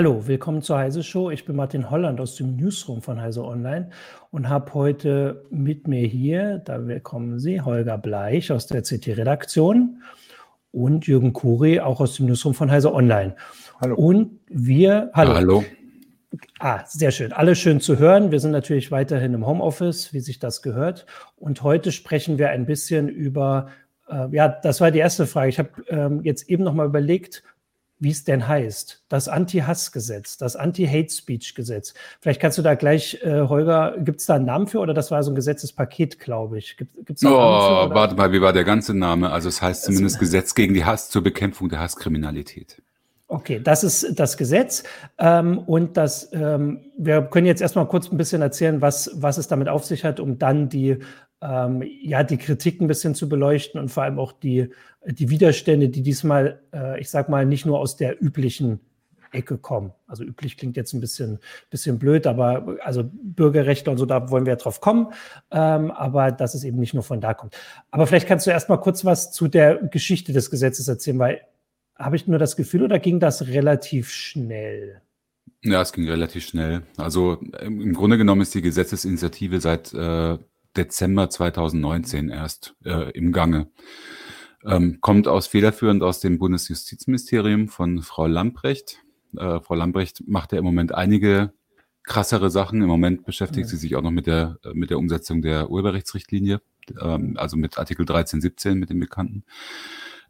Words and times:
Hallo, 0.00 0.26
willkommen 0.26 0.62
zur 0.62 0.78
Heise 0.78 1.02
Show. 1.02 1.28
Ich 1.28 1.44
bin 1.44 1.56
Martin 1.56 1.90
Holland 1.90 2.22
aus 2.22 2.34
dem 2.34 2.56
Newsroom 2.56 3.02
von 3.02 3.20
Heise 3.20 3.44
Online 3.44 3.90
und 4.30 4.48
habe 4.48 4.72
heute 4.72 5.44
mit 5.50 5.88
mir 5.88 6.06
hier, 6.06 6.56
da 6.56 6.86
willkommen 6.86 7.38
Sie, 7.38 7.60
Holger 7.60 7.98
Bleich 7.98 8.50
aus 8.50 8.66
der 8.66 8.80
CT-Redaktion 8.80 10.02
und 10.72 11.06
Jürgen 11.06 11.34
Kuri 11.34 11.80
auch 11.80 12.00
aus 12.00 12.16
dem 12.16 12.24
Newsroom 12.24 12.54
von 12.54 12.70
Heise 12.70 12.94
Online. 12.94 13.36
Hallo. 13.78 13.94
Und 13.94 14.40
wir, 14.46 15.10
hallo. 15.12 15.34
hallo. 15.34 15.64
Ah, 16.60 16.82
sehr 16.86 17.10
schön. 17.10 17.34
Alles 17.34 17.58
schön 17.58 17.82
zu 17.82 17.98
hören. 17.98 18.30
Wir 18.30 18.40
sind 18.40 18.52
natürlich 18.52 18.90
weiterhin 18.90 19.34
im 19.34 19.46
Homeoffice, 19.46 20.14
wie 20.14 20.20
sich 20.20 20.38
das 20.38 20.62
gehört. 20.62 21.04
Und 21.36 21.62
heute 21.62 21.92
sprechen 21.92 22.38
wir 22.38 22.48
ein 22.48 22.64
bisschen 22.64 23.10
über, 23.10 23.68
äh, 24.08 24.34
ja, 24.34 24.48
das 24.48 24.80
war 24.80 24.92
die 24.92 24.98
erste 24.98 25.26
Frage. 25.26 25.50
Ich 25.50 25.58
habe 25.58 25.68
ähm, 25.88 26.22
jetzt 26.22 26.48
eben 26.48 26.64
noch 26.64 26.72
mal 26.72 26.86
überlegt, 26.86 27.42
wie 28.00 28.10
es 28.10 28.24
denn 28.24 28.48
heißt. 28.48 29.04
Das 29.08 29.28
Anti-Hass-Gesetz, 29.28 30.38
das 30.38 30.56
Anti-Hate-Speech-Gesetz. 30.56 31.94
Vielleicht 32.20 32.40
kannst 32.40 32.56
du 32.58 32.62
da 32.62 32.74
gleich, 32.74 33.22
äh, 33.22 33.42
Holger, 33.42 33.96
gibt 33.98 34.20
es 34.20 34.26
da 34.26 34.34
einen 34.34 34.46
Namen 34.46 34.66
für 34.66 34.80
oder 34.80 34.94
das 34.94 35.10
war 35.10 35.22
so 35.22 35.30
ein 35.30 35.34
Gesetzespaket, 35.34 36.18
glaube 36.18 36.58
ich? 36.58 36.78
Gibt, 36.78 37.06
gibt's 37.06 37.20
da 37.22 37.28
einen 37.28 37.36
oh, 37.36 37.88
für, 37.88 37.94
warte 37.94 38.16
mal, 38.16 38.32
wie 38.32 38.40
war 38.40 38.54
der 38.54 38.64
ganze 38.64 38.94
Name? 38.94 39.30
Also 39.30 39.48
es 39.50 39.60
heißt 39.60 39.84
zumindest 39.84 40.16
also, 40.16 40.20
Gesetz 40.24 40.54
gegen 40.54 40.72
die 40.74 40.84
Hass 40.84 41.10
zur 41.10 41.22
Bekämpfung 41.22 41.68
der 41.68 41.80
Hasskriminalität. 41.80 42.82
Okay, 43.28 43.60
das 43.62 43.84
ist 43.84 44.18
das 44.18 44.36
Gesetz. 44.36 44.82
Ähm, 45.18 45.58
und 45.58 45.96
das, 45.96 46.30
ähm, 46.32 46.80
wir 46.98 47.22
können 47.22 47.46
jetzt 47.46 47.62
erstmal 47.62 47.86
kurz 47.86 48.10
ein 48.10 48.16
bisschen 48.16 48.42
erzählen, 48.42 48.80
was, 48.80 49.10
was 49.14 49.38
es 49.38 49.46
damit 49.46 49.68
auf 49.68 49.84
sich 49.84 50.04
hat, 50.04 50.18
um 50.18 50.38
dann 50.38 50.68
die 50.68 50.98
ähm, 51.42 51.82
ja, 52.02 52.22
die 52.22 52.36
Kritik 52.36 52.80
ein 52.80 52.86
bisschen 52.86 53.14
zu 53.14 53.28
beleuchten 53.28 53.80
und 53.80 53.88
vor 53.88 54.02
allem 54.02 54.18
auch 54.18 54.32
die, 54.32 54.70
die 55.06 55.30
Widerstände, 55.30 55.88
die 55.88 56.02
diesmal, 56.02 56.60
äh, 56.72 57.00
ich 57.00 57.10
sag 57.10 57.28
mal, 57.28 57.46
nicht 57.46 57.66
nur 57.66 57.78
aus 57.78 57.96
der 57.96 58.22
üblichen 58.22 58.80
Ecke 59.32 59.58
kommen. 59.58 59.92
Also 60.06 60.24
üblich 60.24 60.56
klingt 60.56 60.76
jetzt 60.76 60.92
ein 60.92 61.00
bisschen, 61.00 61.38
bisschen 61.70 61.98
blöd, 61.98 62.26
aber 62.26 62.76
also 62.82 63.04
Bürgerrechte 63.12 63.90
und 63.90 63.98
so, 63.98 64.06
da 64.06 64.30
wollen 64.30 64.44
wir 64.44 64.54
ja 64.54 64.56
drauf 64.56 64.80
kommen, 64.80 65.12
ähm, 65.50 65.90
aber 65.90 66.32
dass 66.32 66.54
es 66.54 66.64
eben 66.64 66.78
nicht 66.78 66.94
nur 66.94 67.02
von 67.02 67.20
da 67.20 67.34
kommt. 67.34 67.56
Aber 67.90 68.06
vielleicht 68.06 68.26
kannst 68.26 68.46
du 68.46 68.50
erst 68.50 68.68
mal 68.68 68.78
kurz 68.78 69.04
was 69.04 69.32
zu 69.32 69.48
der 69.48 69.76
Geschichte 69.76 70.32
des 70.32 70.50
Gesetzes 70.50 70.88
erzählen, 70.88 71.18
weil 71.18 71.40
habe 71.96 72.16
ich 72.16 72.26
nur 72.26 72.38
das 72.38 72.56
Gefühl 72.56 72.82
oder 72.82 72.98
ging 72.98 73.20
das 73.20 73.46
relativ 73.48 74.10
schnell? 74.10 75.02
Ja, 75.62 75.82
es 75.82 75.92
ging 75.92 76.08
relativ 76.08 76.46
schnell. 76.46 76.82
Also 76.96 77.34
im 77.60 77.92
Grunde 77.92 78.16
genommen 78.16 78.40
ist 78.40 78.54
die 78.54 78.62
Gesetzesinitiative 78.62 79.60
seit 79.60 79.92
äh, 79.92 80.38
Dezember 80.76 81.28
2019 81.28 82.30
erst 82.30 82.74
äh, 82.84 83.10
im 83.10 83.32
Gange. 83.32 83.68
Ähm, 84.64 84.98
kommt 85.00 85.26
aus 85.26 85.46
federführend 85.46 86.02
aus 86.02 86.20
dem 86.20 86.38
Bundesjustizministerium 86.38 87.68
von 87.68 88.02
Frau 88.02 88.26
Lamprecht. 88.26 88.98
Äh, 89.36 89.60
Frau 89.60 89.74
Lamprecht 89.74 90.26
macht 90.28 90.52
ja 90.52 90.58
im 90.58 90.64
Moment 90.64 90.94
einige 90.94 91.52
krassere 92.02 92.50
Sachen. 92.50 92.82
Im 92.82 92.88
Moment 92.88 93.24
beschäftigt 93.24 93.66
ja. 93.66 93.70
sie 93.70 93.76
sich 93.76 93.96
auch 93.96 94.02
noch 94.02 94.10
mit 94.10 94.26
der, 94.26 94.58
mit 94.74 94.90
der 94.90 94.98
Umsetzung 94.98 95.42
der 95.42 95.70
Urheberrechtsrichtlinie, 95.70 96.60
ähm, 97.00 97.36
also 97.38 97.56
mit 97.56 97.78
Artikel 97.78 98.04
13, 98.04 98.40
17, 98.40 98.78
mit 98.78 98.90
dem 98.90 99.00
Bekannten. 99.00 99.44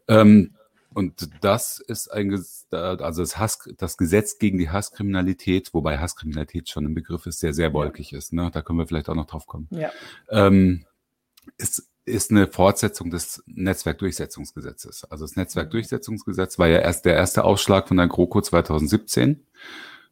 Ähm, 0.07 0.55
und 0.93 1.29
das 1.41 1.79
ist 1.79 2.11
ein, 2.11 2.33
also 2.71 3.21
das, 3.21 3.37
Hass, 3.37 3.69
das 3.77 3.97
Gesetz 3.97 4.39
gegen 4.39 4.57
die 4.57 4.69
Hasskriminalität, 4.69 5.73
wobei 5.73 5.97
Hasskriminalität 5.97 6.69
schon 6.69 6.85
ein 6.85 6.93
Begriff 6.93 7.25
ist, 7.25 7.41
der 7.43 7.53
sehr 7.53 7.73
wolkig 7.73 8.11
ist. 8.11 8.33
Ne? 8.33 8.49
Da 8.51 8.61
können 8.61 8.79
wir 8.79 8.87
vielleicht 8.87 9.07
auch 9.07 9.15
noch 9.15 9.27
drauf 9.27 9.47
kommen. 9.47 9.67
Ja. 9.71 9.89
Ähm, 10.29 10.85
ist, 11.57 11.89
ist 12.05 12.31
eine 12.31 12.47
Fortsetzung 12.47 13.11
des 13.11 13.43
Netzwerkdurchsetzungsgesetzes. 13.45 15.05
Also 15.05 15.25
das 15.25 15.35
Netzwerkdurchsetzungsgesetz 15.35 16.57
war 16.57 16.67
ja 16.67 16.79
erst 16.79 17.05
der 17.05 17.15
erste 17.15 17.43
Ausschlag 17.43 17.87
von 17.87 17.97
der 17.97 18.07
GroKo 18.07 18.41
2017. 18.41 19.45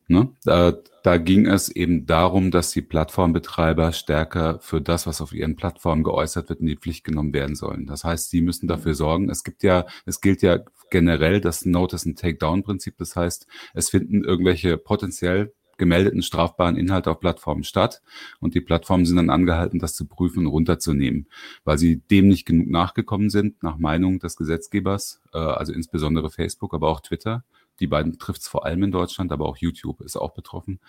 Ne? 0.08 0.30
Da, 0.44 0.74
da 1.04 1.18
ging 1.18 1.46
es 1.46 1.70
eben 1.70 2.08
darum, 2.08 2.50
dass 2.50 2.72
die 2.72 2.82
Plattformbetreiber 2.82 3.92
stärker 3.92 4.60
für 4.60 4.82
das, 4.82 5.06
was 5.06 5.22
auf 5.22 5.34
ihren 5.34 5.56
Plattformen 5.56 6.04
geäußert 6.04 6.50
wird, 6.50 6.62
in 6.62 6.66
die 6.66 6.78
Pflicht 6.78 7.04
genommen 7.04 7.32
werden 7.32 7.56
sollen. 7.56 7.86
Das 7.86 8.04
heißt, 8.04 8.32
sie 8.32 8.42
müssen 8.42 8.68
dafür 8.68 8.96
sorgen. 8.96 9.30
Es 9.30 9.44
gibt 9.44 9.62
ja, 9.62 9.86
es 10.06 10.20
gilt 10.20 10.42
ja 10.42 10.60
generell 10.90 11.42
das 11.42 11.64
Notice 11.64 12.08
and 12.08 12.20
Takedown-Prinzip. 12.20 12.98
Das 12.98 13.16
heißt, 13.16 13.46
es 13.76 13.90
finden 13.90 14.24
irgendwelche 14.24 14.78
potenziell 14.78 15.54
gemeldeten 15.80 16.22
strafbaren 16.22 16.76
Inhalte 16.76 17.10
auf 17.10 17.20
Plattformen 17.20 17.64
statt 17.64 18.04
und 18.40 18.54
die 18.54 18.62
Plattformen 18.62 19.08
sind 19.08 19.18
dann 19.18 19.32
angehalten, 19.32 19.80
das 19.80 19.96
zu 19.96 20.06
prüfen 20.06 20.46
und 20.46 20.52
runterzunehmen, 20.52 21.28
weil 21.64 21.80
sie 21.80 22.02
dem 22.12 22.28
nicht 22.28 22.46
genug 22.46 22.70
nachgekommen 22.70 23.32
sind, 23.32 23.64
nach 23.64 23.78
Meinung 23.78 24.20
des 24.20 24.36
Gesetzgebers, 24.36 25.22
äh, 25.34 25.40
also 25.40 25.74
insbesondere 25.74 26.30
Facebook, 26.30 26.76
aber 26.76 26.90
auch 26.90 27.00
Twitter 27.00 27.44
die 27.80 27.88
beiden 27.88 28.20
trifft 28.20 28.42
es 28.42 28.48
vor 28.48 28.66
allem 28.66 28.84
in 28.84 28.92
Deutschland, 28.92 29.32
aber 29.32 29.46
auch 29.46 29.58
YouTube 29.58 30.02
ist 30.02 30.18
auch 30.18 30.34
betroffen. 30.34 30.80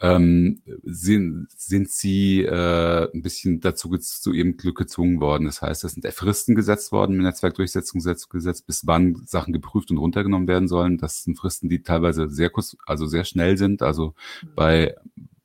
Ähm, 0.00 0.62
sind, 0.82 1.48
sind 1.56 1.90
sie 1.90 2.42
äh, 2.42 3.10
ein 3.12 3.22
bisschen 3.22 3.60
dazu 3.60 3.96
zu 3.98 4.32
ihrem 4.32 4.56
Glück 4.56 4.78
gezwungen 4.78 5.20
worden. 5.20 5.44
Das 5.44 5.60
heißt, 5.60 5.84
es 5.84 5.92
sind 5.92 6.06
Fristen 6.12 6.54
gesetzt 6.54 6.90
worden 6.90 7.16
im 7.16 7.22
Netzwerkdurchsetzungsgesetz, 7.22 8.62
bis 8.62 8.86
wann 8.86 9.22
Sachen 9.26 9.52
geprüft 9.52 9.90
und 9.90 9.98
runtergenommen 9.98 10.48
werden 10.48 10.68
sollen. 10.68 10.98
Das 10.98 11.24
sind 11.24 11.38
Fristen, 11.38 11.68
die 11.68 11.82
teilweise 11.82 12.30
sehr 12.30 12.50
kurz, 12.50 12.76
also 12.86 13.06
sehr 13.06 13.24
schnell 13.24 13.58
sind. 13.58 13.82
Also 13.82 14.14
mhm. 14.42 14.48
bei, 14.54 14.96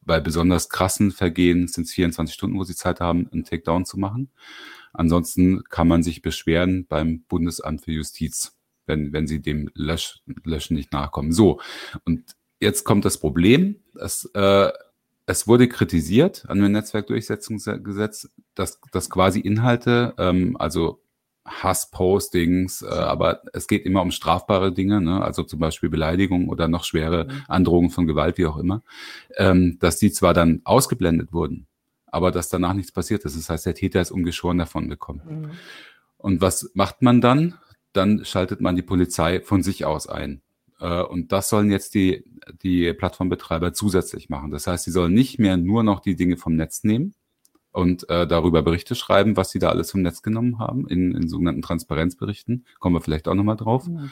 bei 0.01 0.19
besonders 0.19 0.69
krassen 0.69 1.11
Vergehen 1.11 1.67
sind 1.67 1.85
es 1.85 1.91
24 1.91 2.33
Stunden, 2.33 2.57
wo 2.57 2.63
sie 2.63 2.75
Zeit 2.75 3.01
haben, 3.01 3.29
einen 3.31 3.43
Takedown 3.43 3.85
zu 3.85 3.99
machen. 3.99 4.29
Ansonsten 4.93 5.63
kann 5.65 5.89
man 5.89 6.03
sich 6.03 6.21
beschweren 6.21 6.85
beim 6.87 7.23
Bundesamt 7.27 7.81
für 7.81 7.91
Justiz 7.91 8.55
wenn, 8.87 9.13
wenn 9.13 9.27
sie 9.27 9.41
dem 9.41 9.69
Lösch, 9.73 10.19
Löschen 10.43 10.75
nicht 10.75 10.93
nachkommen. 10.93 11.31
So, 11.31 11.59
und 12.03 12.35
jetzt 12.65 12.83
kommt 12.83 13.05
das 13.05 13.17
Problem. 13.17 13.77
Es, 13.99 14.25
äh, 14.33 14.71
es 15.25 15.47
wurde 15.47 15.67
kritisiert 15.69 16.45
an 16.47 16.59
dem 16.59 16.71
Netzwerkdurchsetzungsgesetz, 16.71 18.29
dass, 18.55 18.81
dass 18.91 19.09
quasi 19.09 19.39
Inhalte, 19.39 20.13
ähm, 20.17 20.57
also 20.57 21.01
Hasspostings, 21.45 22.81
äh, 22.81 22.87
aber 22.87 23.43
es 23.53 23.67
geht 23.67 23.85
immer 23.85 24.01
um 24.01 24.11
strafbare 24.11 24.73
Dinge, 24.73 24.99
ne? 24.99 25.23
also 25.23 25.43
zum 25.43 25.59
Beispiel 25.59 25.89
Beleidigung 25.89 26.49
oder 26.49 26.67
noch 26.67 26.83
schwere 26.83 27.25
mhm. 27.25 27.43
Androhungen 27.47 27.91
von 27.91 28.07
Gewalt, 28.07 28.37
wie 28.37 28.47
auch 28.47 28.57
immer, 28.57 28.81
ähm, 29.37 29.77
dass 29.79 29.97
die 29.97 30.11
zwar 30.11 30.33
dann 30.33 30.61
ausgeblendet 30.63 31.33
wurden, 31.33 31.67
aber 32.07 32.31
dass 32.31 32.49
danach 32.49 32.73
nichts 32.73 32.91
passiert 32.91 33.25
ist. 33.25 33.37
Das 33.37 33.49
heißt, 33.49 33.65
der 33.65 33.75
Täter 33.75 34.01
ist 34.01 34.11
ungeschoren 34.11 34.57
davon 34.57 34.89
gekommen. 34.89 35.21
Mhm. 35.27 35.51
Und 36.17 36.41
was 36.41 36.71
macht 36.73 37.03
man 37.03 37.21
dann? 37.21 37.55
dann 37.95 38.25
schaltet 38.25 38.61
man 38.61 38.75
die 38.75 38.81
Polizei 38.81 39.41
von 39.41 39.63
sich 39.63 39.85
aus 39.85 40.07
ein. 40.07 40.41
Äh, 40.79 41.01
und 41.01 41.31
das 41.31 41.49
sollen 41.49 41.71
jetzt 41.71 41.93
die, 41.93 42.23
die 42.63 42.93
Plattformbetreiber 42.93 43.73
zusätzlich 43.73 44.29
machen. 44.29 44.51
Das 44.51 44.67
heißt, 44.67 44.85
sie 44.85 44.91
sollen 44.91 45.13
nicht 45.13 45.39
mehr 45.39 45.57
nur 45.57 45.83
noch 45.83 45.99
die 45.99 46.15
Dinge 46.15 46.37
vom 46.37 46.55
Netz 46.55 46.83
nehmen 46.83 47.15
und 47.71 48.09
äh, 48.09 48.25
darüber 48.27 48.61
Berichte 48.61 48.95
schreiben, 48.95 49.37
was 49.37 49.51
sie 49.51 49.59
da 49.59 49.69
alles 49.69 49.91
vom 49.91 50.01
Netz 50.01 50.21
genommen 50.21 50.59
haben, 50.59 50.87
in, 50.87 51.13
in 51.13 51.27
sogenannten 51.27 51.61
Transparenzberichten. 51.61 52.65
Kommen 52.79 52.95
wir 52.95 53.01
vielleicht 53.01 53.27
auch 53.27 53.35
nochmal 53.35 53.57
drauf. 53.57 53.87
Ja. 53.87 54.09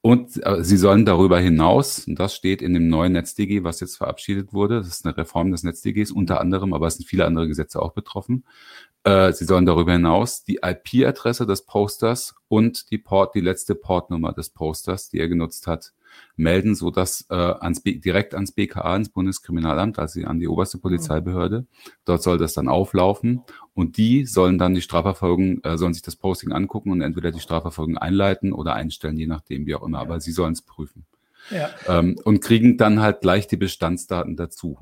Und 0.00 0.44
äh, 0.46 0.62
sie 0.62 0.76
sollen 0.76 1.04
darüber 1.04 1.40
hinaus, 1.40 2.06
und 2.06 2.18
das 2.18 2.34
steht 2.34 2.62
in 2.62 2.72
dem 2.72 2.88
neuen 2.88 3.12
NetzDG, 3.12 3.64
was 3.64 3.80
jetzt 3.80 3.96
verabschiedet 3.96 4.52
wurde, 4.52 4.76
das 4.78 4.88
ist 4.88 5.04
eine 5.04 5.16
Reform 5.16 5.50
des 5.50 5.64
NetzDGs 5.64 6.12
unter 6.12 6.40
anderem, 6.40 6.72
aber 6.72 6.86
es 6.86 6.96
sind 6.96 7.06
viele 7.06 7.26
andere 7.26 7.48
Gesetze 7.48 7.82
auch 7.82 7.92
betroffen, 7.92 8.44
äh, 9.08 9.32
sie 9.32 9.46
sollen 9.46 9.64
darüber 9.64 9.92
hinaus 9.92 10.44
die 10.44 10.60
IP-Adresse 10.62 11.46
des 11.46 11.62
Posters 11.62 12.34
und 12.48 12.90
die 12.90 12.98
Port, 12.98 13.34
die 13.34 13.40
letzte 13.40 13.74
Portnummer 13.74 14.34
des 14.34 14.50
Posters, 14.50 15.08
die 15.08 15.18
er 15.18 15.28
genutzt 15.28 15.66
hat, 15.66 15.94
melden, 16.36 16.74
so 16.74 16.90
dass 16.90 17.24
äh, 17.30 17.34
ans 17.34 17.82
direkt 17.82 18.34
ans 18.34 18.52
BKA, 18.52 18.96
ins 18.96 19.08
Bundeskriminalamt, 19.08 19.98
also 19.98 20.20
an 20.24 20.40
die 20.40 20.48
oberste 20.48 20.76
Polizeibehörde. 20.76 21.66
Dort 22.04 22.22
soll 22.22 22.36
das 22.36 22.52
dann 22.52 22.68
auflaufen 22.68 23.44
und 23.72 23.96
die 23.96 24.26
sollen 24.26 24.58
dann 24.58 24.74
die 24.74 24.82
Strafverfolgung, 24.82 25.62
äh, 25.64 25.78
sollen 25.78 25.94
sich 25.94 26.02
das 26.02 26.16
Posting 26.16 26.52
angucken 26.52 26.90
und 26.90 27.00
entweder 27.00 27.30
die 27.30 27.40
Strafverfolgung 27.40 27.96
einleiten 27.96 28.52
oder 28.52 28.74
einstellen, 28.74 29.16
je 29.16 29.26
nachdem, 29.26 29.64
wie 29.64 29.74
auch 29.74 29.86
immer. 29.86 30.00
Aber 30.00 30.20
sie 30.20 30.32
sollen 30.32 30.52
es 30.52 30.62
prüfen. 30.62 31.06
Ja. 31.50 31.70
Ähm, 31.86 32.18
und 32.24 32.40
kriegen 32.40 32.76
dann 32.76 33.00
halt 33.00 33.22
gleich 33.22 33.46
die 33.46 33.56
Bestandsdaten 33.56 34.36
dazu. 34.36 34.78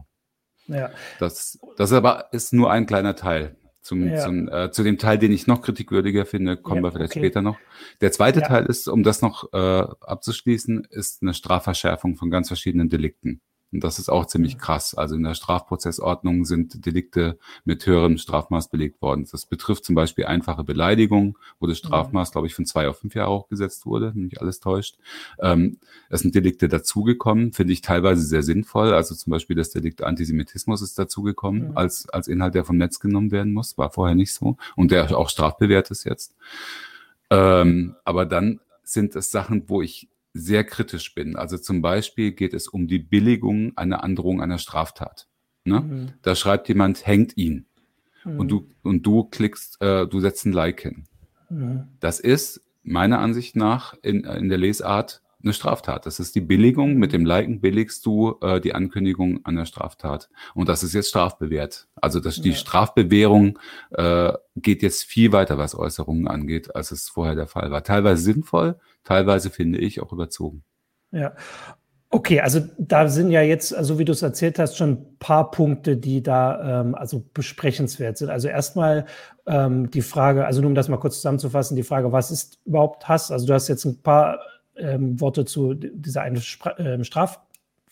Ja. 0.67 0.91
Das, 1.21 1.61
das 1.77 1.93
aber 1.93 2.33
ist 2.33 2.53
nur 2.53 2.73
ein 2.73 2.87
kleiner 2.87 3.15
Teil. 3.15 3.57
Zum, 3.87 4.09
ja. 4.09 4.19
zum, 4.19 4.49
äh, 4.49 4.73
zu 4.73 4.83
dem 4.83 4.99
Teil, 4.99 5.17
den 5.17 5.31
ich 5.31 5.47
noch 5.47 5.63
kritikwürdiger 5.63 6.27
finde, 6.27 6.57
kommen 6.57 6.79
ja, 6.79 6.83
wir 6.83 6.91
vielleicht 6.91 7.13
okay. 7.13 7.21
später 7.21 7.41
noch. 7.41 7.57
Der 8.01 8.11
zweite 8.11 8.41
ja. 8.41 8.49
Teil 8.49 8.67
ist, 8.67 8.89
um 8.89 9.05
das 9.05 9.23
noch 9.23 9.53
äh, 9.53 9.57
abzuschließen, 9.57 10.89
ist 10.91 11.23
eine 11.23 11.35
Strafverschärfung 11.35 12.17
von 12.17 12.29
ganz 12.29 12.49
verschiedenen 12.49 12.89
Delikten. 12.89 13.43
Und 13.73 13.83
das 13.83 13.99
ist 13.99 14.09
auch 14.09 14.27
ziemlich 14.27 14.59
krass. 14.59 14.95
Also 14.95 15.17
in 15.17 15.23
der 15.23 15.35
Strafprozessordnung 15.35 16.45
sind 16.45 16.87
Delikte 16.87 17.39
mit 17.65 17.85
höherem 17.85 18.17
Strafmaß 18.17 18.69
belegt 18.69 19.03
worden. 19.03 19.27
Das 19.31 19.47
betrifft 19.47 19.85
zum 19.85 19.95
Beispiel 19.95 20.27
einfache 20.27 20.63
Beleidigung, 20.63 21.37
wo 21.59 21.67
das 21.67 21.79
Strafmaß, 21.79 22.31
glaube 22.33 22.47
ich, 22.47 22.55
von 22.55 22.65
zwei 22.65 22.89
auf 22.89 23.01
fünf 23.01 23.15
Jahre 23.15 23.33
hochgesetzt 23.33 23.85
wurde, 23.85 24.15
wenn 24.15 24.23
mich 24.23 24.41
alles 24.41 24.61
täuscht. 24.61 24.97
Ähm, 25.41 25.79
es 26.09 26.21
sind 26.21 26.35
Delikte 26.35 26.69
dazugekommen, 26.69 27.53
finde 27.53 27.73
ich 27.73 27.81
teilweise 27.81 28.23
sehr 28.23 28.43
sinnvoll. 28.43 28.95
Also 28.95 29.15
zum 29.15 29.33
Beispiel 29.33 29.57
das 29.57 29.71
Delikt 29.71 30.03
Antisemitismus 30.03 30.81
ist 30.81 30.99
dazugekommen, 30.99 31.71
mhm. 31.71 31.77
als, 31.77 32.09
als 32.09 32.29
Inhalt, 32.29 32.55
der 32.55 32.65
vom 32.65 32.77
Netz 32.77 33.01
genommen 33.01 33.33
werden 33.33 33.53
muss. 33.53 33.77
War 33.77 33.91
vorher 33.91 34.15
nicht 34.15 34.33
so. 34.33 34.57
Und 34.77 34.91
der 34.93 35.17
auch 35.17 35.29
strafbewehrt 35.29 35.91
ist 35.91 36.05
jetzt. 36.05 36.35
Ähm, 37.31 37.97
aber 38.05 38.27
dann 38.27 38.61
sind 38.85 39.17
es 39.17 39.31
Sachen, 39.31 39.65
wo 39.69 39.83
ich 39.83 40.09
sehr 40.37 40.65
kritisch 40.65 41.15
bin. 41.15 41.37
Also 41.37 41.59
zum 41.59 41.83
Beispiel 41.83 42.33
geht 42.33 42.55
es 42.55 42.69
um 42.69 42.87
die 42.87 42.99
Billigung 42.99 43.77
einer 43.77 44.05
Androhung 44.05 44.43
einer 44.43 44.59
Straftat. 44.59 45.29
Ne? 45.65 45.81
Mhm. 45.81 46.09
Da 46.23 46.35
schreibt 46.35 46.69
jemand, 46.69 47.07
hängt 47.07 47.37
ihn. 47.37 47.67
Mhm. 48.25 48.41
Und 48.41 48.49
du, 48.49 48.69
und 48.83 49.05
du 49.05 49.25
klickst, 49.25 49.81
äh, 49.83 50.07
du 50.07 50.21
setzt 50.21 50.47
ein 50.47 50.53
Like 50.53 50.81
hin. 50.81 51.05
Mhm. 51.51 51.89
Das 52.01 52.21
ist 52.21 52.63
meiner 52.83 53.19
Ansicht 53.19 53.57
nach 53.57 53.95
in, 54.03 54.25
in 54.25 54.49
der 54.49 54.59
Lesart 54.59 55.23
eine 55.43 55.53
Straftat. 55.53 56.07
Das 56.07 56.19
ist 56.19 56.35
die 56.35 56.41
Billigung. 56.41 56.95
Mit 56.95 57.13
dem 57.13 57.25
Liken 57.25 57.61
billigst 57.61 58.05
du 58.05 58.37
äh, 58.41 58.61
die 58.61 58.75
Ankündigung 58.75 59.45
an 59.45 59.57
der 59.57 59.65
Straftat. 59.65 60.29
Und 60.55 60.69
das 60.69 60.83
ist 60.83 60.95
jetzt 60.95 61.09
strafbewehrt. 61.09 61.89
Also 61.95 62.21
das, 62.21 62.41
die 62.41 62.51
ja. 62.51 62.55
Strafbewährung 62.57 63.59
äh, 63.91 64.33
geht 64.57 64.83
jetzt 64.83 65.05
viel 65.05 65.33
weiter, 65.33 65.59
was 65.59 65.75
Äußerungen 65.75 66.27
angeht, 66.27 66.75
als 66.75 66.91
es 66.91 67.09
vorher 67.09 67.35
der 67.35 67.47
Fall 67.47 67.71
war. 67.71 67.85
Teilweise 67.85 68.23
sinnvoll, 68.23 68.79
teilweise 69.07 69.49
finde 69.51 69.79
ich 69.79 70.03
auch 70.03 70.13
überzogen. 70.13 70.63
Ja. 71.13 71.33
Okay, 72.11 72.41
also 72.41 72.61
da 72.79 73.09
sind 73.09 73.31
ja 73.31 73.43
jetzt, 73.43 73.75
also 73.75 73.99
wie 73.99 74.05
du 74.05 74.13
es 74.13 74.23
erzählt 74.23 74.59
hast, 74.59 74.77
schon 74.77 74.91
ein 74.91 75.19
paar 75.19 75.51
Punkte, 75.51 75.97
die 75.97 76.23
da 76.23 76.81
ähm, 76.81 76.95
also 76.95 77.25
besprechenswert 77.35 78.17
sind. 78.17 78.31
Also 78.31 78.49
erstmal 78.49 79.07
ähm, 79.47 79.91
die 79.91 80.03
Frage, 80.03 80.47
also 80.47 80.61
nur 80.61 80.69
um 80.69 80.75
das 80.75 80.89
mal 80.89 80.99
kurz 80.99 81.17
zusammenzufassen, 81.17 81.77
die 81.77 81.83
Frage, 81.83 82.13
was 82.13 82.31
ist 82.31 82.59
überhaupt 82.65 83.09
Hass? 83.09 83.31
Also 83.33 83.47
du 83.47 83.55
hast 83.55 83.69
jetzt 83.69 83.85
ein 83.85 84.03
paar 84.03 84.39
ähm, 84.77 85.21
Worte 85.21 85.45
zu 85.45 85.75
dieser 85.75 86.23
eine 86.23 86.41
ähm, 86.79 87.05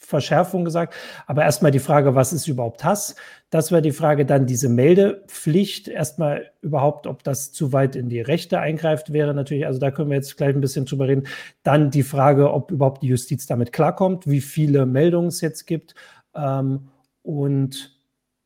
Strafverschärfung 0.04 0.64
gesagt. 0.64 0.94
Aber 1.26 1.42
erstmal 1.42 1.70
die 1.70 1.78
Frage, 1.78 2.14
was 2.14 2.32
ist 2.32 2.46
überhaupt 2.46 2.84
Hass? 2.84 3.16
Das 3.50 3.70
wäre 3.70 3.82
die 3.82 3.92
Frage, 3.92 4.26
dann 4.26 4.46
diese 4.46 4.68
Meldepflicht. 4.68 5.88
Erstmal 5.88 6.50
überhaupt, 6.60 7.06
ob 7.06 7.22
das 7.24 7.52
zu 7.52 7.72
weit 7.72 7.96
in 7.96 8.08
die 8.08 8.20
Rechte 8.20 8.60
eingreift, 8.60 9.12
wäre 9.12 9.34
natürlich, 9.34 9.66
also 9.66 9.78
da 9.78 9.90
können 9.90 10.10
wir 10.10 10.16
jetzt 10.16 10.36
gleich 10.36 10.54
ein 10.54 10.60
bisschen 10.60 10.84
drüber 10.84 11.08
reden. 11.08 11.26
Dann 11.62 11.90
die 11.90 12.02
Frage, 12.02 12.52
ob 12.52 12.70
überhaupt 12.70 13.02
die 13.02 13.08
Justiz 13.08 13.46
damit 13.46 13.72
klarkommt, 13.72 14.26
wie 14.28 14.40
viele 14.40 14.86
Meldungen 14.86 15.28
es 15.28 15.40
jetzt 15.40 15.66
gibt. 15.66 15.94
Ähm, 16.34 16.88
und 17.22 17.92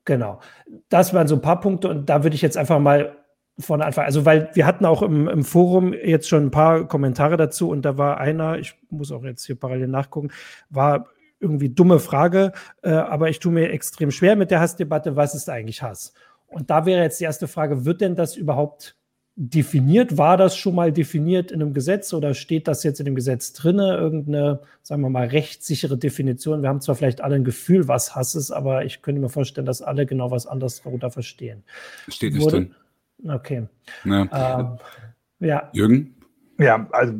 Genau. 0.04 0.40
Das 0.88 1.12
waren 1.12 1.28
so 1.28 1.34
ein 1.34 1.42
paar 1.42 1.60
Punkte 1.60 1.90
und 1.90 2.08
da 2.08 2.24
würde 2.24 2.34
ich 2.34 2.40
jetzt 2.40 2.56
einfach 2.56 2.78
mal 2.78 3.14
von 3.58 3.82
Anfang, 3.82 4.06
also 4.06 4.24
weil 4.24 4.48
wir 4.54 4.64
hatten 4.64 4.86
auch 4.86 5.02
im, 5.02 5.28
im, 5.28 5.44
Forum 5.44 5.92
jetzt 5.92 6.30
schon 6.30 6.46
ein 6.46 6.50
paar 6.50 6.88
Kommentare 6.88 7.36
dazu 7.36 7.68
und 7.68 7.82
da 7.82 7.98
war 7.98 8.18
einer, 8.18 8.58
ich 8.58 8.74
muss 8.88 9.12
auch 9.12 9.22
jetzt 9.22 9.44
hier 9.44 9.60
parallel 9.60 9.88
nachgucken, 9.88 10.30
war 10.70 11.08
irgendwie 11.40 11.68
dumme 11.68 11.98
Frage, 11.98 12.52
äh, 12.82 12.90
aber 12.90 13.30
ich 13.30 13.38
tue 13.38 13.52
mir 13.52 13.70
extrem 13.70 14.10
schwer 14.10 14.36
mit 14.36 14.50
der 14.50 14.60
Hassdebatte, 14.60 15.16
was 15.16 15.34
ist 15.34 15.48
eigentlich 15.48 15.82
Hass? 15.82 16.12
Und 16.46 16.70
da 16.70 16.86
wäre 16.86 17.02
jetzt 17.02 17.20
die 17.20 17.24
erste 17.24 17.46
Frage, 17.46 17.84
wird 17.84 18.00
denn 18.00 18.16
das 18.16 18.36
überhaupt 18.36 18.96
definiert? 19.40 20.18
War 20.18 20.36
das 20.36 20.56
schon 20.56 20.74
mal 20.74 20.92
definiert 20.92 21.52
in 21.52 21.62
einem 21.62 21.72
Gesetz 21.72 22.12
oder 22.12 22.34
steht 22.34 22.66
das 22.66 22.82
jetzt 22.82 22.98
in 22.98 23.04
dem 23.04 23.14
Gesetz 23.14 23.52
drinne? 23.52 23.96
Irgendeine, 23.96 24.60
sagen 24.82 25.00
wir 25.02 25.10
mal, 25.10 25.28
rechtssichere 25.28 25.96
Definition? 25.96 26.62
Wir 26.62 26.68
haben 26.68 26.80
zwar 26.80 26.96
vielleicht 26.96 27.20
alle 27.20 27.36
ein 27.36 27.44
Gefühl, 27.44 27.86
was 27.86 28.16
Hass 28.16 28.34
ist, 28.34 28.50
aber 28.50 28.84
ich 28.84 29.00
könnte 29.00 29.20
mir 29.20 29.28
vorstellen, 29.28 29.66
dass 29.66 29.80
alle 29.80 30.06
genau 30.06 30.32
was 30.32 30.48
anderes 30.48 30.82
darunter 30.82 31.12
verstehen. 31.12 31.62
Steht 32.08 32.34
nicht 32.34 32.42
Wurde, 32.42 32.56
drin. 32.56 32.74
Okay. 33.30 33.68
Ja. 34.04 34.58
Ähm, 34.60 34.78
ja. 35.38 35.70
Jürgen? 35.72 36.16
Ja, 36.58 36.88
also 36.90 37.12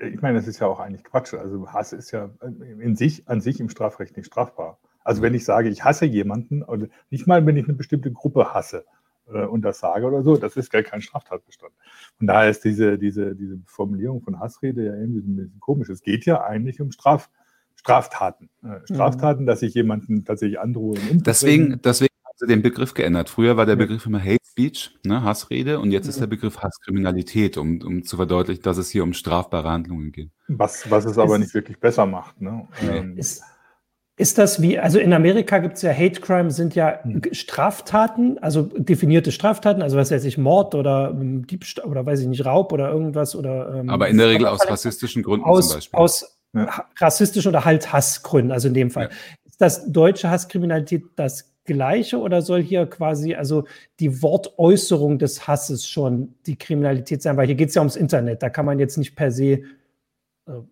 ich 0.00 0.20
meine, 0.20 0.38
das 0.38 0.46
ist 0.46 0.60
ja 0.60 0.66
auch 0.66 0.80
eigentlich 0.80 1.04
Quatsch. 1.04 1.34
Also 1.34 1.72
Hass 1.72 1.92
ist 1.92 2.10
ja 2.10 2.30
in 2.60 2.96
sich, 2.96 3.28
an 3.28 3.40
sich 3.40 3.60
im 3.60 3.68
Strafrecht 3.68 4.16
nicht 4.16 4.26
strafbar. 4.26 4.78
Also 5.04 5.22
wenn 5.22 5.34
ich 5.34 5.44
sage, 5.44 5.68
ich 5.68 5.84
hasse 5.84 6.04
jemanden, 6.04 6.62
oder 6.62 6.86
nicht 7.10 7.26
mal, 7.26 7.44
wenn 7.46 7.56
ich 7.56 7.64
eine 7.64 7.74
bestimmte 7.74 8.12
Gruppe 8.12 8.52
hasse 8.52 8.84
äh, 9.32 9.44
und 9.44 9.62
das 9.62 9.78
sage 9.78 10.06
oder 10.06 10.22
so, 10.22 10.36
das 10.36 10.56
ist 10.56 10.70
gar 10.70 10.82
kein 10.82 11.00
Straftatbestand. 11.00 11.72
Von 12.18 12.26
daher 12.26 12.50
ist 12.50 12.64
diese, 12.64 12.98
diese, 12.98 13.34
diese 13.34 13.58
Formulierung 13.66 14.20
von 14.22 14.38
Hassrede 14.38 14.84
ja 14.84 14.94
irgendwie 14.94 15.20
ein 15.20 15.36
bisschen 15.36 15.60
komisch. 15.60 15.88
Es 15.88 16.02
geht 16.02 16.26
ja 16.26 16.44
eigentlich 16.44 16.80
um 16.80 16.92
Straf, 16.92 17.30
Straftaten. 17.74 18.50
Äh, 18.62 18.80
Straftaten, 18.84 19.42
mhm. 19.42 19.46
dass 19.46 19.62
ich 19.62 19.74
jemanden 19.74 20.24
tatsächlich 20.24 20.60
androhe. 20.60 20.98
Deswegen, 21.12 21.80
deswegen 21.82 22.07
sie 22.38 22.46
den 22.46 22.62
Begriff 22.62 22.94
geändert. 22.94 23.28
Früher 23.28 23.56
war 23.56 23.66
der 23.66 23.76
Begriff 23.76 24.06
immer 24.06 24.22
Hate 24.22 24.44
Speech, 24.48 24.96
ne, 25.04 25.22
Hassrede, 25.22 25.80
und 25.80 25.90
jetzt 25.90 26.06
ist 26.06 26.20
der 26.20 26.26
Begriff 26.26 26.58
Hasskriminalität, 26.58 27.56
um, 27.58 27.80
um 27.82 28.04
zu 28.04 28.16
verdeutlichen, 28.16 28.62
dass 28.62 28.78
es 28.78 28.90
hier 28.90 29.02
um 29.02 29.12
strafbare 29.12 29.68
Handlungen 29.68 30.12
geht. 30.12 30.30
Was, 30.48 30.90
was 30.90 31.04
es 31.04 31.18
aber 31.18 31.34
ist, 31.34 31.40
nicht 31.40 31.54
wirklich 31.54 31.78
besser 31.78 32.06
macht. 32.06 32.40
Ne? 32.40 32.66
Ähm, 32.82 33.18
ist, 33.18 33.42
ist 34.18 34.36
das 34.36 34.60
wie, 34.60 34.78
also 34.78 34.98
in 34.98 35.12
Amerika 35.12 35.58
gibt 35.58 35.76
es 35.76 35.82
ja 35.82 35.92
Hate 35.92 36.20
Crime, 36.20 36.50
sind 36.50 36.74
ja 36.74 37.00
hm. 37.02 37.22
Straftaten, 37.32 38.38
also 38.38 38.62
definierte 38.62 39.30
Straftaten, 39.30 39.80
also 39.80 39.96
was 39.96 40.10
weiß 40.10 40.24
ich, 40.24 40.38
Mord 40.38 40.74
oder 40.74 41.10
ähm, 41.10 41.46
Diebstahl 41.46 41.84
oder 41.84 42.04
weiß 42.04 42.20
ich 42.20 42.26
nicht, 42.26 42.44
Raub 42.44 42.72
oder 42.72 42.90
irgendwas 42.90 43.36
oder. 43.36 43.74
Ähm, 43.76 43.90
aber 43.90 44.08
in 44.08 44.18
der 44.18 44.28
Regel 44.28 44.46
aus 44.46 44.68
rassistischen 44.68 45.22
Gründen 45.22 45.46
aus, 45.46 45.68
zum 45.68 45.76
Beispiel. 45.76 45.98
Aus 46.00 46.38
ja. 46.52 46.84
rassistischen 46.98 47.50
oder 47.50 47.64
halt 47.64 47.92
Hassgründen, 47.92 48.50
also 48.50 48.66
in 48.66 48.74
dem 48.74 48.90
Fall. 48.90 49.04
Ja. 49.04 49.16
Ist 49.44 49.60
das 49.60 49.92
deutsche 49.92 50.30
Hasskriminalität 50.30 51.04
das 51.14 51.47
Gleiche 51.68 52.18
oder 52.18 52.42
soll 52.42 52.62
hier 52.62 52.86
quasi 52.86 53.34
also 53.34 53.64
die 54.00 54.22
Wortäußerung 54.22 55.18
des 55.18 55.46
Hasses 55.46 55.86
schon 55.86 56.34
die 56.46 56.56
Kriminalität 56.56 57.22
sein? 57.22 57.36
Weil 57.36 57.46
hier 57.46 57.54
geht 57.54 57.68
es 57.68 57.74
ja 57.76 57.82
ums 57.82 57.94
Internet. 57.94 58.42
Da 58.42 58.50
kann 58.50 58.66
man 58.66 58.80
jetzt 58.80 58.96
nicht 58.96 59.14
per 59.14 59.30
se, 59.30 59.44
äh, 59.52 59.60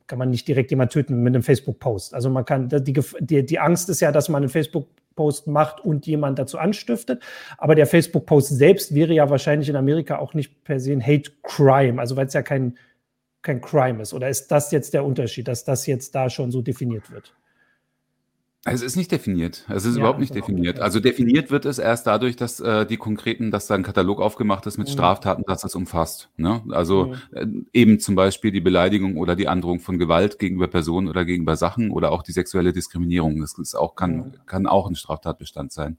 kann 0.06 0.18
man 0.18 0.30
nicht 0.30 0.48
direkt 0.48 0.70
jemand 0.70 0.92
töten 0.92 1.22
mit 1.22 1.34
einem 1.34 1.42
Facebook-Post. 1.42 2.14
Also 2.14 2.30
man 2.30 2.44
kann, 2.44 2.68
die, 2.68 3.00
die, 3.20 3.46
die 3.46 3.58
Angst 3.58 3.88
ist 3.90 4.00
ja, 4.00 4.10
dass 4.10 4.28
man 4.28 4.42
einen 4.42 4.48
Facebook-Post 4.48 5.46
macht 5.46 5.84
und 5.84 6.06
jemand 6.06 6.38
dazu 6.38 6.58
anstiftet. 6.58 7.22
Aber 7.58 7.74
der 7.74 7.86
Facebook-Post 7.86 8.48
selbst 8.48 8.94
wäre 8.94 9.12
ja 9.12 9.30
wahrscheinlich 9.30 9.68
in 9.68 9.76
Amerika 9.76 10.18
auch 10.18 10.34
nicht 10.34 10.64
per 10.64 10.80
se 10.80 10.92
ein 10.92 11.06
Hate 11.06 11.30
Crime, 11.42 12.00
also 12.00 12.16
weil 12.16 12.26
es 12.26 12.32
ja 12.32 12.42
kein, 12.42 12.78
kein 13.42 13.60
Crime 13.60 14.02
ist. 14.02 14.14
Oder 14.14 14.30
ist 14.30 14.48
das 14.48 14.72
jetzt 14.72 14.94
der 14.94 15.04
Unterschied, 15.04 15.46
dass 15.46 15.64
das 15.64 15.86
jetzt 15.86 16.14
da 16.14 16.30
schon 16.30 16.50
so 16.50 16.62
definiert 16.62 17.12
wird? 17.12 17.34
Es 18.68 18.82
ist 18.82 18.96
nicht 18.96 19.12
definiert. 19.12 19.64
Es 19.68 19.84
ist 19.84 19.94
ja, 19.94 20.00
überhaupt 20.00 20.18
nicht 20.18 20.34
definiert. 20.34 20.80
Also 20.80 20.98
definiert 20.98 21.52
wird 21.52 21.64
es 21.66 21.78
erst 21.78 22.06
dadurch, 22.08 22.34
dass 22.34 22.58
äh, 22.58 22.84
die 22.84 22.96
konkreten, 22.96 23.52
dass 23.52 23.68
da 23.68 23.76
ein 23.76 23.84
Katalog 23.84 24.20
aufgemacht 24.20 24.66
ist 24.66 24.76
mit 24.76 24.88
mhm. 24.88 24.92
Straftaten, 24.92 25.44
dass 25.46 25.60
das 25.60 25.76
umfasst. 25.76 26.30
Ne? 26.36 26.62
Also 26.70 27.06
mhm. 27.06 27.64
äh, 27.72 27.78
eben 27.78 28.00
zum 28.00 28.16
Beispiel 28.16 28.50
die 28.50 28.60
Beleidigung 28.60 29.18
oder 29.18 29.36
die 29.36 29.46
Androhung 29.46 29.78
von 29.78 29.98
Gewalt 29.98 30.40
gegenüber 30.40 30.66
Personen 30.66 31.06
oder 31.06 31.24
gegenüber 31.24 31.54
Sachen 31.54 31.92
oder 31.92 32.10
auch 32.10 32.24
die 32.24 32.32
sexuelle 32.32 32.72
Diskriminierung. 32.72 33.40
Das 33.40 33.56
ist 33.56 33.76
auch, 33.76 33.94
kann, 33.94 34.16
mhm. 34.16 34.32
kann 34.46 34.66
auch 34.66 34.88
ein 34.88 34.96
Straftatbestand 34.96 35.70
sein. 35.70 35.96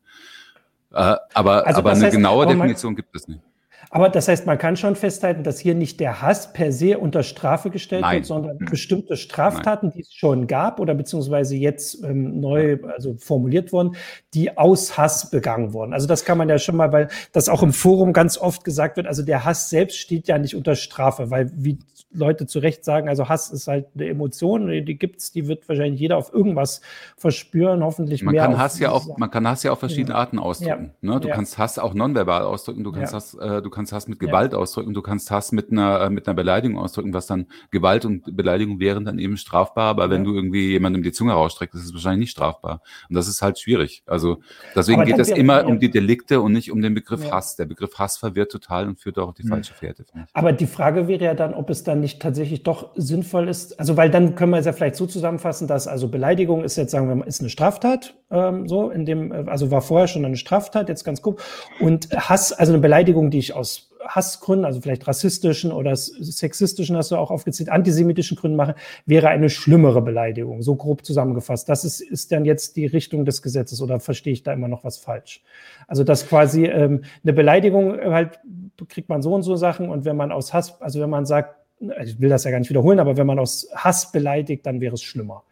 Äh, 0.92 1.16
aber 1.34 1.66
also 1.66 1.80
aber 1.80 1.92
eine 1.92 2.04
heißt, 2.04 2.16
genaue 2.16 2.48
Definition 2.48 2.98
gibt 2.98 3.16
es 3.16 3.30
nicht. 3.30 3.42
Aber 3.90 4.10
das 4.10 4.28
heißt, 4.28 4.46
man 4.46 4.58
kann 4.58 4.76
schon 4.76 4.96
festhalten, 4.96 5.44
dass 5.44 5.60
hier 5.60 5.76
nicht 5.76 6.00
der 6.00 6.22
Hass 6.22 6.52
per 6.52 6.72
se 6.72 6.98
unter 6.98 7.24
Strafe 7.24 7.70
gestellt 7.70 8.02
Nein. 8.02 8.18
wird, 8.18 8.26
sondern 8.26 8.58
bestimmte 8.58 9.16
Straftaten, 9.16 9.88
Nein. 9.88 9.94
die 9.96 10.02
es 10.02 10.14
schon 10.14 10.48
gab 10.48 10.80
oder 10.80 10.94
beziehungsweise 10.94 11.56
jetzt 11.56 12.04
ähm, 12.04 12.40
neu 12.40 12.80
also 12.94 13.16
formuliert 13.18 13.72
wurden, 13.72 13.96
die 14.34 14.58
aus 14.58 14.98
Hass 14.98 15.30
begangen 15.30 15.74
wurden. 15.74 15.94
Also 15.94 16.08
das 16.08 16.26
kann 16.26 16.38
man 16.38 16.50
ja 16.50 16.60
schon 16.60 16.76
mal, 16.76 16.92
weil 16.92 17.08
das 17.32 17.50
auch 17.50 17.64
im 17.64 17.74
Forum 17.74 18.14
ganz 18.14 18.38
oft 18.38 18.64
gesagt 18.64 18.98
wird, 18.98 19.08
also 19.08 19.24
der 19.24 19.46
Hass 19.46 19.70
selbst 19.70 19.98
steht 19.98 20.28
ja 20.28 20.38
nicht 20.38 20.56
unter 20.56 20.76
Strafe, 20.76 21.30
weil 21.30 21.52
wie 21.56 21.80
Leute 22.14 22.48
zu 22.48 22.60
Recht 22.60 22.86
sagen, 22.86 23.10
also 23.10 23.28
Hass 23.28 23.50
ist 23.50 23.68
halt 23.68 23.88
eine 23.94 24.08
Emotion, 24.08 24.68
die 24.68 24.98
gibt's, 24.98 25.32
die 25.32 25.48
wird 25.48 25.68
wahrscheinlich 25.68 26.00
jeder 26.00 26.18
auf 26.18 26.34
irgendwas 26.34 26.82
verspüren, 27.18 27.84
hoffentlich 27.84 28.24
man 28.24 28.34
mehr. 28.34 28.44
Kann 28.44 28.58
Hass 28.58 28.80
ja 28.80 28.92
auch, 28.92 29.18
man 29.18 29.30
kann 29.30 29.48
Hass 29.48 29.64
ja 29.64 29.74
auf 29.74 29.80
verschiedene 29.80 30.14
ja. 30.14 30.20
Arten 30.20 30.40
ausdrücken. 30.40 30.94
Ja. 31.02 31.14
Ne? 31.14 31.20
Du 31.20 31.28
ja. 31.28 31.36
kannst 31.36 31.58
Hass 31.58 31.78
auch 31.78 31.94
nonverbal 31.94 32.44
ausdrücken, 32.44 32.84
du 32.84 32.94
kannst 32.94 33.14
Hass, 33.14 33.34
äh, 33.34 33.62
du 33.62 33.70
kannst 33.70 33.92
Hass 33.92 34.08
mit 34.08 34.20
Gewalt 34.20 34.56
ausdrücken, 34.56 34.94
du 34.94 35.02
kannst 35.02 35.32
Hass 35.32 35.52
mit 35.52 35.72
einer, 35.72 36.02
äh, 36.02 36.10
mit 36.10 36.28
einer 36.28 36.36
Beleidigung 36.36 36.78
ausdrücken, 36.78 37.14
was 37.14 37.28
dann 37.28 37.48
Gewalt 37.72 38.06
und 38.06 38.36
Beleidigung 38.38 38.80
wären 38.80 39.04
dann 39.04 39.20
eben 39.20 39.36
strafbar, 39.36 39.90
aber 39.90 40.10
wenn 40.10 40.24
du 40.24 40.34
irgendwie 40.34 40.72
jemandem 40.72 41.04
die 41.04 41.12
Zunge 41.12 41.34
rausstreckst, 41.34 41.76
ist 41.76 41.86
es 41.86 41.94
wahrscheinlich 41.94 42.20
nicht 42.20 42.32
strafbar. 42.32 42.82
Und 43.10 43.16
das 43.16 43.28
ist 43.28 43.42
halt 43.42 43.60
schwierig. 43.60 44.04
Also 44.06 44.40
deswegen 44.76 45.04
geht 45.04 45.20
es 45.20 45.30
immer 45.30 45.66
um 45.66 45.80
die 45.80 45.92
Delikte 45.92 46.40
und 46.40 46.54
nicht 46.54 46.72
um 46.72 46.82
den 46.82 46.94
Begriff 46.94 47.30
Hass. 47.32 47.58
Der 47.58 47.66
Begriff 47.66 48.00
Hass 48.00 48.18
verwirrt 48.18 48.52
total 48.52 48.88
und 48.88 49.00
führt 49.00 49.20
auch 49.20 49.30
auf 49.30 49.36
die 49.36 49.48
falsche 49.48 49.74
Fährte. 49.74 50.06
Aber 50.34 50.54
die 50.54 50.68
Frage 50.68 51.08
wäre 51.08 51.26
ja 51.26 51.34
dann, 51.34 51.54
ob 51.54 51.70
es 51.70 51.84
dann 51.84 51.97
nicht 52.00 52.22
tatsächlich 52.22 52.64
doch 52.64 52.92
sinnvoll 52.96 53.50
ist, 53.50 53.80
also 53.80 53.98
weil 53.98 54.10
dann 54.10 54.36
können 54.36 54.52
wir 54.52 54.60
es 54.60 54.66
ja 54.66 54.74
vielleicht 54.74 54.96
so 54.96 55.06
zusammenfassen, 55.06 55.68
dass 55.68 55.88
also 55.88 56.08
Beleidigung 56.08 56.64
ist 56.64 56.78
jetzt, 56.78 56.92
sagen 56.92 57.08
wir 57.08 57.16
mal, 57.16 57.28
ist 57.28 57.42
eine 57.42 57.50
Straftat, 57.50 58.16
ähm, 58.32 58.68
so 58.68 58.90
in 58.90 59.06
dem, 59.06 59.32
also 59.48 59.72
war 59.72 59.82
vorher 59.82 60.08
schon 60.08 60.26
eine 60.26 60.38
Straftat, 60.38 60.90
jetzt 60.90 61.04
ganz 61.04 61.22
grob. 61.22 61.42
Und 61.80 62.10
Hass, 62.12 62.54
also 62.54 62.74
eine 62.74 62.82
Beleidigung, 62.82 63.32
die 63.32 63.40
ich 63.40 63.54
aus 63.54 63.90
Hassgründen, 64.08 64.66
also 64.66 64.80
vielleicht 64.80 65.08
rassistischen 65.08 65.72
oder 65.72 65.96
sexistischen, 65.96 66.96
hast 66.96 67.12
du 67.12 67.18
auch 67.18 67.32
aufgezählt, 67.32 67.70
antisemitischen 67.70 68.38
Gründen 68.38 68.56
mache, 68.56 68.76
wäre 69.06 69.28
eine 69.28 69.50
schlimmere 69.50 70.02
Beleidigung, 70.02 70.62
so 70.62 70.76
grob 70.76 71.06
zusammengefasst. 71.06 71.68
Das 71.68 71.84
ist, 71.84 72.00
ist 72.00 72.32
dann 72.32 72.46
jetzt 72.46 72.78
die 72.78 72.86
Richtung 72.86 73.26
des 73.26 73.42
Gesetzes 73.42 73.82
oder 73.82 74.00
verstehe 74.00 74.34
ich 74.34 74.44
da 74.44 74.54
immer 74.54 74.68
noch 74.68 74.84
was 74.84 74.98
falsch? 74.98 75.44
Also, 75.88 76.04
dass 76.04 76.28
quasi 76.28 76.66
ähm, 76.66 77.04
eine 77.24 77.34
Beleidigung 77.34 78.00
halt 78.00 78.40
kriegt 78.86 79.10
man 79.10 79.22
so 79.22 79.34
und 79.34 79.44
so 79.44 79.56
Sachen 79.56 79.90
und 79.90 80.06
wenn 80.06 80.16
man 80.16 80.32
aus 80.32 80.54
Hass, 80.54 80.80
also 80.82 81.02
wenn 81.02 81.10
man 81.10 81.26
sagt, 81.26 81.56
ich 81.80 82.20
will 82.20 82.30
das 82.30 82.44
ja 82.44 82.52
gar 82.52 82.60
nicht 82.60 82.70
wiederholen, 82.70 83.00
aber 83.00 83.18
wenn 83.18 83.28
man 83.28 83.40
aus 83.40 83.68
Hass 83.76 84.12
beleidigt, 84.12 84.66
dann 84.66 84.82
wäre 84.82 84.96
es 84.96 85.04
schlimmer. 85.04 85.44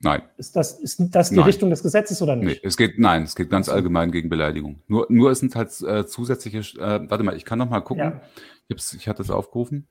Nein. 0.00 0.22
Ist 0.36 0.56
das, 0.56 0.80
ist 0.80 1.00
das 1.14 1.30
die 1.30 1.36
nein. 1.36 1.44
Richtung 1.44 1.70
des 1.70 1.82
Gesetzes 1.82 2.20
oder 2.22 2.34
nicht? 2.34 2.62
Nee, 2.62 2.68
es 2.68 2.76
geht, 2.76 2.98
nein, 2.98 3.22
es 3.22 3.36
geht 3.36 3.50
ganz 3.50 3.68
allgemein 3.68 4.10
gegen 4.10 4.28
Beleidigung. 4.28 4.82
Nur, 4.88 5.06
nur 5.08 5.30
es 5.30 5.38
sind 5.38 5.54
halt 5.54 5.70
äh, 5.82 6.06
zusätzliche, 6.06 6.58
äh, 6.58 7.08
warte 7.08 7.22
mal, 7.22 7.36
ich 7.36 7.44
kann 7.44 7.58
noch 7.58 7.70
mal 7.70 7.80
gucken. 7.80 8.04
Ja. 8.04 8.20
Ich, 8.66 8.94
ich 8.94 9.08
hatte 9.08 9.22
es 9.22 9.30
aufgerufen. 9.30 9.86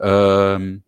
Ähm, 0.00 0.84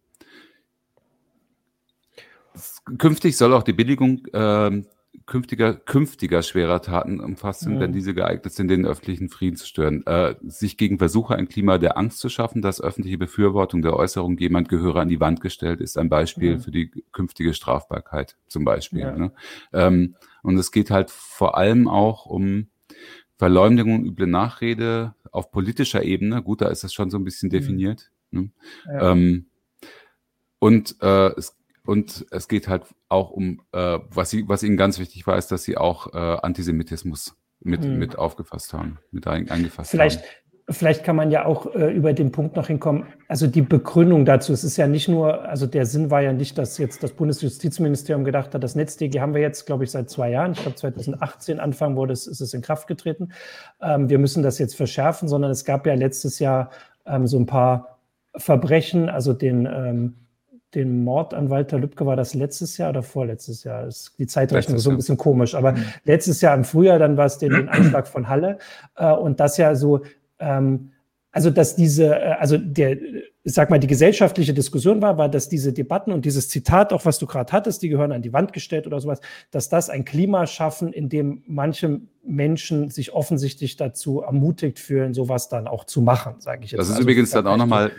künftig 2.97 3.37
soll 3.37 3.53
auch 3.53 3.65
die 3.65 3.75
Billigung 3.75 4.25
äh, 4.33 4.83
künftiger, 5.26 5.75
künftiger 5.75 6.43
schwerer 6.43 6.83
Taten 6.83 7.21
umfasst 7.21 7.61
sind, 7.61 7.76
mhm. 7.76 7.81
wenn 7.81 7.93
diese 7.93 8.14
geeignet 8.14 8.52
sind, 8.52 8.69
den 8.69 8.87
öffentlichen 8.87 9.28
Frieden 9.28 9.57
zu 9.57 9.66
stören. 9.66 10.04
Äh, 10.07 10.35
sich 10.43 10.76
gegen 10.76 10.99
Versuche, 10.99 11.35
ein 11.37 11.49
Klima 11.49 11.78
der 11.78 11.97
Angst 11.97 12.19
zu 12.19 12.28
schaffen, 12.28 12.62
dass 12.62 12.81
öffentliche 12.81 13.19
Befürwortung 13.19 13.83
der 13.83 13.95
Äußerung, 13.95 14.37
jemand 14.38 14.69
gehöre 14.69 14.97
an 14.97 15.09
die 15.09 15.21
Wand 15.21 15.40
gestellt, 15.40 15.81
ist 15.81 15.97
ein 15.97 16.09
Beispiel 16.09 16.57
mhm. 16.57 16.61
für 16.61 16.71
die 16.71 16.90
künftige 17.12 17.54
Strafbarkeit 17.54 18.37
zum 18.47 18.64
Beispiel. 18.64 19.00
Ja. 19.00 19.16
Ne? 19.16 19.33
Ähm, 19.73 20.16
und 20.43 20.59
es 20.59 20.73
geht 20.73 20.90
halt 20.90 21.11
vor 21.11 21.57
allem 21.57 21.88
auch 21.88 22.26
um 22.26 22.69
Verleumdung 23.37 23.95
und 23.95 24.07
üble 24.07 24.26
Nachrede 24.26 25.14
auf 25.33 25.50
politischer 25.50 26.02
Ebene. 26.02 26.43
Gut, 26.43 26.61
da 26.61 26.69
ist 26.69 26.85
das 26.85 26.93
schon 26.93 27.11
so 27.11 27.19
ein 27.19 27.25
bisschen 27.25 27.49
mhm. 27.49 27.52
definiert. 27.52 28.11
Mhm. 28.31 28.40
Ne? 28.40 28.50
Ja. 28.87 29.12
Ähm, 29.12 29.47
und 30.59 30.97
äh, 31.02 31.28
es 31.37 31.57
und 31.87 32.26
es 32.31 32.49
geht 32.49 32.69
halt 32.69 32.85
auch 33.09 33.31
um, 33.31 33.61
äh, 33.73 33.99
was, 34.09 34.31
sie, 34.31 34.49
was 34.49 34.62
ihnen 34.62 34.76
ganz 34.76 34.99
wichtig 34.99 35.26
war, 35.26 35.37
ist, 35.37 35.53
dass 35.53 35.64
sie 35.64 35.76
auch 35.76 36.12
äh, 36.14 36.19
Antisemitismus 36.19 37.37
mit, 37.61 37.85
hm. 37.85 37.99
mit 37.99 38.17
aufgefasst 38.17 38.73
haben, 38.73 38.99
mit 39.11 39.26
ein, 39.26 39.50
eingefasst 39.50 39.91
vielleicht, 39.91 40.21
haben. 40.21 40.29
Vielleicht 40.71 41.05
kann 41.05 41.14
man 41.14 41.31
ja 41.31 41.45
auch 41.45 41.75
äh, 41.75 41.93
über 41.93 42.14
den 42.14 42.33
Punkt 42.33 42.57
noch 42.57 42.69
hinkommen, 42.69 43.05
also 43.29 43.47
die 43.47 43.61
Begründung 43.61 44.25
dazu, 44.25 44.55
es 44.55 44.64
ist 44.64 44.79
ja 44.79 44.87
nicht 44.87 45.09
nur, 45.09 45.43
also 45.43 45.67
der 45.67 45.85
Sinn 45.85 46.11
war 46.11 46.23
ja 46.23 46.33
nicht, 46.33 46.57
dass 46.57 46.79
jetzt 46.79 47.03
das 47.03 47.12
Bundesjustizministerium 47.12 48.25
gedacht 48.25 48.55
hat, 48.55 48.64
das 48.64 48.75
NetzDG 48.75 49.21
haben 49.21 49.35
wir 49.35 49.43
jetzt, 49.43 49.67
glaube 49.67 49.85
ich, 49.85 49.91
seit 49.91 50.09
zwei 50.09 50.31
Jahren, 50.31 50.53
ich 50.53 50.62
glaube 50.62 50.76
2018 50.76 51.61
Anfang 51.61 51.97
wurde 51.97 52.14
es, 52.14 52.26
ist 52.26 52.41
es 52.41 52.55
in 52.55 52.62
Kraft 52.62 52.87
getreten. 52.87 53.33
Ähm, 53.83 54.09
wir 54.09 54.19
müssen 54.19 54.43
das 54.43 54.59
jetzt 54.59 54.75
verschärfen, 54.75 55.29
sondern 55.29 55.50
es 55.50 55.67
gab 55.67 55.87
ja 55.87 55.93
letztes 55.93 56.38
Jahr 56.38 56.71
ähm, 57.05 57.26
so 57.26 57.38
ein 57.38 57.45
paar 57.45 57.99
Verbrechen, 58.35 59.11
also 59.11 59.35
den 59.35 59.67
ähm, 59.67 60.14
den 60.75 61.04
Mord 61.04 61.35
an 61.35 61.50
Walter 61.50 61.78
Lübcke 61.78 62.07
war 62.07 62.16
das 62.16 62.35
letztes 62.35 62.76
Jahr 62.78 62.90
oder 62.90 63.02
vorletztes 63.02 63.64
Jahr? 63.64 63.87
Ist 63.87 64.12
die 64.19 64.26
Zeitrechnung 64.26 64.76
ist 64.76 64.85
so 64.85 64.90
ein 64.90 64.97
bisschen 64.97 65.16
komisch, 65.16 65.54
aber 65.54 65.73
mhm. 65.73 65.85
letztes 66.04 66.40
Jahr 66.40 66.54
im 66.54 66.64
Frühjahr, 66.64 66.99
dann 66.99 67.16
war 67.16 67.26
es 67.26 67.38
den, 67.38 67.52
den 67.52 67.69
Anschlag 67.71 68.09
von 68.09 68.28
Halle 68.28 68.59
äh, 68.97 69.12
und 69.12 69.40
das 69.40 69.57
ja 69.57 69.75
so, 69.75 70.02
ähm, 70.38 70.90
also 71.33 71.50
dass 71.50 71.76
diese, 71.76 72.14
äh, 72.14 72.35
also 72.38 72.57
der, 72.59 72.97
ich 73.47 73.52
sag 73.52 73.69
mal, 73.69 73.78
die 73.78 73.87
gesellschaftliche 73.87 74.54
Diskussion 74.54 75.02
war, 75.02 75.19
war, 75.19 75.28
dass 75.28 75.49
diese 75.49 75.73
Debatten 75.73 76.12
und 76.12 76.25
dieses 76.25 76.49
Zitat, 76.49 76.93
auch 76.93 77.04
was 77.04 77.19
du 77.19 77.26
gerade 77.26 77.52
hattest, 77.52 77.83
die 77.83 77.88
gehören 77.88 78.12
an 78.12 78.23
die 78.23 78.33
Wand 78.33 78.52
gestellt 78.52 78.87
oder 78.87 79.00
sowas, 79.00 79.21
dass 79.50 79.69
das 79.69 79.90
ein 79.90 80.04
Klima 80.04 80.47
schaffen, 80.47 80.93
in 80.93 81.09
dem 81.09 81.43
manche 81.47 82.00
Menschen 82.25 82.88
sich 82.88 83.12
offensichtlich 83.12 83.76
dazu 83.76 84.21
ermutigt 84.21 84.78
fühlen, 84.78 85.12
sowas 85.12 85.49
dann 85.49 85.66
auch 85.66 85.85
zu 85.85 86.00
machen, 86.00 86.37
sage 86.38 86.64
ich 86.64 86.71
jetzt. 86.71 86.78
Das 86.78 86.87
ist 86.87 86.95
also, 86.95 87.02
übrigens 87.02 87.31
dann 87.31 87.47
auch 87.47 87.59
nochmal 87.59 87.93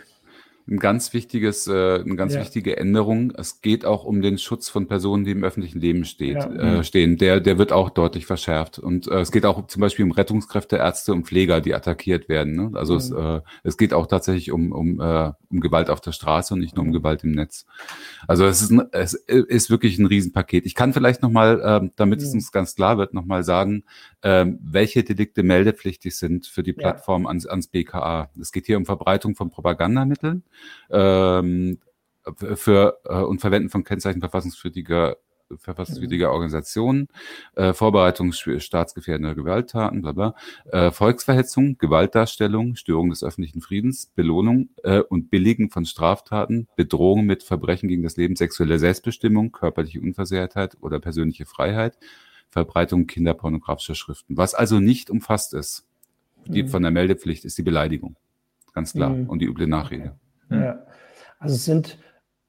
ein 0.68 0.78
ganz 0.78 1.12
wichtiges, 1.12 1.68
äh, 1.68 2.00
eine 2.00 2.16
ganz 2.16 2.34
ja. 2.34 2.40
wichtige 2.40 2.76
Änderung. 2.76 3.32
Es 3.36 3.60
geht 3.60 3.84
auch 3.84 4.04
um 4.04 4.20
den 4.20 4.36
Schutz 4.36 4.68
von 4.68 4.88
Personen, 4.88 5.24
die 5.24 5.30
im 5.30 5.44
öffentlichen 5.44 5.80
Leben 5.80 6.04
steht, 6.04 6.36
ja. 6.36 6.78
äh, 6.78 6.84
stehen. 6.84 7.18
Der, 7.18 7.40
der 7.40 7.58
wird 7.58 7.72
auch 7.72 7.90
deutlich 7.90 8.26
verschärft. 8.26 8.78
Und 8.78 9.06
äh, 9.06 9.20
es 9.20 9.30
geht 9.30 9.46
auch 9.46 9.66
zum 9.68 9.80
Beispiel 9.80 10.04
um 10.04 10.10
Rettungskräfte, 10.10 10.76
Ärzte 10.76 11.12
und 11.12 11.26
Pfleger, 11.26 11.60
die 11.60 11.74
attackiert 11.74 12.28
werden. 12.28 12.56
Ne? 12.56 12.70
Also 12.74 12.94
mhm. 12.94 12.98
es, 12.98 13.10
äh, 13.12 13.40
es 13.62 13.76
geht 13.76 13.94
auch 13.94 14.06
tatsächlich 14.06 14.50
um, 14.50 14.72
um, 14.72 15.00
äh, 15.00 15.32
um 15.50 15.60
Gewalt 15.60 15.90
auf 15.90 16.00
der 16.00 16.12
Straße 16.12 16.54
und 16.54 16.60
nicht 16.60 16.76
nur 16.76 16.84
um 16.84 16.92
Gewalt 16.92 17.24
im 17.24 17.32
Netz. 17.32 17.66
Also 18.26 18.46
es 18.46 18.62
ist, 18.62 18.70
ein, 18.70 18.88
es 18.92 19.14
ist 19.14 19.70
wirklich 19.70 19.98
ein 19.98 20.06
Riesenpaket. 20.06 20.66
Ich 20.66 20.74
kann 20.74 20.92
vielleicht 20.92 21.22
nochmal, 21.22 21.60
äh, 21.60 21.90
damit 21.96 22.20
mhm. 22.20 22.26
es 22.26 22.34
uns 22.34 22.52
ganz 22.52 22.74
klar 22.74 22.98
wird, 22.98 23.14
nochmal 23.14 23.44
sagen, 23.44 23.84
äh, 24.22 24.46
welche 24.60 25.04
Delikte 25.04 25.42
meldepflichtig 25.42 26.16
sind 26.16 26.46
für 26.46 26.62
die 26.62 26.72
Plattform 26.72 27.24
ja. 27.24 27.28
ans, 27.28 27.46
ans 27.46 27.68
BKA. 27.68 28.30
Es 28.40 28.52
geht 28.52 28.66
hier 28.66 28.76
um 28.76 28.86
Verbreitung 28.86 29.34
von 29.34 29.50
Propagandamitteln 29.50 30.42
ähm, 30.90 31.78
für 32.54 32.98
äh, 33.04 33.14
und 33.14 33.40
Verwenden 33.40 33.70
von 33.70 33.84
Kennzeichen 33.84 34.20
verfassungswidriger 34.20 35.16
verfassungswidriger 35.56 36.32
Organisationen, 36.32 37.08
äh, 37.54 37.72
Vorbereitung 37.72 38.32
staatsgefährdender 38.32 39.34
Gewalttaten, 39.34 40.02
bla 40.02 40.12
bla, 40.12 40.34
äh, 40.72 40.90
Volksverhetzung, 40.90 41.78
Gewaltdarstellung, 41.78 42.76
Störung 42.76 43.10
des 43.10 43.22
öffentlichen 43.22 43.60
Friedens, 43.60 44.12
Belohnung 44.14 44.70
äh, 44.82 45.00
und 45.00 45.30
Billigen 45.30 45.70
von 45.70 45.84
Straftaten, 45.84 46.68
Bedrohung 46.76 47.24
mit 47.26 47.42
Verbrechen 47.42 47.88
gegen 47.88 48.02
das 48.02 48.16
Leben, 48.16 48.36
sexuelle 48.36 48.78
Selbstbestimmung, 48.78 49.52
körperliche 49.52 50.00
Unversehrtheit 50.00 50.76
oder 50.80 50.98
persönliche 50.98 51.46
Freiheit, 51.46 51.98
Verbreitung 52.50 53.06
kinderpornografischer 53.06 53.94
Schriften. 53.94 54.36
Was 54.36 54.54
also 54.54 54.80
nicht 54.80 55.10
umfasst 55.10 55.54
ist, 55.54 55.86
die 56.46 56.62
mhm. 56.62 56.68
von 56.68 56.82
der 56.82 56.90
Meldepflicht, 56.90 57.44
ist 57.44 57.58
die 57.58 57.62
Beleidigung. 57.62 58.16
Ganz 58.72 58.92
klar. 58.92 59.10
Mhm. 59.10 59.28
Und 59.28 59.40
die 59.40 59.46
üble 59.46 59.66
Nachrede. 59.66 60.16
Okay. 60.46 60.64
Ja. 60.64 60.86
Also 61.38 61.54
es 61.54 61.64
sind 61.64 61.98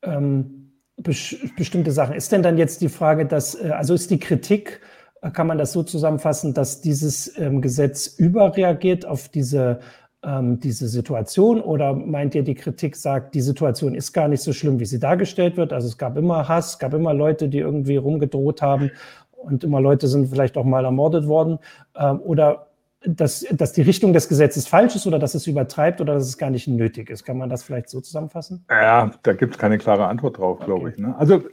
ähm, 0.02 0.67
bestimmte 0.98 1.92
Sachen. 1.92 2.16
Ist 2.16 2.32
denn 2.32 2.44
dann 2.44 2.58
jetzt 2.58 2.82
die 2.82 2.90
Frage, 2.90 3.26
dass, 3.26 3.56
äh, 3.56 3.70
also 3.70 3.94
ist 3.94 4.10
die 4.10 4.20
Kritik, 4.20 4.82
äh, 5.22 5.30
kann 5.30 5.48
man 5.48 5.58
das 5.58 5.72
so 5.72 5.84
zusammenfassen, 5.84 6.54
dass 6.54 6.82
dieses 6.82 7.38
ähm, 7.38 7.62
Gesetz 7.62 8.08
überreagiert 8.08 9.06
auf 9.06 9.30
diese, 9.30 9.80
ähm, 10.24 10.60
diese 10.60 10.88
Situation? 10.88 11.62
Oder 11.62 11.94
meint 11.94 12.34
ihr, 12.34 12.44
die 12.44 12.56
Kritik 12.56 12.96
sagt, 12.96 13.36
die 13.36 13.42
Situation 13.42 13.94
ist 13.94 14.12
gar 14.12 14.28
nicht 14.28 14.42
so 14.42 14.54
schlimm, 14.54 14.80
wie 14.80 14.86
sie 14.86 15.00
dargestellt 15.00 15.56
wird? 15.56 15.72
Also 15.72 15.88
es 15.88 15.98
gab 15.98 16.18
immer 16.18 16.48
Hass, 16.48 16.80
gab 16.80 16.94
immer 16.94 17.14
Leute, 17.14 17.48
die 17.48 17.60
irgendwie 17.60 17.98
rumgedroht 17.98 18.62
haben 18.62 18.92
und 19.32 19.64
immer 19.64 19.80
Leute 19.80 20.08
sind 20.08 20.28
vielleicht 20.30 20.58
auch 20.58 20.66
mal 20.66 20.84
ermordet 20.84 21.28
worden. 21.28 21.60
Ähm, 21.96 22.20
oder 22.22 22.67
dass, 23.06 23.46
dass 23.52 23.74
die 23.74 23.84
Richtung 23.84 24.12
des 24.12 24.28
Gesetzes 24.28 24.68
falsch 24.68 24.96
ist 24.96 25.06
oder 25.06 25.20
dass 25.20 25.36
es 25.36 25.46
übertreibt 25.46 26.02
oder 26.02 26.16
dass 26.16 26.28
es 26.28 26.38
gar 26.38 26.50
nicht 26.50 26.68
nötig 26.68 27.10
ist. 27.10 27.24
Kann 27.24 27.38
man 27.38 27.50
das 27.50 27.64
vielleicht 27.64 27.90
so 27.90 28.02
zusammenfassen? 28.02 28.66
Ja, 28.70 29.12
da 29.22 29.34
gibt 29.34 29.54
es 29.54 29.60
keine 29.60 29.78
klare 29.78 30.08
Antwort 30.08 30.40
drauf, 30.40 30.58
okay. 30.58 30.66
glaube 30.66 30.90
ich. 30.90 30.98
Ne? 30.98 31.16
Also, 31.18 31.44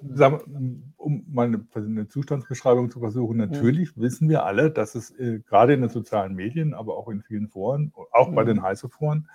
um 0.97 1.25
mal 1.29 1.47
eine, 1.47 1.67
eine, 1.75 2.09
Zustandsbeschreibung 2.09 2.91
zu 2.91 3.01
versuchen, 3.01 3.37
natürlich 3.37 3.91
ja. 3.95 4.03
wissen 4.03 4.29
wir 4.29 4.45
alle, 4.47 4.71
dass 4.71 4.95
es 4.95 5.11
äh, 5.19 5.41
gerade 5.41 5.75
in 5.75 5.83
den 5.83 5.91
sozialen 5.91 6.35
Medien, 6.35 6.73
aber 6.73 6.97
auch 6.97 7.09
in 7.09 7.23
vielen 7.23 7.49
Foren, 7.49 7.93
auch 8.13 8.29
ja. 8.29 8.35
bei 8.35 8.45
den 8.45 8.63
heiße 8.63 8.89
Foren, 8.89 9.29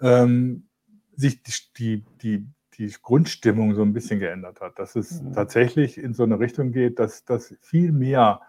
ähm, 0.00 0.64
sich 1.14 1.42
die, 1.74 2.02
die, 2.22 2.46
die 2.78 2.94
Grundstimmung 3.02 3.74
so 3.74 3.82
ein 3.82 3.92
bisschen 3.92 4.20
geändert 4.20 4.62
hat. 4.62 4.78
Dass 4.78 4.96
es 4.96 5.20
ja. 5.20 5.30
tatsächlich 5.32 5.98
in 5.98 6.14
so 6.14 6.22
eine 6.22 6.40
Richtung 6.40 6.72
geht, 6.72 6.98
dass, 6.98 7.26
dass 7.26 7.54
viel 7.60 7.92
mehr 7.92 8.40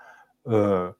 äh, 0.46 0.92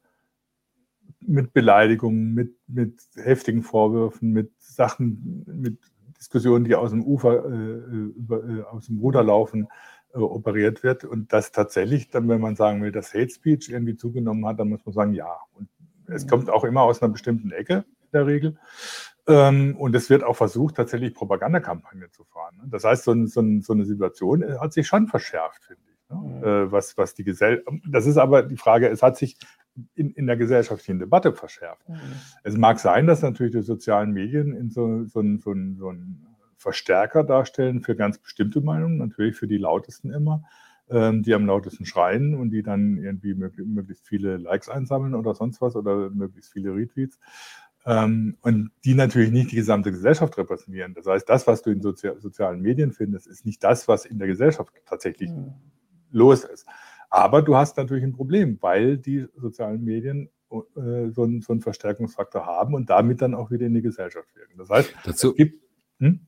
mit 1.28 1.54
Beleidigungen, 1.54 2.34
mit, 2.34 2.56
mit 2.68 3.02
heftigen 3.16 3.64
Vorwürfen, 3.64 4.32
mit 4.32 4.52
Sachen, 4.60 5.44
mit 5.46 5.78
Diskussionen, 6.18 6.64
die 6.64 6.76
aus 6.76 6.92
dem 6.92 7.04
Ufer, 7.04 7.46
äh, 7.46 7.74
über, 8.16 8.44
äh, 8.44 8.62
aus 8.64 8.88
dem 8.88 9.00
Ruder 9.00 9.24
laufen, 9.24 9.68
äh, 10.14 10.20
operiert 10.20 10.84
wird. 10.84 11.04
Und 11.04 11.34
das 11.34 11.52
tatsächlich, 11.52 12.10
dann, 12.10 12.30
wenn 12.30 12.40
man 12.40 12.56
sagen 12.56 12.82
will, 12.82 12.92
dass 12.92 13.14
Hate 13.14 13.30
Speech 13.30 13.70
irgendwie 13.70 13.98
zugenommen 13.98 14.46
hat, 14.46 14.60
dann 14.60 14.70
muss 14.70 14.86
man 14.86 14.94
sagen, 14.94 15.14
ja. 15.14 15.38
Und 15.54 15.68
es 16.08 16.28
kommt 16.28 16.50
auch 16.50 16.64
immer 16.64 16.82
aus 16.82 17.02
einer 17.02 17.12
bestimmten 17.12 17.52
Ecke 17.52 17.86
in 18.04 18.10
der 18.14 18.26
Regel. 18.26 18.58
Ähm, 19.28 19.76
und 19.78 19.96
es 19.96 20.10
wird 20.10 20.24
auch 20.24 20.36
versucht, 20.36 20.76
tatsächlich 20.76 21.14
Propagandakampagnen 21.14 22.12
zu 22.12 22.24
fahren. 22.24 22.56
Ne? 22.58 22.64
Das 22.70 22.84
heißt, 22.84 23.04
so, 23.04 23.12
ein, 23.12 23.28
so, 23.28 23.42
ein, 23.42 23.62
so 23.62 23.74
eine 23.74 23.86
Situation 23.86 24.44
hat 24.60 24.74
sich 24.74 24.88
schon 24.88 25.08
verschärft, 25.08 25.64
finde 25.64 25.82
ich. 25.88 25.94
Ne? 26.10 26.68
was, 26.70 26.96
was 26.98 27.16
die 27.16 27.24
Gesellschaft, 27.24 27.68
das 27.88 28.06
ist 28.06 28.18
aber 28.18 28.44
die 28.44 28.58
Frage, 28.58 28.88
es 28.88 29.02
hat 29.02 29.18
sich 29.18 29.38
in, 29.96 30.12
in 30.12 30.28
der 30.28 30.38
gesellschaftlichen 30.38 31.00
Debatte 31.00 31.34
verschärft. 31.34 31.88
Mhm. 31.90 31.96
Es 32.44 32.58
mag 32.58 32.80
sein, 32.80 33.08
dass 33.08 33.22
natürlich 33.22 33.54
die 33.54 33.62
sozialen 33.62 34.12
Medien 34.12 34.54
in 34.54 34.70
so, 34.70 35.06
so, 35.06 35.22
so, 35.38 35.54
so 35.78 35.90
einen 35.90 36.28
Verstärker 36.58 37.24
darstellen 37.24 37.82
für 37.82 37.96
ganz 37.96 38.20
bestimmte 38.20 38.62
Meinungen, 38.62 38.98
natürlich 38.98 39.36
für 39.36 39.48
die 39.48 39.58
lautesten 39.58 40.12
immer, 40.12 40.44
ähm, 40.90 41.24
die 41.24 41.34
am 41.34 41.46
lautesten 41.46 41.86
schreien 41.86 42.36
und 42.36 42.52
die 42.52 42.64
dann 42.64 42.98
irgendwie 42.98 43.34
möglich, 43.34 43.68
möglichst 43.68 44.08
viele 44.08 44.38
Likes 44.38 44.70
einsammeln 44.70 45.16
oder 45.16 45.34
sonst 45.34 45.62
was 45.62 45.76
oder 45.76 46.10
möglichst 46.10 46.52
viele 46.54 46.74
Retweets. 46.76 47.20
Ähm, 47.86 48.38
und 48.42 48.72
die 48.86 48.94
natürlich 48.94 49.32
nicht 49.32 49.52
die 49.52 49.58
gesamte 49.58 49.92
Gesellschaft 49.92 50.38
repräsentieren. 50.38 50.94
Das 50.94 51.06
heißt, 51.06 51.28
das, 51.28 51.48
was 51.48 51.64
du 51.64 51.70
in 51.70 51.82
Sozi 51.82 52.12
sozialen 52.18 52.62
Medien 52.62 52.94
findest, 52.94 53.28
ist 53.28 53.46
nicht 53.46 53.62
das, 53.64 53.88
was 53.90 54.06
in 54.06 54.20
der 54.20 54.28
Gesellschaft 54.28 54.74
tatsächlich 54.86 55.32
mhm. 55.32 55.54
los 56.12 56.46
ist. 56.46 56.66
Aber 57.14 57.44
du 57.44 57.56
hast 57.56 57.78
natürlich 57.78 58.04
ein 58.04 58.14
Problem, 58.14 58.58
weil 58.62 58.98
die 58.98 59.28
sozialen 59.36 59.84
Medien 59.84 60.32
äh, 60.50 61.12
so, 61.12 61.22
einen, 61.22 61.42
so, 61.42 61.54
einen, 61.54 61.62
Verstärkungsfaktor 61.62 62.48
haben 62.48 62.74
und 62.74 62.90
damit 62.90 63.22
dann 63.22 63.36
auch 63.36 63.52
wieder 63.52 63.68
in 63.68 63.76
die 63.76 63.84
Gesellschaft 63.84 64.36
wirken. 64.36 64.58
Das 64.58 64.72
heißt, 64.72 64.96
dazu, 65.06 65.30
es 65.30 65.36
gibt. 65.36 65.62
Hm? 66.00 66.22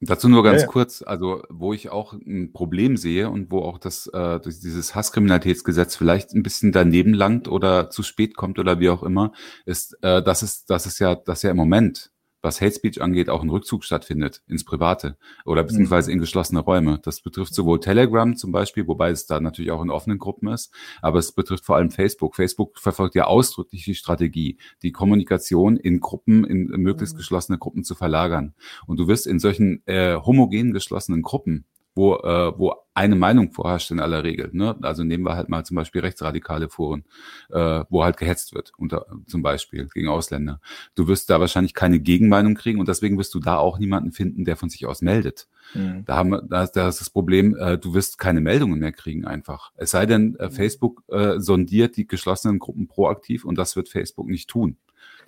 Dazu 0.00 0.28
nur 0.28 0.42
ganz 0.42 0.62
ja, 0.62 0.66
ja. 0.66 0.72
kurz, 0.72 1.02
also 1.02 1.44
wo 1.50 1.72
ich 1.72 1.90
auch 1.90 2.14
ein 2.14 2.52
Problem 2.52 2.96
sehe 2.96 3.30
und 3.30 3.52
wo 3.52 3.60
auch 3.60 3.78
das 3.78 4.08
äh, 4.08 4.40
dieses 4.40 4.96
Hasskriminalitätsgesetz 4.96 5.94
vielleicht 5.94 6.32
ein 6.34 6.42
bisschen 6.42 6.72
daneben 6.72 7.14
langt 7.14 7.46
oder 7.46 7.88
zu 7.88 8.02
spät 8.02 8.36
kommt 8.36 8.58
oder 8.58 8.80
wie 8.80 8.90
auch 8.90 9.04
immer, 9.04 9.30
ist, 9.66 9.96
äh, 10.02 10.20
dass 10.20 10.42
es, 10.42 10.64
dass 10.64 10.86
es 10.86 10.98
ja, 10.98 11.14
dass 11.14 11.42
ja 11.42 11.52
im 11.52 11.56
Moment 11.56 12.10
was 12.44 12.60
Hate 12.60 12.74
Speech 12.74 13.02
angeht, 13.02 13.28
auch 13.28 13.42
ein 13.42 13.50
Rückzug 13.50 13.84
stattfindet 13.84 14.42
ins 14.46 14.64
Private 14.64 15.16
oder 15.44 15.62
mhm. 15.62 15.66
beziehungsweise 15.66 16.12
in 16.12 16.18
geschlossene 16.18 16.60
Räume. 16.60 17.00
Das 17.02 17.20
betrifft 17.20 17.54
sowohl 17.54 17.80
Telegram 17.80 18.36
zum 18.36 18.52
Beispiel, 18.52 18.86
wobei 18.86 19.10
es 19.10 19.26
da 19.26 19.40
natürlich 19.40 19.70
auch 19.70 19.82
in 19.82 19.90
offenen 19.90 20.18
Gruppen 20.18 20.48
ist, 20.48 20.72
aber 21.02 21.18
es 21.18 21.32
betrifft 21.32 21.64
vor 21.64 21.76
allem 21.76 21.90
Facebook. 21.90 22.36
Facebook 22.36 22.78
verfolgt 22.78 23.14
ja 23.14 23.24
ausdrücklich 23.24 23.84
die 23.84 23.94
Strategie, 23.94 24.58
die 24.82 24.92
Kommunikation 24.92 25.76
in 25.76 26.00
Gruppen, 26.00 26.44
in 26.44 26.66
möglichst 26.66 27.14
mhm. 27.14 27.18
geschlossene 27.18 27.58
Gruppen 27.58 27.82
zu 27.82 27.94
verlagern. 27.94 28.54
Und 28.86 28.98
du 28.98 29.08
wirst 29.08 29.26
in 29.26 29.38
solchen 29.38 29.82
äh, 29.86 30.16
homogenen 30.16 30.72
geschlossenen 30.72 31.22
Gruppen 31.22 31.64
wo, 31.94 32.16
äh, 32.16 32.58
wo 32.58 32.74
eine 32.94 33.16
Meinung 33.16 33.52
vorherrscht 33.52 33.90
in 33.90 34.00
aller 34.00 34.22
Regel. 34.22 34.50
Ne? 34.52 34.76
Also 34.82 35.02
nehmen 35.02 35.24
wir 35.24 35.34
halt 35.34 35.48
mal 35.48 35.64
zum 35.64 35.76
Beispiel 35.76 36.00
rechtsradikale 36.00 36.68
Foren, 36.68 37.04
äh, 37.50 37.84
wo 37.88 38.04
halt 38.04 38.16
gehetzt 38.16 38.54
wird, 38.54 38.72
unter, 38.76 39.06
zum 39.26 39.42
Beispiel 39.42 39.88
gegen 39.92 40.08
Ausländer. 40.08 40.60
Du 40.94 41.08
wirst 41.08 41.28
da 41.28 41.40
wahrscheinlich 41.40 41.74
keine 41.74 41.98
Gegenmeinung 41.98 42.54
kriegen 42.54 42.78
und 42.78 42.88
deswegen 42.88 43.18
wirst 43.18 43.34
du 43.34 43.40
da 43.40 43.56
auch 43.58 43.78
niemanden 43.78 44.12
finden, 44.12 44.44
der 44.44 44.56
von 44.56 44.68
sich 44.68 44.86
aus 44.86 45.02
meldet. 45.02 45.48
Mhm. 45.74 46.04
Da, 46.04 46.16
haben 46.16 46.30
wir, 46.30 46.42
da, 46.42 46.62
ist, 46.62 46.72
da 46.72 46.88
ist 46.88 47.00
das 47.00 47.10
Problem, 47.10 47.56
äh, 47.56 47.78
du 47.78 47.94
wirst 47.94 48.18
keine 48.18 48.40
Meldungen 48.40 48.78
mehr 48.78 48.92
kriegen 48.92 49.24
einfach. 49.24 49.72
Es 49.76 49.90
sei 49.90 50.06
denn, 50.06 50.36
äh, 50.36 50.50
Facebook 50.50 51.02
äh, 51.08 51.40
sondiert 51.40 51.96
die 51.96 52.06
geschlossenen 52.06 52.60
Gruppen 52.60 52.86
proaktiv 52.86 53.44
und 53.44 53.58
das 53.58 53.74
wird 53.74 53.88
Facebook 53.88 54.28
nicht 54.28 54.48
tun. 54.48 54.76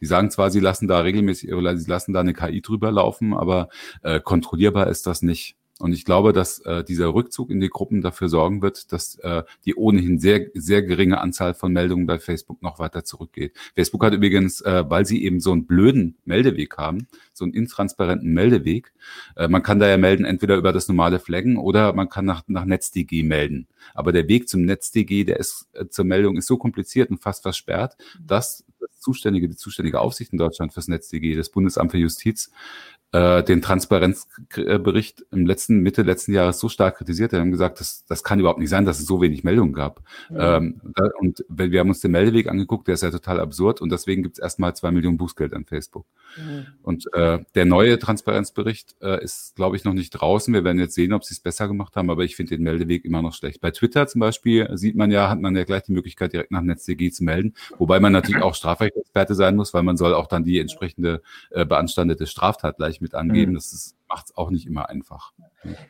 Die 0.00 0.06
sagen 0.06 0.30
zwar, 0.30 0.50
sie 0.50 0.60
lassen 0.60 0.88
da 0.88 1.00
regelmäßig 1.00 1.52
oder 1.54 1.76
sie 1.76 1.88
lassen 1.90 2.12
da 2.12 2.20
eine 2.20 2.34
KI 2.34 2.60
drüber 2.60 2.92
laufen, 2.92 3.34
aber 3.34 3.68
äh, 4.02 4.20
kontrollierbar 4.20 4.88
ist 4.88 5.06
das 5.06 5.22
nicht. 5.22 5.55
Und 5.78 5.92
ich 5.92 6.06
glaube, 6.06 6.32
dass 6.32 6.60
äh, 6.60 6.82
dieser 6.84 7.12
Rückzug 7.12 7.50
in 7.50 7.60
die 7.60 7.68
Gruppen 7.68 8.00
dafür 8.00 8.30
sorgen 8.30 8.62
wird, 8.62 8.92
dass 8.92 9.16
äh, 9.16 9.42
die 9.66 9.74
ohnehin 9.74 10.18
sehr, 10.18 10.46
sehr 10.54 10.82
geringe 10.82 11.20
Anzahl 11.20 11.52
von 11.52 11.70
Meldungen 11.70 12.06
bei 12.06 12.18
Facebook 12.18 12.62
noch 12.62 12.78
weiter 12.78 13.04
zurückgeht. 13.04 13.54
Facebook 13.74 14.02
hat 14.02 14.14
übrigens, 14.14 14.62
äh, 14.62 14.88
weil 14.88 15.04
sie 15.04 15.22
eben 15.22 15.38
so 15.38 15.52
einen 15.52 15.66
blöden 15.66 16.16
Meldeweg 16.24 16.78
haben, 16.78 17.08
so 17.34 17.44
einen 17.44 17.52
intransparenten 17.52 18.32
Meldeweg, 18.32 18.94
äh, 19.36 19.48
man 19.48 19.62
kann 19.62 19.78
da 19.78 19.86
ja 19.86 19.98
melden, 19.98 20.24
entweder 20.24 20.56
über 20.56 20.72
das 20.72 20.88
normale 20.88 21.18
Flaggen 21.18 21.58
oder 21.58 21.92
man 21.92 22.08
kann 22.08 22.24
nach, 22.24 22.42
nach 22.46 22.64
NetzDG 22.64 23.22
melden. 23.22 23.66
Aber 23.92 24.12
der 24.12 24.28
Weg 24.28 24.48
zum 24.48 24.62
NetzDG, 24.62 25.24
der 25.24 25.38
ist 25.38 25.68
äh, 25.74 25.86
zur 25.88 26.06
Meldung, 26.06 26.38
ist 26.38 26.46
so 26.46 26.56
kompliziert 26.56 27.10
und 27.10 27.18
fast 27.18 27.42
versperrt, 27.42 27.98
dass 28.18 28.64
das 28.80 28.98
zuständige, 29.00 29.48
die 29.48 29.56
zuständige 29.56 30.00
Aufsicht 30.00 30.32
in 30.32 30.38
Deutschland 30.38 30.72
fürs 30.72 30.88
NetzDG, 30.88 31.34
das 31.34 31.50
Bundesamt 31.50 31.90
für 31.90 31.98
Justiz, 31.98 32.50
äh, 33.12 33.42
den 33.42 33.62
Transparenzbericht 33.62 35.24
im 35.30 35.46
letzten, 35.46 35.80
Mitte 35.80 36.02
letzten 36.02 36.34
Jahres 36.34 36.58
so 36.58 36.68
stark 36.68 36.98
kritisiert. 36.98 37.32
Wir 37.32 37.40
haben 37.40 37.52
gesagt, 37.52 37.80
das, 37.80 38.04
das 38.06 38.24
kann 38.24 38.40
überhaupt 38.40 38.58
nicht 38.58 38.68
sein, 38.68 38.84
dass 38.84 38.98
es 38.98 39.06
so 39.06 39.20
wenig 39.20 39.44
Meldungen 39.44 39.72
gab. 39.72 40.02
Ja. 40.30 40.56
Ähm, 40.56 40.80
und 41.18 41.44
wir 41.48 41.80
haben 41.80 41.88
uns 41.88 42.00
den 42.00 42.10
Meldeweg 42.10 42.48
angeguckt, 42.48 42.88
der 42.88 42.94
ist 42.94 43.02
ja 43.02 43.10
total 43.10 43.40
absurd 43.40 43.80
und 43.80 43.90
deswegen 43.90 44.22
gibt 44.22 44.36
es 44.36 44.42
erstmal 44.42 44.74
zwei 44.74 44.90
Millionen 44.90 45.16
Bußgeld 45.16 45.54
an 45.54 45.64
Facebook. 45.64 46.04
Mhm. 46.36 46.66
Und 46.82 47.06
äh, 47.14 47.38
der 47.54 47.64
neue 47.64 47.98
Transparenzbericht 47.98 48.96
äh, 49.00 49.22
ist, 49.22 49.56
glaube 49.56 49.76
ich, 49.76 49.84
noch 49.84 49.94
nicht 49.94 50.10
draußen. 50.10 50.52
Wir 50.52 50.64
werden 50.64 50.78
jetzt 50.78 50.94
sehen, 50.94 51.12
ob 51.12 51.24
sie 51.24 51.34
es 51.34 51.40
besser 51.40 51.68
gemacht 51.68 51.96
haben, 51.96 52.10
aber 52.10 52.24
ich 52.24 52.36
finde 52.36 52.56
den 52.56 52.64
Meldeweg 52.64 53.04
immer 53.04 53.22
noch 53.22 53.32
schlecht. 53.32 53.60
Bei 53.60 53.70
Twitter 53.70 54.06
zum 54.06 54.20
Beispiel 54.20 54.68
sieht 54.76 54.96
man 54.96 55.10
ja, 55.10 55.30
hat 55.30 55.40
man 55.40 55.56
ja 55.56 55.64
gleich 55.64 55.84
die 55.84 55.92
Möglichkeit, 55.92 56.32
direkt 56.32 56.50
nach 56.50 56.62
NetzDG 56.62 57.10
zu 57.10 57.24
melden, 57.24 57.54
wobei 57.78 58.00
man 58.00 58.12
natürlich 58.12 58.42
auch 58.42 58.54
Strafrechtsexperte 58.54 59.34
sein 59.34 59.56
muss, 59.56 59.72
weil 59.74 59.82
man 59.82 59.96
soll 59.96 60.14
auch 60.14 60.26
dann 60.26 60.44
die 60.44 60.58
entsprechende 60.58 61.22
äh, 61.50 61.64
beanstandete 61.64 62.26
Straftat 62.26 62.76
gleich 62.76 62.95
mit 63.00 63.14
angeben. 63.14 63.52
Mhm. 63.52 63.56
Das 63.56 63.94
macht 64.08 64.26
es 64.26 64.36
auch 64.36 64.50
nicht 64.50 64.66
immer 64.66 64.88
einfach. 64.88 65.32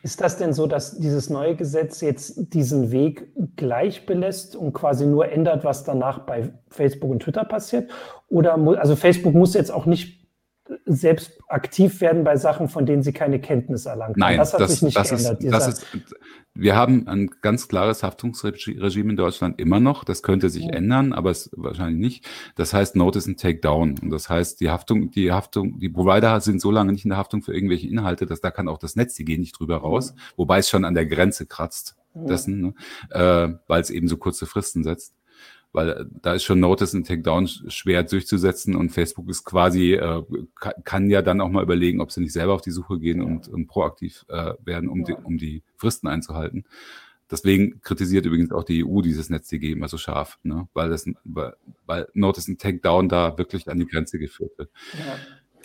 Ist 0.03 0.21
das 0.21 0.39
denn 0.39 0.53
so, 0.53 0.67
dass 0.67 0.99
dieses 0.99 1.29
neue 1.31 1.55
Gesetz 1.55 2.01
jetzt 2.01 2.55
diesen 2.55 2.91
Weg 2.91 3.29
gleich 3.57 4.07
belässt 4.07 4.57
und 4.57 4.73
quasi 4.73 5.07
nur 5.07 5.29
ändert, 5.29 5.65
was 5.65 5.85
danach 5.85 6.21
bei 6.21 6.53
Facebook 6.69 7.11
und 7.11 7.21
Twitter 7.23 7.45
passiert? 7.45 7.91
Oder 8.29 8.55
also 8.79 8.97
Facebook 8.97 9.35
muss 9.35 9.55
jetzt 9.55 9.71
auch 9.71 9.87
nicht 9.87 10.16
selbst 10.87 11.39
aktiv 11.49 12.01
werden 12.01 12.23
bei 12.23 12.37
Sachen, 12.37 12.69
von 12.69 12.87
denen 12.87 13.03
sie 13.03 13.13
keine 13.13 13.41
Kenntnis 13.41 13.87
erlangen. 13.87 14.15
Nein, 14.17 14.39
das 14.39 14.53
hat 14.53 14.61
das, 14.61 14.71
sich 14.71 14.83
nicht 14.83 14.97
das 14.97 15.11
geändert. 15.11 15.43
Ist, 15.43 15.53
das 15.53 15.69
ist, 15.69 15.87
wir 16.55 16.77
haben 16.77 17.09
ein 17.09 17.29
ganz 17.43 17.67
klares 17.67 18.05
Haftungsregime 18.05 19.11
in 19.11 19.17
Deutschland 19.17 19.61
immer 19.61 19.81
noch. 19.81 20.05
Das 20.05 20.23
könnte 20.23 20.49
sich 20.49 20.65
ja. 20.65 20.71
ändern, 20.71 21.13
aber 21.13 21.31
es 21.31 21.51
wahrscheinlich 21.57 21.99
nicht. 21.99 22.29
Das 22.55 22.73
heißt 22.73 22.95
Notice 22.95 23.27
and 23.27 23.41
Take 23.41 23.59
Down. 23.59 23.97
Und 24.01 24.11
das 24.11 24.31
heißt, 24.31 24.61
die 24.61 24.71
Haftung, 24.71 25.11
die 25.11 25.33
Haftung, 25.33 25.81
die 25.81 25.89
Provider 25.89 26.41
sind 26.41 26.61
so 26.61 26.71
lange 26.71 26.93
nicht 26.93 27.05
in 27.05 27.11
der 27.11 27.19
Haftung 27.19 27.43
für 27.43 27.53
irgendwelche 27.53 27.89
Inhalte, 27.89 28.25
dass 28.25 28.41
da 28.41 28.53
kann 28.53 28.69
auch 28.69 28.79
das 28.79 28.95
Netz, 28.95 29.15
die 29.15 29.25
gehen 29.25 29.41
nicht 29.41 29.59
drüber 29.59 29.79
raus, 29.79 30.15
ja. 30.17 30.23
wobei 30.37 30.59
es 30.59 30.71
schon 30.71 30.85
an 30.85 30.95
der 30.95 31.07
Grenze 31.07 31.47
kratzt 31.47 31.97
dessen, 32.15 32.61
ne? 32.61 32.75
äh, 33.11 33.59
weil 33.67 33.83
es 33.83 33.91
eben 33.91 34.09
so 34.09 34.17
kurze 34.17 34.47
Fristen 34.47 34.85
setzt 34.85 35.15
weil 35.73 35.89
äh, 35.91 36.05
da 36.23 36.35
ist 36.35 36.45
schon 36.45 36.61
Notice 36.61 36.95
und 36.95 37.07
Takedown 37.07 37.47
schwer 37.47 38.03
durchzusetzen 38.03 38.77
und 38.77 38.91
Facebook 38.91 39.29
ist 39.29 39.45
quasi, 39.45 39.95
äh, 39.95 40.23
kann 40.85 41.11
ja 41.11 41.23
dann 41.23 41.41
auch 41.41 41.51
mal 41.51 41.63
überlegen, 41.63 42.01
ob 42.01 42.13
sie 42.13 42.21
nicht 42.21 42.33
selber 42.33 42.55
auf 42.55 42.63
die 42.63 42.71
Suche 42.71 42.99
gehen 42.99 43.23
und, 43.23 43.49
und 43.49 43.67
proaktiv 43.67 44.25
äh, 44.29 44.55
werden, 44.65 44.89
um, 44.89 45.05
die, 45.05 45.13
um 45.13 45.39
die 45.39 45.63
Fristen 45.77 46.09
einzuhalten. 46.09 46.65
Deswegen 47.31 47.81
kritisiert 47.81 48.25
übrigens 48.25 48.53
auch 48.53 48.63
die 48.63 48.85
EU 48.85 49.01
dieses 49.03 49.31
NetzDG 49.31 49.73
immer 49.73 49.89
so 49.89 49.99
scharf, 49.99 50.39
ne? 50.45 50.69
weil, 50.75 50.91
das, 50.91 51.07
weil, 51.25 51.55
weil 51.85 52.09
Notice 52.15 52.49
und 52.49 52.61
Takedown 52.61 53.09
da 53.09 53.37
wirklich 53.37 53.69
an 53.69 53.79
die 53.79 53.87
Grenze 53.87 54.19
geführt 54.19 54.57
wird. 54.57 54.71
Ja. 54.93 55.17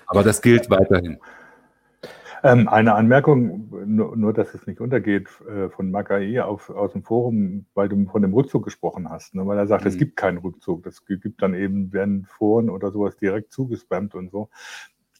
Aber 0.08 0.24
das 0.24 0.42
gilt 0.42 0.70
weiterhin. 0.70 1.20
Ähm, 2.44 2.68
eine 2.68 2.96
Anmerkung, 2.96 3.70
nur, 3.86 4.16
nur, 4.16 4.34
dass 4.34 4.54
es 4.56 4.66
nicht 4.66 4.82
untergeht, 4.82 5.30
äh, 5.48 5.70
von 5.70 5.92
Makai 5.92 6.42
aus 6.42 6.92
dem 6.94 7.04
Forum, 7.04 7.66
weil 7.74 7.88
du 7.88 8.06
von 8.06 8.22
dem 8.22 8.34
Rückzug 8.34 8.64
gesprochen 8.64 9.10
hast, 9.10 9.36
ne? 9.36 9.46
weil 9.46 9.58
er 9.58 9.68
sagt, 9.68 9.84
mhm. 9.84 9.90
es 9.90 9.98
gibt 9.98 10.16
keinen 10.16 10.40
Rückzug. 10.40 10.84
Das 10.84 11.06
gibt 11.06 11.42
dann 11.42 11.54
eben, 11.54 11.94
werden 11.94 12.26
Foren 12.26 12.70
oder 12.70 12.92
sowas 12.92 13.16
direkt 13.18 13.52
zugespammt 13.52 14.16
und 14.16 14.32
so. 14.32 14.50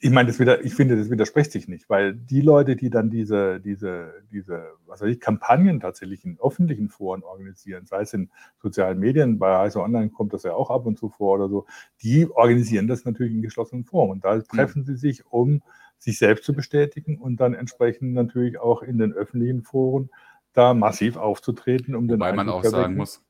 Ich 0.04 0.10
meine, 0.10 0.28
das 0.28 0.40
wieder, 0.40 0.66
ich 0.66 0.74
finde, 0.74 0.98
das 0.98 1.12
widerspricht 1.12 1.52
sich 1.52 1.68
nicht, 1.68 1.88
weil 1.88 2.16
die 2.16 2.42
Leute, 2.42 2.76
die 2.76 2.90
dann 2.90 3.12
diese, 3.12 3.60
diese, 3.60 4.24
diese, 4.32 4.72
was 4.88 5.02
weiß 5.02 5.10
ich, 5.10 5.20
Kampagnen 5.20 5.80
tatsächlich 5.80 6.26
in 6.26 6.40
öffentlichen 6.42 6.90
Foren 6.90 7.22
organisieren, 7.22 7.86
sei 7.86 8.02
es 8.02 8.14
in 8.14 8.32
sozialen 8.58 9.00
Medien, 9.00 9.38
bei 9.38 9.56
Heise 9.56 9.80
Online 9.82 10.10
kommt 10.10 10.34
das 10.34 10.42
ja 10.42 10.54
auch 10.54 10.72
ab 10.72 10.88
und 10.88 10.98
zu 10.98 11.10
vor 11.10 11.36
oder 11.36 11.50
so, 11.50 11.68
die 12.02 12.28
organisieren 12.28 12.88
das 12.88 13.06
natürlich 13.06 13.34
in 13.34 13.44
geschlossenen 13.44 13.86
Foren. 13.86 14.10
Und 14.10 14.26
da 14.26 14.40
treffen 14.42 14.82
mhm. 14.82 14.86
sie 14.86 14.96
sich, 14.96 15.24
um 15.28 15.62
sich 16.00 16.18
selbst 16.18 16.46
zu 16.46 16.54
bestätigen 16.54 17.18
und 17.20 17.40
dann 17.40 17.54
entsprechend 17.54 18.14
natürlich 18.14 18.60
auch 18.60 18.82
in 18.82 18.98
den 18.98 19.14
öffentlichen 19.14 19.62
Foren 19.62 20.10
da 20.54 20.74
massiv 20.74 21.16
aufzutreten, 21.16 21.96
um 21.96 22.10
Wobei 22.10 22.30
den 22.30 22.36
man 22.36 22.50
auch 22.50 22.64
sagen 22.64 22.96
muss, 22.96 23.24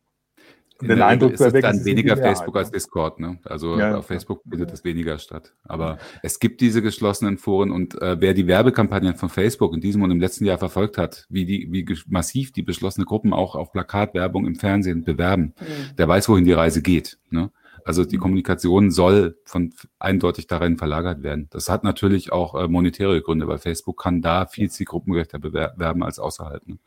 in 0.81 0.87
den 0.87 1.01
Eindruck 1.01 1.33
ist 1.33 1.41
es 1.41 1.53
dann 1.53 1.85
weniger 1.85 2.17
Facebook 2.17 2.55
als 2.55 2.71
Discord, 2.71 3.19
ne? 3.19 3.39
Also 3.43 3.77
ja, 3.77 3.97
auf 3.97 4.07
Facebook 4.07 4.41
findet 4.49 4.71
es 4.71 4.83
weniger 4.83 5.17
statt. 5.19 5.53
Aber 5.63 5.97
es 6.23 6.39
gibt 6.39 6.61
diese 6.61 6.81
geschlossenen 6.81 7.37
Foren 7.37 7.71
und 7.71 8.01
äh, 8.01 8.19
wer 8.19 8.33
die 8.33 8.47
Werbekampagnen 8.47 9.15
von 9.15 9.29
Facebook 9.29 9.73
in 9.73 9.81
diesem 9.81 10.01
und 10.01 10.11
im 10.11 10.19
letzten 10.19 10.45
Jahr 10.45 10.57
verfolgt 10.57 10.97
hat, 10.97 11.25
wie 11.29 11.45
die, 11.45 11.67
wie 11.71 11.85
massiv 12.07 12.51
die 12.51 12.63
beschlossene 12.63 13.05
Gruppen 13.05 13.33
auch 13.33 13.55
auf 13.55 13.71
Plakatwerbung 13.71 14.45
im 14.45 14.55
Fernsehen 14.55 15.03
bewerben, 15.03 15.53
mhm. 15.59 15.95
der 15.97 16.07
weiß, 16.07 16.29
wohin 16.29 16.45
die 16.45 16.53
Reise 16.53 16.81
geht. 16.81 17.17
Ne? 17.29 17.51
Also 17.85 18.05
die 18.05 18.17
Kommunikation 18.17 18.91
soll 18.91 19.37
von 19.45 19.73
eindeutig 19.99 20.47
darin 20.47 20.77
verlagert 20.77 21.23
werden. 21.23 21.47
Das 21.51 21.69
hat 21.69 21.83
natürlich 21.83 22.31
auch 22.31 22.55
äh, 22.55 22.67
monetäre 22.67 23.21
Gründe, 23.21 23.47
weil 23.47 23.57
Facebook 23.57 24.01
kann 24.01 24.21
da 24.21 24.45
viel 24.45 24.69
zielgruppengerechter 24.69 25.39
bewerben 25.39 26.03
als 26.03 26.19
außerhalb. 26.19 26.67
Ne? 26.67 26.77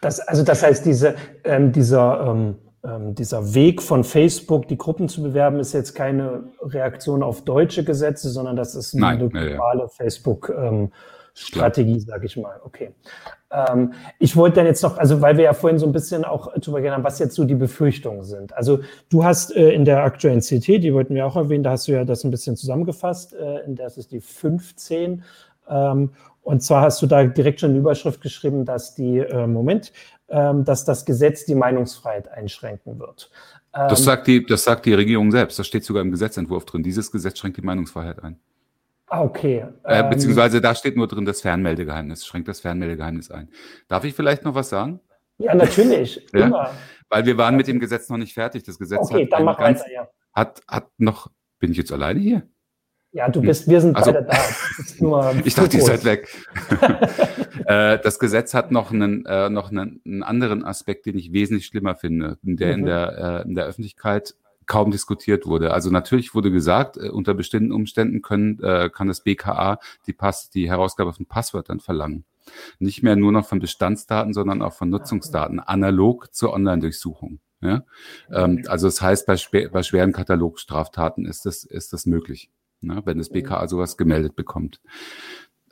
Das, 0.00 0.20
also 0.20 0.42
das 0.42 0.62
heißt, 0.62 0.86
diese, 0.86 1.16
ähm, 1.44 1.72
dieser, 1.72 2.26
ähm, 2.26 2.56
ähm, 2.84 3.14
dieser 3.14 3.54
Weg 3.54 3.82
von 3.82 4.04
Facebook, 4.04 4.68
die 4.68 4.78
Gruppen 4.78 5.08
zu 5.08 5.22
bewerben, 5.22 5.60
ist 5.60 5.72
jetzt 5.72 5.94
keine 5.94 6.44
Reaktion 6.62 7.22
auf 7.22 7.44
deutsche 7.44 7.84
Gesetze, 7.84 8.30
sondern 8.30 8.56
das 8.56 8.74
ist 8.74 8.94
eine 8.94 9.00
Nein, 9.00 9.18
globale 9.18 9.80
ja, 9.80 9.84
ja. 9.84 9.88
Facebook- 9.88 10.50
ähm, 10.50 10.90
sage 11.34 12.26
ich 12.26 12.36
mal. 12.36 12.60
Okay. 12.64 12.92
Ähm, 13.50 13.92
ich 14.18 14.36
wollte 14.36 14.56
dann 14.56 14.66
jetzt 14.66 14.82
noch, 14.82 14.98
also 14.98 15.20
weil 15.20 15.36
wir 15.36 15.44
ja 15.44 15.52
vorhin 15.52 15.78
so 15.78 15.86
ein 15.86 15.92
bisschen 15.92 16.24
auch 16.24 16.52
drüber 16.54 16.80
gehen 16.80 16.92
haben, 16.92 17.04
was 17.04 17.18
jetzt 17.18 17.34
so 17.34 17.44
die 17.44 17.54
Befürchtungen 17.54 18.22
sind. 18.24 18.52
Also 18.54 18.80
du 19.08 19.24
hast 19.24 19.54
äh, 19.56 19.70
in 19.70 19.84
der 19.84 20.02
aktuellen 20.02 20.40
CT, 20.40 20.82
die 20.82 20.94
wollten 20.94 21.14
wir 21.14 21.26
auch 21.26 21.36
erwähnen, 21.36 21.64
da 21.64 21.70
hast 21.70 21.88
du 21.88 21.92
ja 21.92 22.04
das 22.04 22.24
ein 22.24 22.30
bisschen 22.30 22.56
zusammengefasst, 22.56 23.34
äh, 23.34 23.60
in 23.64 23.76
der 23.76 23.86
ist 23.86 24.12
die 24.12 24.20
15. 24.20 25.22
Ähm, 25.68 26.10
und 26.42 26.62
zwar 26.62 26.82
hast 26.82 27.02
du 27.02 27.06
da 27.06 27.24
direkt 27.24 27.60
schon 27.60 27.70
eine 27.70 27.78
Überschrift 27.78 28.20
geschrieben, 28.22 28.64
dass 28.64 28.94
die, 28.94 29.18
äh, 29.18 29.46
Moment, 29.46 29.92
ähm, 30.30 30.64
dass 30.64 30.84
das 30.84 31.04
Gesetz 31.04 31.44
die 31.44 31.54
Meinungsfreiheit 31.54 32.28
einschränken 32.28 32.98
wird. 32.98 33.30
das, 33.72 34.00
ähm, 34.00 34.04
sagt 34.04 34.26
die, 34.26 34.46
das 34.46 34.64
sagt 34.64 34.86
die 34.86 34.94
Regierung 34.94 35.30
selbst. 35.30 35.58
Das 35.58 35.66
steht 35.66 35.84
sogar 35.84 36.02
im 36.02 36.10
Gesetzentwurf 36.10 36.64
drin. 36.64 36.82
Dieses 36.82 37.10
Gesetz 37.10 37.38
schränkt 37.38 37.58
die 37.58 37.62
Meinungsfreiheit 37.62 38.22
ein. 38.22 38.38
Ah, 39.06 39.22
okay. 39.22 39.66
Äh, 39.82 40.00
ähm, 40.00 40.10
beziehungsweise 40.10 40.60
da 40.60 40.74
steht 40.74 40.96
nur 40.96 41.08
drin 41.08 41.24
das 41.24 41.40
Fernmeldegeheimnis, 41.40 42.24
schränkt 42.24 42.46
das 42.46 42.60
Fernmeldegeheimnis 42.60 43.30
ein. 43.32 43.48
Darf 43.88 44.04
ich 44.04 44.14
vielleicht 44.14 44.44
noch 44.44 44.54
was 44.54 44.68
sagen? 44.68 45.00
Ja, 45.38 45.54
natürlich. 45.54 46.24
ja? 46.32 46.46
Immer. 46.46 46.70
Weil 47.08 47.26
wir 47.26 47.36
waren 47.36 47.56
mit 47.56 47.66
dem 47.66 47.80
Gesetz 47.80 48.08
noch 48.08 48.18
nicht 48.18 48.34
fertig. 48.34 48.62
Das 48.62 48.78
Gesetz 48.78 49.00
okay, 49.10 49.28
hat, 49.32 49.58
ganz, 49.58 49.80
weiter, 49.80 49.92
ja. 49.92 50.08
hat, 50.32 50.62
hat 50.68 50.86
noch. 50.98 51.28
Bin 51.58 51.72
ich 51.72 51.76
jetzt 51.76 51.92
alleine 51.92 52.20
hier? 52.20 52.42
Ja, 53.12 53.28
du 53.28 53.40
bist, 53.40 53.68
wir 53.68 53.80
sind 53.80 53.96
also, 53.96 54.12
beide 54.12 54.26
da. 54.26 55.32
ich 55.44 55.54
dachte, 55.54 55.76
ihr 55.76 55.82
seid 55.82 56.04
weg. 56.04 56.28
Äh, 57.66 57.98
das 58.02 58.18
Gesetz 58.18 58.54
hat 58.54 58.72
noch 58.72 58.90
einen, 58.90 59.26
äh, 59.26 59.50
noch 59.50 59.70
einen, 59.70 60.22
anderen 60.22 60.64
Aspekt, 60.64 61.04
den 61.04 61.18
ich 61.18 61.32
wesentlich 61.32 61.66
schlimmer 61.66 61.94
finde, 61.94 62.38
der 62.42 62.68
mhm. 62.68 62.78
in 62.78 62.86
der, 62.86 63.42
äh, 63.44 63.48
in 63.48 63.54
der 63.54 63.66
Öffentlichkeit 63.66 64.34
kaum 64.66 64.90
diskutiert 64.90 65.46
wurde. 65.46 65.72
Also 65.72 65.90
natürlich 65.90 66.34
wurde 66.34 66.50
gesagt, 66.50 66.96
unter 66.96 67.34
bestimmten 67.34 67.70
Umständen 67.72 68.22
können, 68.22 68.56
kann 68.92 69.08
das 69.08 69.22
BKA 69.22 69.78
die, 70.06 70.12
Pass, 70.12 70.48
die 70.48 70.70
Herausgabe 70.70 71.12
von 71.12 71.26
Passwörtern 71.26 71.80
verlangen. 71.80 72.24
Nicht 72.78 73.02
mehr 73.02 73.14
nur 73.14 73.32
noch 73.32 73.46
von 73.46 73.58
Bestandsdaten, 73.58 74.32
sondern 74.32 74.62
auch 74.62 74.72
von 74.72 74.88
Nutzungsdaten, 74.88 75.60
analog 75.60 76.32
zur 76.34 76.52
Online-Durchsuchung. 76.52 77.40
Ja? 77.60 77.82
Ähm, 78.32 78.64
also 78.68 78.86
das 78.86 79.02
heißt, 79.02 79.26
bei, 79.26 79.68
bei 79.68 79.82
schweren 79.82 80.12
Katalogstraftaten 80.12 81.26
ist 81.26 81.46
das, 81.46 81.64
ist 81.64 81.92
das 81.92 82.06
möglich, 82.06 82.50
ne? 82.80 83.02
wenn 83.04 83.18
das 83.18 83.30
BKA 83.30 83.68
sowas 83.68 83.96
gemeldet 83.96 84.36
bekommt. 84.36 84.80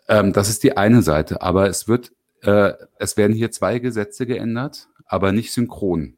Ähm, 0.09 0.33
das 0.33 0.49
ist 0.49 0.63
die 0.63 0.77
eine 0.77 1.03
Seite, 1.03 1.43
aber 1.43 1.69
es 1.69 1.89
wird 1.89 2.13
äh, 2.43 2.73
es 2.99 3.17
werden 3.17 3.35
hier 3.35 3.51
zwei 3.51 3.79
Gesetze 3.79 4.27
geändert, 4.27 4.89
aber 5.07 5.33
nicht 5.33 5.53
synchron. 5.53 6.18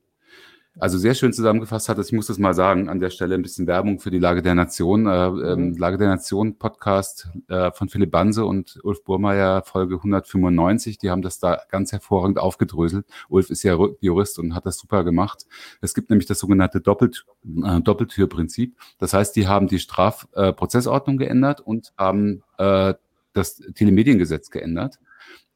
Also 0.79 0.99
sehr 0.99 1.15
schön 1.15 1.33
zusammengefasst 1.33 1.89
hat 1.89 1.99
ich 1.99 2.13
muss 2.13 2.29
das 2.29 2.39
mal 2.39 2.55
sagen, 2.55 2.89
an 2.89 3.01
der 3.01 3.11
Stelle 3.11 3.35
ein 3.35 3.43
bisschen 3.43 3.67
Werbung 3.67 3.99
für 3.99 4.11
die 4.11 4.21
Lage 4.21 4.41
der 4.41 4.55
Nation. 4.55 5.07
Äh, 5.07 5.27
ähm, 5.27 5.71
mhm. 5.71 5.77
Lage 5.77 5.99
der 5.99 6.09
Nation 6.09 6.59
Podcast 6.59 7.29
äh, 7.49 7.73
von 7.73 7.89
Philipp 7.89 8.13
Banse 8.13 8.45
und 8.45 8.79
Ulf 8.85 9.03
Burmeier, 9.03 9.63
Folge 9.63 9.97
195. 9.97 10.99
Die 10.99 11.11
haben 11.11 11.23
das 11.23 11.41
da 11.41 11.61
ganz 11.71 11.91
hervorragend 11.91 12.39
aufgedröselt. 12.39 13.05
Ulf 13.29 13.51
ist 13.51 13.65
ja 13.65 13.77
Jurist 14.01 14.39
und 14.39 14.55
hat 14.55 14.65
das 14.65 14.79
super 14.79 15.03
gemacht. 15.03 15.47
Es 15.81 15.93
gibt 15.93 16.09
nämlich 16.09 16.27
das 16.27 16.39
sogenannte 16.39 16.81
Doppelt, 16.81 17.27
äh, 17.45 17.81
Doppeltürprinzip. 17.81 18.77
Das 18.99 19.13
heißt, 19.13 19.35
die 19.35 19.49
haben 19.49 19.67
die 19.67 19.81
Strafprozessordnung 19.81 21.17
äh, 21.17 21.25
geändert 21.25 21.61
und 21.61 21.93
haben 21.99 22.45
äh, 22.59 22.95
das 23.33 23.57
Telemediengesetz 23.75 24.51
geändert. 24.51 25.01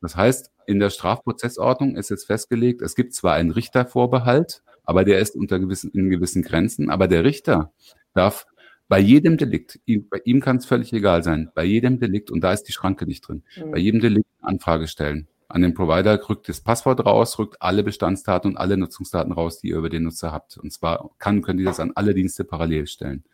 Das 0.00 0.16
heißt, 0.16 0.50
in 0.66 0.80
der 0.80 0.90
Strafprozessordnung 0.90 1.96
ist 1.96 2.10
jetzt 2.10 2.26
festgelegt, 2.26 2.82
es 2.82 2.94
gibt 2.94 3.14
zwar 3.14 3.34
einen 3.34 3.50
Richtervorbehalt, 3.50 4.62
aber 4.84 5.04
der 5.04 5.18
ist 5.18 5.34
unter 5.34 5.58
gewissen, 5.58 5.90
in 5.92 6.10
gewissen 6.10 6.42
Grenzen. 6.42 6.90
Aber 6.90 7.08
der 7.08 7.24
Richter 7.24 7.72
darf 8.12 8.46
bei 8.88 9.00
jedem 9.00 9.38
Delikt, 9.38 9.80
ihm, 9.86 10.08
bei 10.08 10.20
ihm 10.24 10.40
kann 10.40 10.58
es 10.58 10.66
völlig 10.66 10.92
egal 10.92 11.22
sein, 11.22 11.50
bei 11.54 11.64
jedem 11.64 11.98
Delikt, 11.98 12.30
und 12.30 12.42
da 12.42 12.52
ist 12.52 12.64
die 12.64 12.72
Schranke 12.72 13.06
nicht 13.06 13.26
drin, 13.26 13.42
mhm. 13.56 13.70
bei 13.70 13.78
jedem 13.78 14.00
Delikt 14.00 14.28
Anfrage 14.40 14.88
stellen. 14.88 15.28
An 15.48 15.62
den 15.62 15.74
Provider 15.74 16.20
rückt 16.28 16.48
das 16.48 16.60
Passwort 16.60 17.04
raus, 17.04 17.38
rückt 17.38 17.56
alle 17.60 17.82
Bestandsdaten 17.82 18.52
und 18.52 18.56
alle 18.56 18.76
Nutzungsdaten 18.76 19.32
raus, 19.32 19.60
die 19.60 19.68
ihr 19.68 19.76
über 19.76 19.90
den 19.90 20.04
Nutzer 20.04 20.32
habt. 20.32 20.56
Und 20.58 20.72
zwar 20.72 21.10
kann, 21.18 21.42
können 21.42 21.58
die 21.58 21.64
das 21.64 21.80
an 21.80 21.92
alle 21.94 22.14
Dienste 22.14 22.44
parallel 22.44 22.86
stellen. 22.86 23.24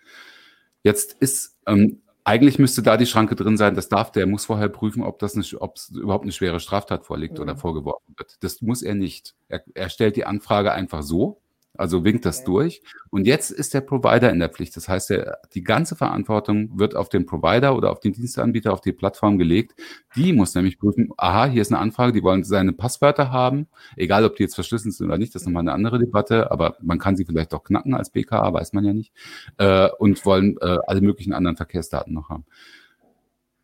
Jetzt 0.82 1.16
ist 1.20 1.56
ähm, 1.66 2.02
eigentlich 2.24 2.58
müsste 2.58 2.82
da 2.82 2.96
die 2.96 3.06
Schranke 3.06 3.34
drin 3.34 3.56
sein, 3.56 3.74
das 3.74 3.88
darf 3.88 4.12
der, 4.12 4.26
muss 4.26 4.46
vorher 4.46 4.68
prüfen, 4.68 5.02
ob 5.02 5.18
das 5.18 5.34
eine, 5.34 5.44
ob 5.60 5.76
es 5.76 5.88
überhaupt 5.90 6.24
eine 6.24 6.32
schwere 6.32 6.60
Straftat 6.60 7.04
vorliegt 7.04 7.34
mhm. 7.34 7.42
oder 7.42 7.56
vorgeworfen 7.56 8.14
wird. 8.16 8.36
Das 8.40 8.62
muss 8.62 8.82
er 8.82 8.94
nicht. 8.94 9.34
Er, 9.48 9.62
er 9.74 9.88
stellt 9.88 10.16
die 10.16 10.24
Anfrage 10.24 10.72
einfach 10.72 11.02
so, 11.02 11.40
also 11.76 12.04
winkt 12.04 12.24
das 12.24 12.40
okay. 12.40 12.46
durch. 12.46 12.82
Und 13.10 13.26
jetzt 13.26 13.50
ist 13.50 13.74
der 13.74 13.80
Provider 13.80 14.30
in 14.30 14.38
der 14.38 14.48
Pflicht. 14.48 14.76
Das 14.76 14.88
heißt, 14.88 15.10
der, 15.10 15.38
die 15.54 15.62
ganze 15.62 15.96
Verantwortung 15.96 16.78
wird 16.78 16.96
auf 16.96 17.08
den 17.08 17.26
Provider 17.26 17.76
oder 17.76 17.90
auf 17.90 18.00
den 18.00 18.12
Dienstanbieter, 18.12 18.72
auf 18.72 18.80
die 18.80 18.92
Plattform 18.92 19.38
gelegt. 19.38 19.74
Die 20.16 20.32
muss 20.32 20.54
nämlich 20.54 20.78
prüfen, 20.78 21.10
aha, 21.16 21.46
hier 21.46 21.62
ist 21.62 21.72
eine 21.72 21.80
Anfrage, 21.80 22.12
die 22.12 22.22
wollen 22.22 22.44
seine 22.44 22.72
Passwörter 22.72 23.30
haben, 23.30 23.68
egal 23.96 24.24
ob 24.24 24.36
die 24.36 24.42
jetzt 24.42 24.54
verschlüsselt 24.54 24.94
sind 24.94 25.06
oder 25.06 25.18
nicht, 25.18 25.34
das 25.34 25.42
ist 25.42 25.46
nochmal 25.46 25.62
eine 25.62 25.72
andere 25.72 25.98
Debatte, 25.98 26.50
aber 26.50 26.76
man 26.82 26.98
kann 26.98 27.16
sie 27.16 27.24
vielleicht 27.24 27.54
auch 27.54 27.64
knacken 27.64 27.94
als 27.94 28.10
BKA, 28.10 28.52
weiß 28.52 28.72
man 28.72 28.84
ja 28.84 28.92
nicht, 28.92 29.12
äh, 29.58 29.88
und 29.98 30.24
wollen 30.26 30.56
äh, 30.60 30.78
alle 30.86 31.00
möglichen 31.00 31.32
anderen 31.32 31.56
Verkehrsdaten 31.56 32.12
noch 32.12 32.28
haben. 32.28 32.44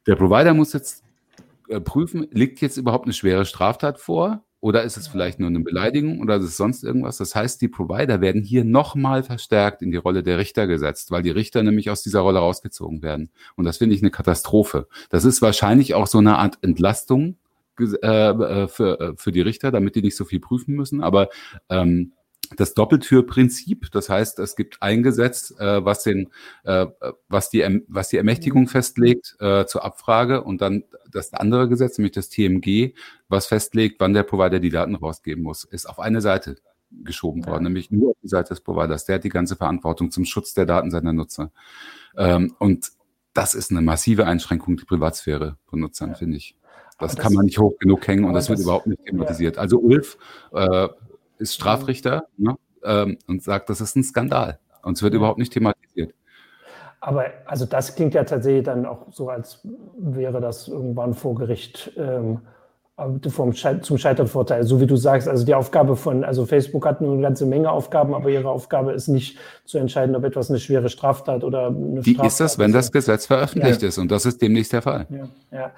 Der 0.07 0.15
Provider 0.15 0.55
muss 0.55 0.73
jetzt 0.73 1.05
äh, 1.69 1.81
prüfen, 1.81 2.29
liegt 2.31 2.61
jetzt 2.61 2.77
überhaupt 2.77 3.07
eine 3.07 3.13
schwere 3.13 3.45
Straftat 3.45 3.99
vor? 3.99 4.46
Oder 4.61 4.83
ist 4.85 4.97
es 4.97 5.07
vielleicht 5.07 5.39
nur 5.39 5.49
eine 5.49 5.61
Beleidigung 5.61 6.21
oder 6.21 6.37
ist 6.37 6.45
es 6.45 6.57
sonst 6.57 6.83
irgendwas? 6.83 7.19
Das 7.19 7.35
heißt, 7.35 7.61
die 7.61 7.69
Provider 7.69 8.21
werden 8.21 8.43
hier 8.43 8.65
nochmal 8.65 9.23
verstärkt 9.23 9.83
in 9.83 9.91
die 9.91 9.99
Rolle 9.99 10.23
der 10.23 10.39
Richter 10.39 10.67
gesetzt, 10.67 11.11
weil 11.11 11.23
die 11.23 11.31
Richter 11.31 11.63
nämlich 11.63 11.91
aus 11.91 12.03
dieser 12.03 12.21
Rolle 12.21 12.39
rausgezogen 12.39 13.03
werden. 13.03 13.31
Und 13.57 13.65
das 13.65 13.77
finde 13.77 13.95
ich 13.95 14.03
eine 14.03 14.11
Katastrophe. 14.11 14.89
Das 15.11 15.25
ist 15.25 15.43
wahrscheinlich 15.43 15.95
auch 15.95 16.07
so 16.07 16.19
eine 16.19 16.39
Art 16.39 16.59
Entlastung 16.63 17.37
äh, 17.79 17.85
äh 18.07 18.69
für, 18.69 19.01
äh, 19.01 19.13
für 19.17 19.31
die 19.31 19.43
Richter, 19.43 19.71
damit 19.71 19.95
die 19.95 20.03
nicht 20.03 20.17
so 20.17 20.25
viel 20.25 20.41
prüfen 20.41 20.75
müssen. 20.75 21.03
Aber 21.03 21.29
ähm, 21.69 22.13
das 22.57 22.75
Doppeltürprinzip. 22.75 23.91
Das 23.91 24.09
heißt, 24.09 24.39
es 24.39 24.57
gibt 24.57 24.83
ein 24.83 25.03
Gesetz, 25.03 25.53
äh, 25.59 25.85
was, 25.85 26.03
den, 26.03 26.31
äh, 26.65 26.87
was, 27.29 27.51
die, 27.51 27.61
erm-, 27.61 27.83
was 27.89 28.09
die 28.09 28.17
Ermächtigung 28.17 28.63
mhm. 28.63 28.69
festlegt 28.69 29.37
äh, 29.41 29.67
zur 29.67 29.85
Abfrage 29.85 30.43
und 30.43 30.61
dann 30.61 30.85
das 31.11 31.33
andere 31.33 31.69
Gesetz, 31.69 31.99
nämlich 31.99 32.15
das 32.15 32.29
TMG, 32.29 32.95
was 33.29 33.47
festlegt, 33.47 34.01
wann 34.01 34.13
der 34.13 34.23
Provider 34.23 34.61
die 34.61 34.71
Daten 34.71 34.95
rausgeben 34.95 35.43
muss, 35.43 35.65
ist 35.65 35.89
auf 35.89 35.99
eine 35.99 36.21
Seite 36.21 36.57
geschoben 36.91 37.43
ja. 37.43 37.49
worden, 37.49 37.65
nämlich 37.65 37.91
nur 37.91 38.11
auf 38.11 38.17
die 38.23 38.29
Seite 38.29 38.51
des 38.51 38.61
Providers. 38.61 39.05
Der 39.07 39.17
hat 39.17 39.25
die 39.25 39.29
ganze 39.29 39.57
Verantwortung 39.57 40.11
zum 40.11 40.25
Schutz 40.25 40.55
der 40.55 40.67
Daten 40.67 40.91
seiner 40.91 41.13
Nutzer. 41.13 41.51
Ähm, 42.17 42.55
und 42.59 42.91
das 43.35 43.55
ist 43.55 43.71
eine 43.71 43.83
massive 43.83 44.27
Einschränkung 44.27 44.77
der 44.77 44.85
Privatsphäre 44.85 45.57
von 45.67 45.81
Nutzern, 45.81 46.11
ja. 46.11 46.15
finde 46.15 46.37
ich. 46.37 46.57
Das, 46.99 47.15
das, 47.15 47.23
kann 47.23 47.35
man 47.35 47.45
nicht 47.45 47.59
hoch 47.59 47.77
genug 47.79 48.07
hängen 48.09 48.25
und 48.25 48.33
das, 48.33 48.47
das, 48.47 48.51
wird 48.51 48.61
überhaupt 48.61 48.87
nicht 48.87 49.05
thematisiert. 49.05 49.57
Ja. 49.57 49.63
Also 49.63 49.79
Ulf 49.79 50.17
äh, 50.53 50.89
ist 51.39 51.55
Strafrichter 51.55 52.25
ne, 52.37 52.57
ähm, 52.85 53.19
und 53.27 53.43
sagt, 53.43 53.71
das 53.71 53.81
ist 53.81 53.97
ein 53.97 54.03
Skandal. 54.03 54.59
Und 54.83 54.97
es 54.97 55.03
wird 55.03 55.15
überhaupt 55.15 55.39
nicht 55.39 55.53
thematisiert. 55.53 56.15
Aber 57.01 57.27
also 57.45 57.67
das 57.67 57.95
klingt 57.95 58.15
ja 58.15 58.25
tatsächlich 58.25 58.65
dann 58.65 58.87
auch 58.87 59.13
so, 59.13 59.29
als 59.29 59.61
wäre 59.99 60.41
das 60.41 60.69
irgendwann 60.69 61.15
vor 61.15 61.35
Gericht 61.35 61.93
ähm, 61.97 62.41
vom 63.29 63.53
Schei 63.53 63.75
zum 63.77 63.99
Scheitervorteil, 63.99 64.65
so 64.65 64.81
wie 64.81 64.87
du 64.87 64.97
sagst. 64.97 65.29
Also 65.29 65.45
die 65.45 65.55
Aufgabe 65.55 65.97
von, 65.97 66.25
also 66.25 66.47
Facebook 66.47 66.87
hat 66.87 67.03
eine 67.03 67.21
ganze 67.21 67.45
Menge 67.45 67.71
Aufgaben, 67.71 68.15
aber 68.15 68.31
ihre 68.31 68.49
Aufgabe 68.49 68.93
ist 68.93 69.09
nicht 69.09 69.39
zu 69.67 69.77
entscheiden, 69.77 70.17
ob 70.17 70.25
etwas 70.25 70.49
eine 70.49 70.59
schwere 70.59 70.89
Straftat 70.89 71.45
oder 71.45 71.67
eine 71.67 72.01
Die 72.01 72.15
Straftat 72.15 72.27
ist 72.27 72.41
das, 72.41 72.59
wenn 72.59 72.73
das 72.73 72.91
Gesetz 72.91 73.27
veröffentlicht 73.27 73.83
ja. 73.83 73.89
ist 73.89 73.99
und 73.99 74.11
das 74.11 74.25
ist 74.25 74.41
demnächst 74.41 74.73
der 74.73 74.81
Fall. 74.81 75.07
Ja, 75.11 75.29
ja. 75.53 75.71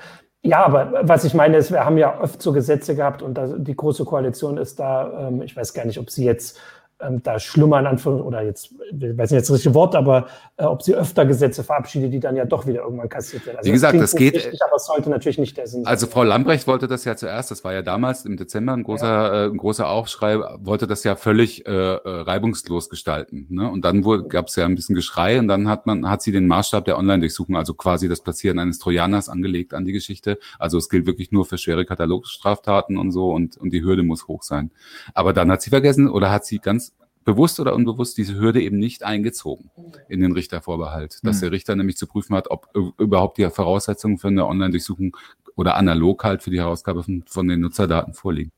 Ja, 0.43 0.65
aber 0.65 1.01
was 1.03 1.25
ich 1.25 1.35
meine 1.35 1.57
ist, 1.57 1.73
wir 1.73 1.85
haben 1.85 1.99
ja 1.99 2.21
oft 2.21 2.41
so 2.41 2.53
Gesetze 2.53 2.95
gehabt 2.95 3.23
und 3.23 3.39
die 3.59 3.77
Große 3.77 4.05
Koalition 4.05 4.57
ist 4.57 4.79
da, 4.79 5.29
ähm, 5.29 5.43
ich 5.43 5.57
weiß 5.57 5.75
gar 5.75 5.85
nicht, 5.85 5.99
ob 5.99 6.11
sie 6.11 6.25
jetzt 6.25 6.59
ähm, 7.01 7.23
da 7.23 7.39
schlimmer 7.39 7.79
in 7.81 7.87
Anführungszeichen, 7.87 8.27
oder 8.27 8.43
jetzt, 8.43 8.71
ich 8.91 9.17
weiß 9.17 9.31
nicht 9.31 9.39
jetzt 9.39 9.49
das 9.49 9.57
richtige 9.57 9.75
Wort, 9.75 9.95
aber 9.95 10.27
äh, 10.57 10.65
ob 10.65 10.83
sie 10.83 10.95
öfter 10.95 11.25
Gesetze 11.27 11.63
verabschiedet, 11.63 12.13
die 12.13 12.21
dann 12.21 12.37
ja 12.37 12.45
doch 12.45 12.67
wieder 12.67 12.83
irgendwann 12.83 13.09
kassiert 13.09 13.47
werden. 13.47 13.59
Also 13.59 13.69
Wie 13.69 13.73
gesagt, 13.73 13.95
das, 13.95 14.11
das 14.11 14.19
geht. 14.19 14.35
Richtig, 14.35 14.61
aber 14.63 14.77
es 14.77 14.87
sollte 14.87 15.09
natürlich 15.11 15.39
nicht 15.39 15.57
der 15.57 15.67
Sinn 15.67 15.85
sein. 15.85 15.91
Also 15.91 16.07
Frau 16.07 16.25
Lambrecht 16.25 16.67
wollte 16.67 16.89
das 16.89 17.05
ja 17.05 17.17
zuerst, 17.17 17.51
das 17.51 17.63
war 17.63 17.73
ja 17.73 17.83
damals 17.83 18.25
im 18.25 18.37
Dezember 18.37 18.73
ein 18.73 18.83
großer, 18.83 19.07
ja. 19.07 19.45
äh, 19.45 19.49
ein 19.49 19.57
großer 19.57 19.89
Aufschrei, 19.89 20.39
wollte 20.59 20.87
das 20.87 21.05
ja 21.05 21.15
völlig 21.15 21.67
äh, 21.67 21.71
äh 21.71 22.01
reibungslos 22.05 22.89
gestalten. 22.89 23.47
Ne? 23.49 23.71
Und 23.71 23.85
dann 23.85 24.03
gab 24.29 24.49
es 24.49 24.57
ja 24.57 24.65
ein 24.65 24.75
bisschen 24.75 24.95
Geschrei 24.95 25.39
und 25.39 25.49
dann 25.49 25.69
hat 25.69 25.87
man, 25.87 26.09
hat 26.11 26.23
sie 26.23 26.33
den 26.33 26.47
Maßstab 26.47 26.85
der 26.85 26.99
Online-Durchsuchung, 26.99 27.57
also 27.57 27.75
quasi 27.75 28.09
das 28.09 28.21
Platzieren 28.21 28.59
eines 28.59 28.79
Trojaners 28.79 29.29
angelegt 29.29 29.75
an 29.75 29.85
die 29.85 29.93
Geschichte. 29.93 30.39
Also 30.59 30.79
es 30.79 30.89
gilt 30.89 31.07
wirklich 31.07 31.31
nur 31.31 31.45
für 31.45 31.59
schwere 31.59 31.85
Katalogstraftaten 31.85 32.99
und 32.99 33.13
so 33.13 33.31
und, 33.31 33.57
und 33.57 33.71
die 33.71 33.85
Hürde 33.85 34.03
muss 34.03 34.27
hoch 34.27 34.43
sein. 34.43 34.73
Aber 35.15 35.33
dann 35.33 35.51
hat 35.51 35.63
sie 35.63 35.71
vergessen 35.71 36.09
oder 36.09 36.31
hat 36.31 36.45
sie 36.45 36.59
ganz 36.59 36.88
bewusst 37.29 37.61
oder 37.61 37.75
unbewusst 37.75 38.17
diese 38.17 38.41
Hürde 38.41 38.63
eben 38.63 38.79
nicht 38.79 39.03
eingezogen 39.03 39.71
in 40.09 40.21
den 40.21 40.33
Richtervorbehalt, 40.33 41.21
dass 41.25 41.37
mhm. 41.37 41.41
der 41.43 41.53
Richter 41.53 41.77
nämlich 41.77 41.99
zu 41.99 42.07
prüfen 42.07 42.35
hat, 42.35 42.51
ob 42.51 42.71
überhaupt 42.97 43.37
die 43.37 43.47
Voraussetzungen 43.51 44.17
für 44.17 44.29
eine 44.29 44.47
Online-Durchsuchung 44.47 45.15
oder 45.55 45.77
analog 45.77 46.25
halt 46.25 46.43
für 46.43 46.51
die 46.51 46.59
Herausgabe 46.59 47.03
von, 47.03 47.23
von 47.27 47.47
den 47.47 47.61
Nutzerdaten 47.61 48.15
vorliegen. 48.15 48.51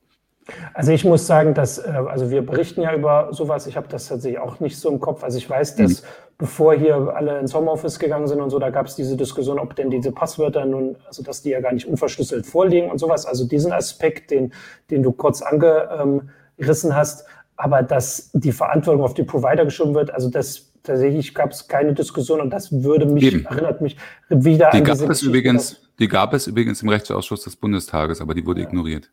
Also 0.73 0.93
ich 0.93 1.05
muss 1.05 1.27
sagen, 1.27 1.53
dass, 1.53 1.79
äh, 1.79 1.91
also 1.91 2.31
wir 2.31 2.43
berichten 2.43 2.83
ja 2.83 2.95
über 2.95 3.31
sowas, 3.33 3.67
ich 3.67 3.77
habe 3.77 3.89
das 3.89 4.07
tatsächlich 4.07 4.41
auch 4.41 4.61
nicht 4.61 4.79
so 4.79 4.89
im 4.89 5.01
Kopf. 5.01 5.25
Also 5.25 5.37
ich 5.39 5.51
weiß, 5.51 5.75
dass 5.75 6.03
mhm. 6.03 6.07
bevor 6.39 6.75
hier 6.75 6.95
alle 6.95 7.41
ins 7.41 7.53
Homeoffice 7.53 7.99
gegangen 7.99 8.29
sind 8.29 8.41
und 8.41 8.51
so, 8.51 8.61
da 8.61 8.71
gab 8.71 8.87
es 8.87 8.95
diese 8.95 9.17
Diskussion, 9.17 9.59
ob 9.59 9.75
denn 9.75 9.91
diese 9.91 10.13
Passwörter 10.13 10.65
nun, 10.65 10.97
also 11.07 11.25
dass 11.25 11.43
die 11.43 11.51
ja 11.51 11.61
gar 11.61 11.73
nicht 11.73 11.87
unverschlüsselt 11.87 12.47
vorliegen 12.47 12.89
und 12.89 12.99
sowas. 12.99 13.27
Also 13.27 13.49
diesen 13.49 13.73
Aspekt, 13.73 14.31
den, 14.31 14.53
den 14.91 15.03
du 15.03 15.11
kurz 15.11 15.43
angerissen 15.43 16.95
hast, 16.95 17.25
aber 17.61 17.83
dass 17.83 18.31
die 18.33 18.53
Verantwortung 18.53 19.05
auf 19.05 19.13
die 19.13 19.23
Provider 19.23 19.67
geschoben 19.67 19.95
wird, 19.95 20.11
also 20.15 20.31
das 20.31 20.73
tatsächlich 20.83 21.35
gab 21.35 21.51
es 21.51 21.69
keine 21.69 21.93
Diskussion 21.93 22.41
und 22.41 22.49
das 22.49 22.73
würde 22.73 23.05
mich, 23.05 23.25
Eben. 23.25 23.45
erinnert 23.45 23.83
mich 23.83 23.99
wieder 24.31 24.71
die 24.71 24.79
an 24.79 24.85
gab 24.85 24.95
diese 24.95 25.13
es 25.13 25.23
übrigens, 25.23 25.79
Die 25.99 26.09
gab 26.09 26.33
es 26.33 26.47
übrigens 26.47 26.81
im 26.83 26.89
Rechtsausschuss 26.89 27.45
des 27.45 27.57
Bundestages, 27.57 28.23
aber 28.23 28.33
die 28.33 28.47
wurde 28.47 28.63
ja. 28.63 28.67
ignoriert. 28.67 29.11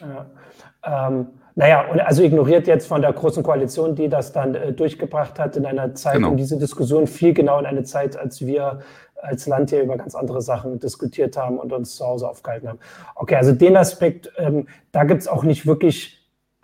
Ja. 0.00 1.08
Ähm, 1.08 1.26
naja, 1.56 1.90
und 1.90 1.98
also 1.98 2.22
ignoriert 2.22 2.68
jetzt 2.68 2.86
von 2.86 3.02
der 3.02 3.12
Großen 3.12 3.42
Koalition, 3.42 3.96
die 3.96 4.08
das 4.08 4.30
dann 4.30 4.54
äh, 4.54 4.72
durchgebracht 4.72 5.36
hat 5.40 5.56
in 5.56 5.66
einer 5.66 5.92
Zeit, 5.96 6.14
genau. 6.14 6.30
in 6.30 6.36
diese 6.36 6.56
Diskussion 6.56 7.08
viel 7.08 7.34
genau 7.34 7.58
in 7.58 7.66
eine 7.66 7.82
Zeit, 7.82 8.16
als 8.16 8.46
wir 8.46 8.78
als 9.20 9.48
Land 9.48 9.70
hier 9.70 9.82
über 9.82 9.96
ganz 9.96 10.14
andere 10.14 10.40
Sachen 10.40 10.78
diskutiert 10.78 11.36
haben 11.36 11.58
und 11.58 11.72
uns 11.72 11.96
zu 11.96 12.06
Hause 12.06 12.28
aufgehalten 12.28 12.68
haben. 12.68 12.78
Okay, 13.16 13.34
also 13.34 13.50
den 13.50 13.76
Aspekt, 13.76 14.30
ähm, 14.38 14.68
da 14.92 15.02
gibt 15.02 15.22
es 15.22 15.26
auch 15.26 15.42
nicht 15.42 15.66
wirklich 15.66 16.17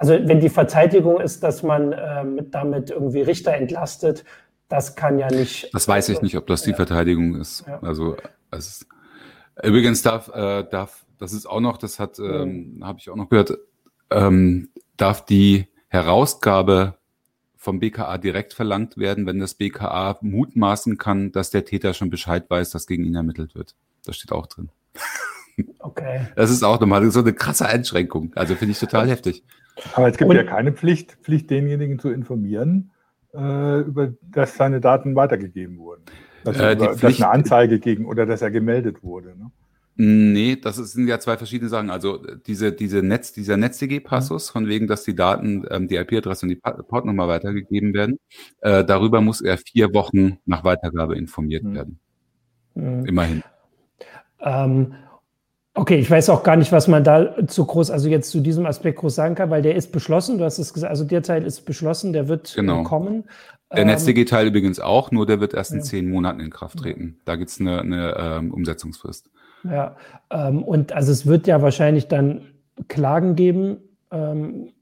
also 0.04 0.28
wenn 0.28 0.40
die 0.40 0.50
Verteidigung 0.50 1.18
ist, 1.18 1.42
dass 1.42 1.62
man 1.62 1.94
ähm, 1.98 2.50
damit 2.50 2.90
irgendwie 2.90 3.22
Richter 3.22 3.54
entlastet, 3.54 4.24
das 4.68 4.96
kann 4.96 5.18
ja 5.18 5.28
nicht. 5.28 5.72
Das 5.72 5.88
weiß 5.88 6.10
ich 6.10 6.20
nicht, 6.20 6.36
ob 6.36 6.46
das 6.46 6.62
die 6.62 6.70
ja. 6.70 6.76
Verteidigung 6.76 7.40
ist. 7.40 7.64
Ja. 7.66 7.80
Also, 7.80 8.16
also 8.50 8.84
übrigens 9.62 10.02
darf, 10.02 10.28
äh, 10.28 10.64
darf, 10.64 11.06
das 11.18 11.32
ist 11.32 11.46
auch 11.46 11.60
noch, 11.60 11.78
das 11.78 11.98
hat, 11.98 12.18
ähm, 12.18 12.76
mhm. 12.76 12.84
habe 12.84 12.98
ich 12.98 13.08
auch 13.08 13.16
noch 13.16 13.30
gehört, 13.30 13.56
ähm, 14.10 14.68
darf 14.98 15.24
die 15.24 15.68
Herausgabe 15.88 16.98
vom 17.56 17.80
BKA 17.80 18.18
direkt 18.18 18.52
verlangt 18.52 18.98
werden, 18.98 19.24
wenn 19.24 19.38
das 19.38 19.54
BKA 19.54 20.18
mutmaßen 20.20 20.98
kann, 20.98 21.32
dass 21.32 21.48
der 21.48 21.64
Täter 21.64 21.94
schon 21.94 22.10
Bescheid 22.10 22.44
weiß, 22.50 22.72
dass 22.72 22.86
gegen 22.86 23.04
ihn 23.04 23.14
ermittelt 23.14 23.54
wird. 23.54 23.74
Das 24.04 24.16
steht 24.16 24.32
auch 24.32 24.48
drin. 24.48 24.68
Okay. 25.78 26.26
Das 26.34 26.50
ist 26.50 26.64
auch 26.64 26.80
nochmal 26.80 27.08
so 27.12 27.20
eine 27.20 27.32
krasse 27.32 27.66
Einschränkung. 27.66 28.32
Also 28.34 28.56
finde 28.56 28.72
ich 28.72 28.80
total 28.80 29.08
heftig. 29.08 29.44
Aber 29.94 30.08
es 30.08 30.16
gibt 30.16 30.30
Und, 30.30 30.37
ja 30.37 30.44
keine 30.44 30.72
Pflicht, 30.72 31.18
Pflicht, 31.22 31.50
denjenigen 31.50 31.98
zu 31.98 32.10
informieren, 32.10 32.92
äh, 33.34 33.80
über 33.80 34.12
dass 34.22 34.56
seine 34.56 34.80
Daten 34.80 35.16
weitergegeben 35.16 35.78
wurden. 35.78 36.02
Dass, 36.44 36.58
äh, 36.58 36.72
über, 36.74 36.94
dass 36.94 37.04
eine 37.04 37.30
Anzeige 37.30 37.80
gegen 37.80 38.06
oder 38.06 38.26
dass 38.26 38.42
er 38.42 38.50
gemeldet 38.50 39.02
wurde. 39.02 39.37
Ne? 39.37 39.50
Nee, 39.96 40.56
das 40.56 40.76
sind 40.76 41.06
ja 41.06 41.20
zwei 41.20 41.37
verschiedene 41.37 41.70
Sachen. 41.70 41.90
Also 41.90 42.18
diese, 42.46 42.72
diese 42.72 43.02
Netz, 43.02 43.32
dieser 43.32 43.56
NetzDG-Passus, 43.56 44.50
von 44.50 44.66
wegen, 44.66 44.88
dass 44.88 45.04
die 45.04 45.14
Daten, 45.14 45.64
ähm, 45.70 45.87
die 45.87 45.96
IP-Adresse 45.96 46.46
und 46.46 46.50
die 46.50 46.56
Portnummer 46.56 47.28
weitergegeben 47.28 47.94
werden, 47.94 48.18
äh, 48.60 48.84
darüber 48.84 49.20
muss 49.20 49.40
er 49.40 49.56
vier 49.56 49.94
Wochen 49.94 50.38
nach 50.46 50.64
Weitergabe 50.64 51.16
informiert 51.16 51.62
mhm. 51.62 51.74
werden. 51.74 51.98
Mhm. 52.74 53.04
Immerhin. 53.06 53.42
Ähm, 54.40 54.94
okay, 55.74 55.96
ich 55.96 56.10
weiß 56.10 56.30
auch 56.30 56.42
gar 56.42 56.56
nicht, 56.56 56.72
was 56.72 56.88
man 56.88 57.04
da 57.04 57.46
zu 57.46 57.64
groß, 57.64 57.90
also 57.90 58.08
jetzt 58.08 58.30
zu 58.30 58.40
diesem 58.40 58.64
Aspekt 58.64 58.98
groß 59.00 59.14
sagen 59.14 59.34
kann, 59.34 59.50
weil 59.50 59.62
der 59.62 59.74
ist 59.74 59.92
beschlossen, 59.92 60.38
du 60.38 60.44
hast 60.44 60.58
es 60.58 60.72
gesagt, 60.72 60.90
also 60.90 61.04
der 61.04 61.22
Teil 61.22 61.44
ist 61.44 61.62
beschlossen, 61.62 62.12
der 62.12 62.28
wird 62.28 62.54
genau. 62.54 62.84
kommen. 62.84 63.24
Der 63.72 63.82
ähm, 63.82 63.88
NetzDG-Teil 63.88 64.46
übrigens 64.46 64.78
auch, 64.78 65.10
nur 65.10 65.26
der 65.26 65.40
wird 65.40 65.52
erst 65.52 65.72
in 65.72 65.78
ja. 65.78 65.84
zehn 65.84 66.08
Monaten 66.08 66.40
in 66.40 66.50
Kraft 66.50 66.78
treten. 66.78 67.18
Da 67.24 67.37
gibt 67.37 67.50
es 67.50 67.60
eine, 67.60 67.80
eine 67.80 68.16
ähm, 68.16 68.54
Umsetzungsfrist. 68.54 69.30
Ja, 69.64 69.96
ähm, 70.30 70.62
und 70.62 70.92
also 70.92 71.10
es 71.10 71.26
wird 71.26 71.46
ja 71.46 71.60
wahrscheinlich 71.60 72.06
dann 72.06 72.42
Klagen 72.88 73.34
geben, 73.34 73.78
ähm, 74.10 74.73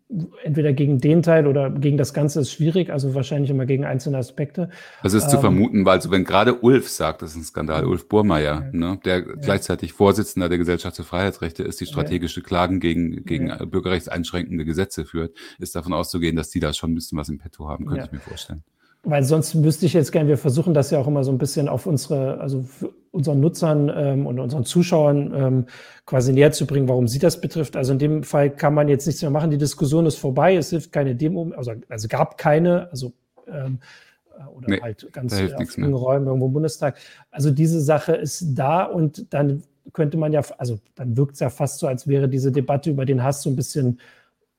entweder 0.42 0.72
gegen 0.72 0.98
den 0.98 1.22
Teil 1.22 1.46
oder 1.46 1.70
gegen 1.70 1.96
das 1.96 2.12
Ganze 2.12 2.40
ist 2.40 2.53
schwierig, 2.53 2.90
also 2.90 3.14
wahrscheinlich 3.14 3.51
immer 3.51 3.66
gegen 3.66 3.85
einzelne 3.85 4.18
Aspekte. 4.18 4.70
Das 5.03 5.14
ist 5.14 5.25
ähm, 5.25 5.31
zu 5.31 5.38
vermuten, 5.38 5.85
weil 5.85 5.96
also 5.96 6.11
wenn 6.11 6.25
gerade 6.25 6.55
Ulf 6.61 6.88
sagt, 6.88 7.22
das 7.22 7.31
ist 7.33 7.37
ein 7.37 7.44
Skandal, 7.44 7.87
Ulf 7.87 8.09
Burmeier, 8.09 8.64
ja. 8.64 8.70
ne, 8.72 8.98
der 9.05 9.18
ja. 9.18 9.25
gleichzeitig 9.40 9.92
Vorsitzender 9.92 10.48
der 10.48 10.59
Gesellschaft 10.59 10.96
für 10.96 11.05
Freiheitsrechte 11.05 11.62
ist, 11.62 11.81
die 11.81 11.87
strategische 11.87 12.40
ja. 12.40 12.46
Klagen 12.46 12.81
gegen, 12.81 13.25
gegen 13.25 13.48
bürgerrechtseinschränkende 13.70 14.64
Gesetze 14.64 15.05
führt, 15.05 15.37
ist 15.59 15.75
davon 15.75 15.92
auszugehen, 15.92 16.37
dass 16.37 16.51
die 16.51 16.61
da 16.61 16.72
schon 16.72 16.92
ein 16.92 16.94
bisschen 16.94 17.18
was 17.18 17.29
im 17.29 17.38
Petto 17.38 17.68
haben, 17.68 17.87
könnte 17.87 18.05
ich 18.07 18.12
mir 18.12 18.20
vorstellen. 18.20 18.62
Weil 19.05 19.25
sonst 19.25 19.55
müsste 19.55 19.87
ich 19.87 19.94
jetzt 19.94 20.12
gerne, 20.12 20.29
wir 20.29 20.38
versuchen 20.38 20.75
das 20.75 20.90
ja 20.90 20.98
auch 20.98 21.09
immer 21.09 21.25
so 21.25 21.33
ein 21.33 21.38
bisschen 21.38 21.68
auf 21.68 21.87
unsere, 21.87 22.38
also 22.38 22.64
unseren 23.12 23.40
Nutzern 23.40 23.92
ähm, 23.94 24.27
und 24.27 24.40
unseren 24.40 24.64
Zuschauern 24.64 25.33
ähm, 25.35 25.66
quasi 26.07 26.33
näher 26.33 26.51
zu 26.51 26.66
bringen, 26.66 26.88
warum 26.88 27.07
sie 27.07 27.18
das 27.18 27.40
betrifft. 27.40 27.77
Also 27.77 27.92
in 27.92 27.98
dem 27.98 28.22
Fall 28.25 28.51
kann 28.51 28.75
man 28.75 28.88
jetzt 28.88 29.07
nichts 29.07 29.22
mehr 29.22 29.31
machen. 29.31 29.51
Die 29.51 29.59
Diskussion 29.59 30.07
ist 30.07 30.16
vorbei. 30.16 30.57
Es 30.57 30.70
hilft 30.70 30.92
keine 30.92 31.14
Demo, 31.14 31.53
also, 31.57 31.72
also 31.88 32.09
gab 32.09 32.38
keine, 32.38 32.90
also 32.90 33.12
ähm, 33.46 33.79
äh, 34.37 34.44
oder 34.57 34.70
nee, 34.70 34.81
halt 34.81 35.12
ganz 35.12 35.38
in 35.38 35.92
Räumen 35.92 36.27
irgendwo 36.27 36.46
im 36.46 36.53
Bundestag. 36.55 36.96
Also 37.31 37.51
diese 37.51 37.81
Sache 37.81 38.14
ist 38.14 38.44
da 38.55 38.85
und 38.85 39.33
dann 39.33 39.62
könnte 39.92 40.16
man 40.16 40.33
ja, 40.33 40.42
also 40.59 40.79
dann 40.94 41.16
wirkt 41.16 41.35
es 41.35 41.40
ja 41.40 41.51
fast 41.51 41.81
so, 41.81 41.87
als 41.87 42.09
wäre 42.09 42.29
diese 42.29 42.51
Debatte 42.51 42.90
über 42.90 43.05
den 43.05 43.22
Hass 43.22 43.42
so 43.42 43.51
ein 43.51 43.57
bisschen 43.57 44.01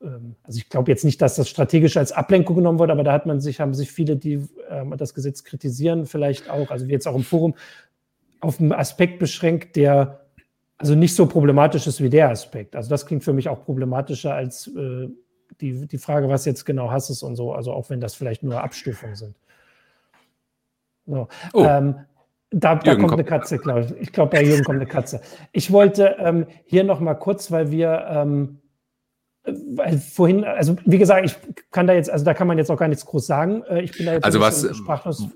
ähm, 0.04 0.36
also 0.44 0.58
ich 0.58 0.70
glaube 0.70 0.92
jetzt 0.92 1.06
nicht, 1.06 1.22
dass 1.22 1.36
das 1.36 1.50
strategisch 1.50 1.98
als 1.98 2.12
Ablenkung 2.12 2.58
genommen 2.58 2.78
wurde, 2.78 2.92
aber 2.92 3.04
da 3.04 3.13
hat 3.13 3.26
man 3.26 3.39
sich, 3.39 3.60
haben 3.60 3.74
sich 3.74 3.92
viele, 3.92 4.16
die 4.16 4.48
ähm, 4.70 4.94
das 4.98 5.13
Gesetz 5.13 5.44
kritisieren, 5.44 6.06
vielleicht 6.06 6.50
auch, 6.50 6.70
also 6.70 6.88
wie 6.88 6.92
jetzt 6.92 7.08
auch 7.08 7.16
im 7.16 7.24
Forum, 7.24 7.56
auf 8.43 8.60
einen 8.60 8.73
Aspekt 8.73 9.19
beschränkt, 9.19 9.75
der 9.75 10.19
also 10.77 10.95
nicht 10.95 11.15
so 11.15 11.25
problematisch 11.27 11.88
ist 11.88 12.01
wie 12.01 12.10
der 12.10 12.29
Aspekt. 12.29 12.75
Also 12.75 12.89
das 12.89 13.06
klingt 13.06 13.23
für 13.23 13.34
mich 13.34 13.47
auch 13.47 13.63
problematischer 13.63 14.34
als 14.34 14.67
äh, 14.67 15.08
die, 15.62 15.88
die 15.88 15.97
Frage, 15.97 16.27
was 16.27 16.45
jetzt 16.45 16.65
genau 16.65 16.91
Hass 16.91 17.10
ist 17.10 17.23
und 17.23 17.36
so, 17.36 17.53
also 17.53 17.71
auch 17.71 17.89
wenn 17.89 18.01
das 18.01 18.15
vielleicht 18.15 18.43
nur 18.43 18.62
Abstufungen 18.62 19.15
sind. 19.15 19.36
So. 21.06 21.27
Oh. 21.53 21.63
Ähm, 21.63 21.95
da, 22.49 22.75
da 22.75 22.95
kommt 22.95 23.13
eine 23.13 23.23
Katze, 23.23 23.58
glaube 23.58 23.82
ich. 23.82 23.91
Ich 23.97 24.12
glaube, 24.12 24.32
bei 24.32 24.43
Jürgen 24.43 24.63
kommt 24.63 24.79
eine 24.79 24.88
Katze. 24.88 25.21
Ich 25.51 25.71
wollte 25.71 26.17
ähm, 26.19 26.45
hier 26.65 26.84
noch 26.84 26.99
mal 26.99 27.15
kurz, 27.15 27.49
weil 27.49 27.71
wir 27.71 28.06
ähm, 28.10 28.60
weil 29.45 29.97
vorhin, 29.97 30.43
also 30.43 30.75
wie 30.86 30.97
gesagt, 30.97 31.25
ich 31.25 31.36
kann 31.71 31.88
da 31.88 31.93
jetzt, 31.93 32.10
also 32.10 32.23
da 32.23 32.34
kann 32.34 32.47
man 32.47 32.58
jetzt 32.58 32.71
auch 32.71 32.77
gar 32.77 32.88
nichts 32.88 33.06
groß 33.06 33.25
sagen. 33.25 33.63
Äh, 33.63 33.82
ich 33.82 33.97
bin 33.97 34.06
da 34.06 34.13
jetzt 34.13 34.23
also 34.23 34.39
was, 34.39 34.75
sprachlos. 34.75 35.27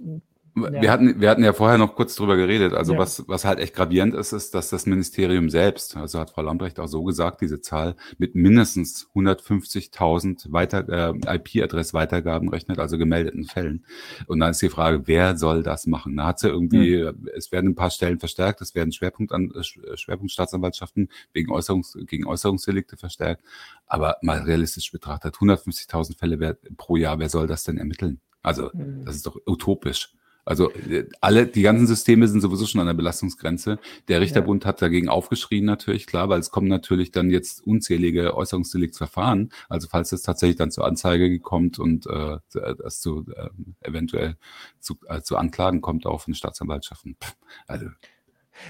Ja. 0.64 0.82
Wir, 0.82 0.92
hatten, 0.92 1.22
wir 1.22 1.30
hatten 1.30 1.44
ja 1.44 1.54
vorher 1.54 1.78
noch 1.78 1.96
kurz 1.96 2.16
drüber 2.16 2.36
geredet. 2.36 2.74
Also 2.74 2.94
ja. 2.94 3.00
was, 3.00 3.28
was 3.28 3.46
halt 3.46 3.60
echt 3.60 3.76
gravierend 3.76 4.16
ist, 4.16 4.34
ist, 4.34 4.56
dass 4.56 4.70
das 4.70 4.86
Ministerium 4.86 5.50
selbst, 5.50 5.96
also 5.96 6.20
hat 6.20 6.32
Frau 6.32 6.42
Lambrecht 6.42 6.80
auch 6.80 6.88
so 6.88 7.04
gesagt, 7.04 7.42
diese 7.42 7.62
Zahl 7.62 7.96
mit 8.18 8.36
mindestens 8.36 9.08
150.000 9.16 10.52
weiter, 10.52 10.88
äh, 10.90 11.36
IP-Adress-Weitergaben 11.36 12.50
rechnet, 12.50 12.80
also 12.80 12.98
gemeldeten 12.98 13.46
Fällen. 13.46 13.86
Und 14.28 14.40
dann 14.40 14.52
ist 14.52 14.62
die 14.62 14.70
Frage, 14.70 15.04
wer 15.06 15.38
soll 15.38 15.64
das 15.64 15.86
machen? 15.86 16.18
Da 16.18 16.26
hat 16.26 16.40
sie 16.40 16.48
irgendwie, 16.48 17.04
mhm. 17.04 17.30
es 17.36 17.52
werden 17.52 17.72
ein 17.72 17.76
paar 17.76 17.92
Stellen 17.92 18.20
verstärkt, 18.20 18.62
es 18.62 18.74
werden 18.74 18.92
Schwerpunkt 18.92 19.32
an, 19.32 19.52
äh, 19.52 19.98
Schwerpunktstaatsanwaltschaften 19.98 21.10
wegen 21.34 21.52
Äußerungs, 21.52 21.98
gegen 22.08 22.26
Äußerungsdelikte 22.26 22.98
verstärkt. 22.98 23.44
Aber 23.86 24.18
mal 24.22 24.40
realistisch 24.40 24.92
betrachtet, 24.92 25.36
150.000 25.36 26.18
Fälle 26.18 26.58
pro 26.78 26.96
Jahr, 26.96 27.20
wer 27.20 27.30
soll 27.30 27.48
das 27.48 27.64
denn 27.64 27.78
ermitteln? 27.78 28.20
Also, 28.42 28.70
mhm. 28.74 29.04
das 29.06 29.16
ist 29.16 29.26
doch 29.26 29.38
utopisch. 29.46 30.14
Also 30.48 30.72
äh, 30.72 31.06
alle, 31.20 31.46
die 31.46 31.62
ganzen 31.62 31.88
Systeme 31.88 32.28
sind 32.28 32.42
sowieso 32.42 32.66
schon 32.66 32.80
an 32.80 32.88
der 32.88 32.94
Belastungsgrenze. 32.94 33.80
Der 34.08 34.22
Richterbund 34.22 34.64
ja. 34.64 34.70
hat 34.70 34.82
dagegen 34.82 35.10
aufgeschrien 35.10 35.66
natürlich, 35.66 36.08
klar, 36.08 36.30
weil 36.30 36.40
es 36.40 36.52
kommen 36.52 36.70
natürlich 36.70 37.12
dann 37.12 37.30
jetzt 37.30 37.66
unzählige 37.68 38.36
Äußerungsdeliktsverfahren. 38.36 39.52
Also 39.68 39.90
falls 39.90 40.14
es 40.14 40.22
tatsächlich 40.22 40.58
dann 40.58 40.72
zur 40.72 40.86
Anzeige 40.86 41.40
kommt 41.40 41.80
und 41.80 42.08
äh, 42.08 42.38
das 42.52 43.02
zu 43.02 43.26
äh, 43.36 43.50
eventuell 43.82 44.38
zu, 44.80 44.96
äh, 45.08 45.22
zu 45.22 45.36
Anklagen 45.36 45.82
kommt 45.82 46.06
auch 46.06 46.22
von 46.22 46.34
Staatsanwaltschaften. 46.34 47.18
Pff, 47.22 47.36
also 47.68 47.88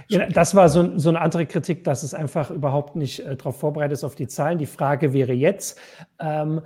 ja, 0.08 0.28
das 0.28 0.54
war 0.54 0.68
so, 0.68 0.98
so, 0.98 1.10
eine 1.10 1.22
andere 1.22 1.46
Kritik, 1.46 1.84
dass 1.86 2.04
es 2.04 2.14
einfach 2.14 2.52
überhaupt 2.52 2.96
nicht 2.96 3.20
äh, 3.20 3.38
darauf 3.38 3.60
vorbereitet 3.60 3.94
ist 3.94 4.04
auf 4.04 4.16
die 4.16 4.28
Zahlen. 4.28 4.58
Die 4.58 4.66
Frage 4.66 5.14
wäre 5.14 5.32
jetzt, 5.32 5.80
ähm, 6.20 6.62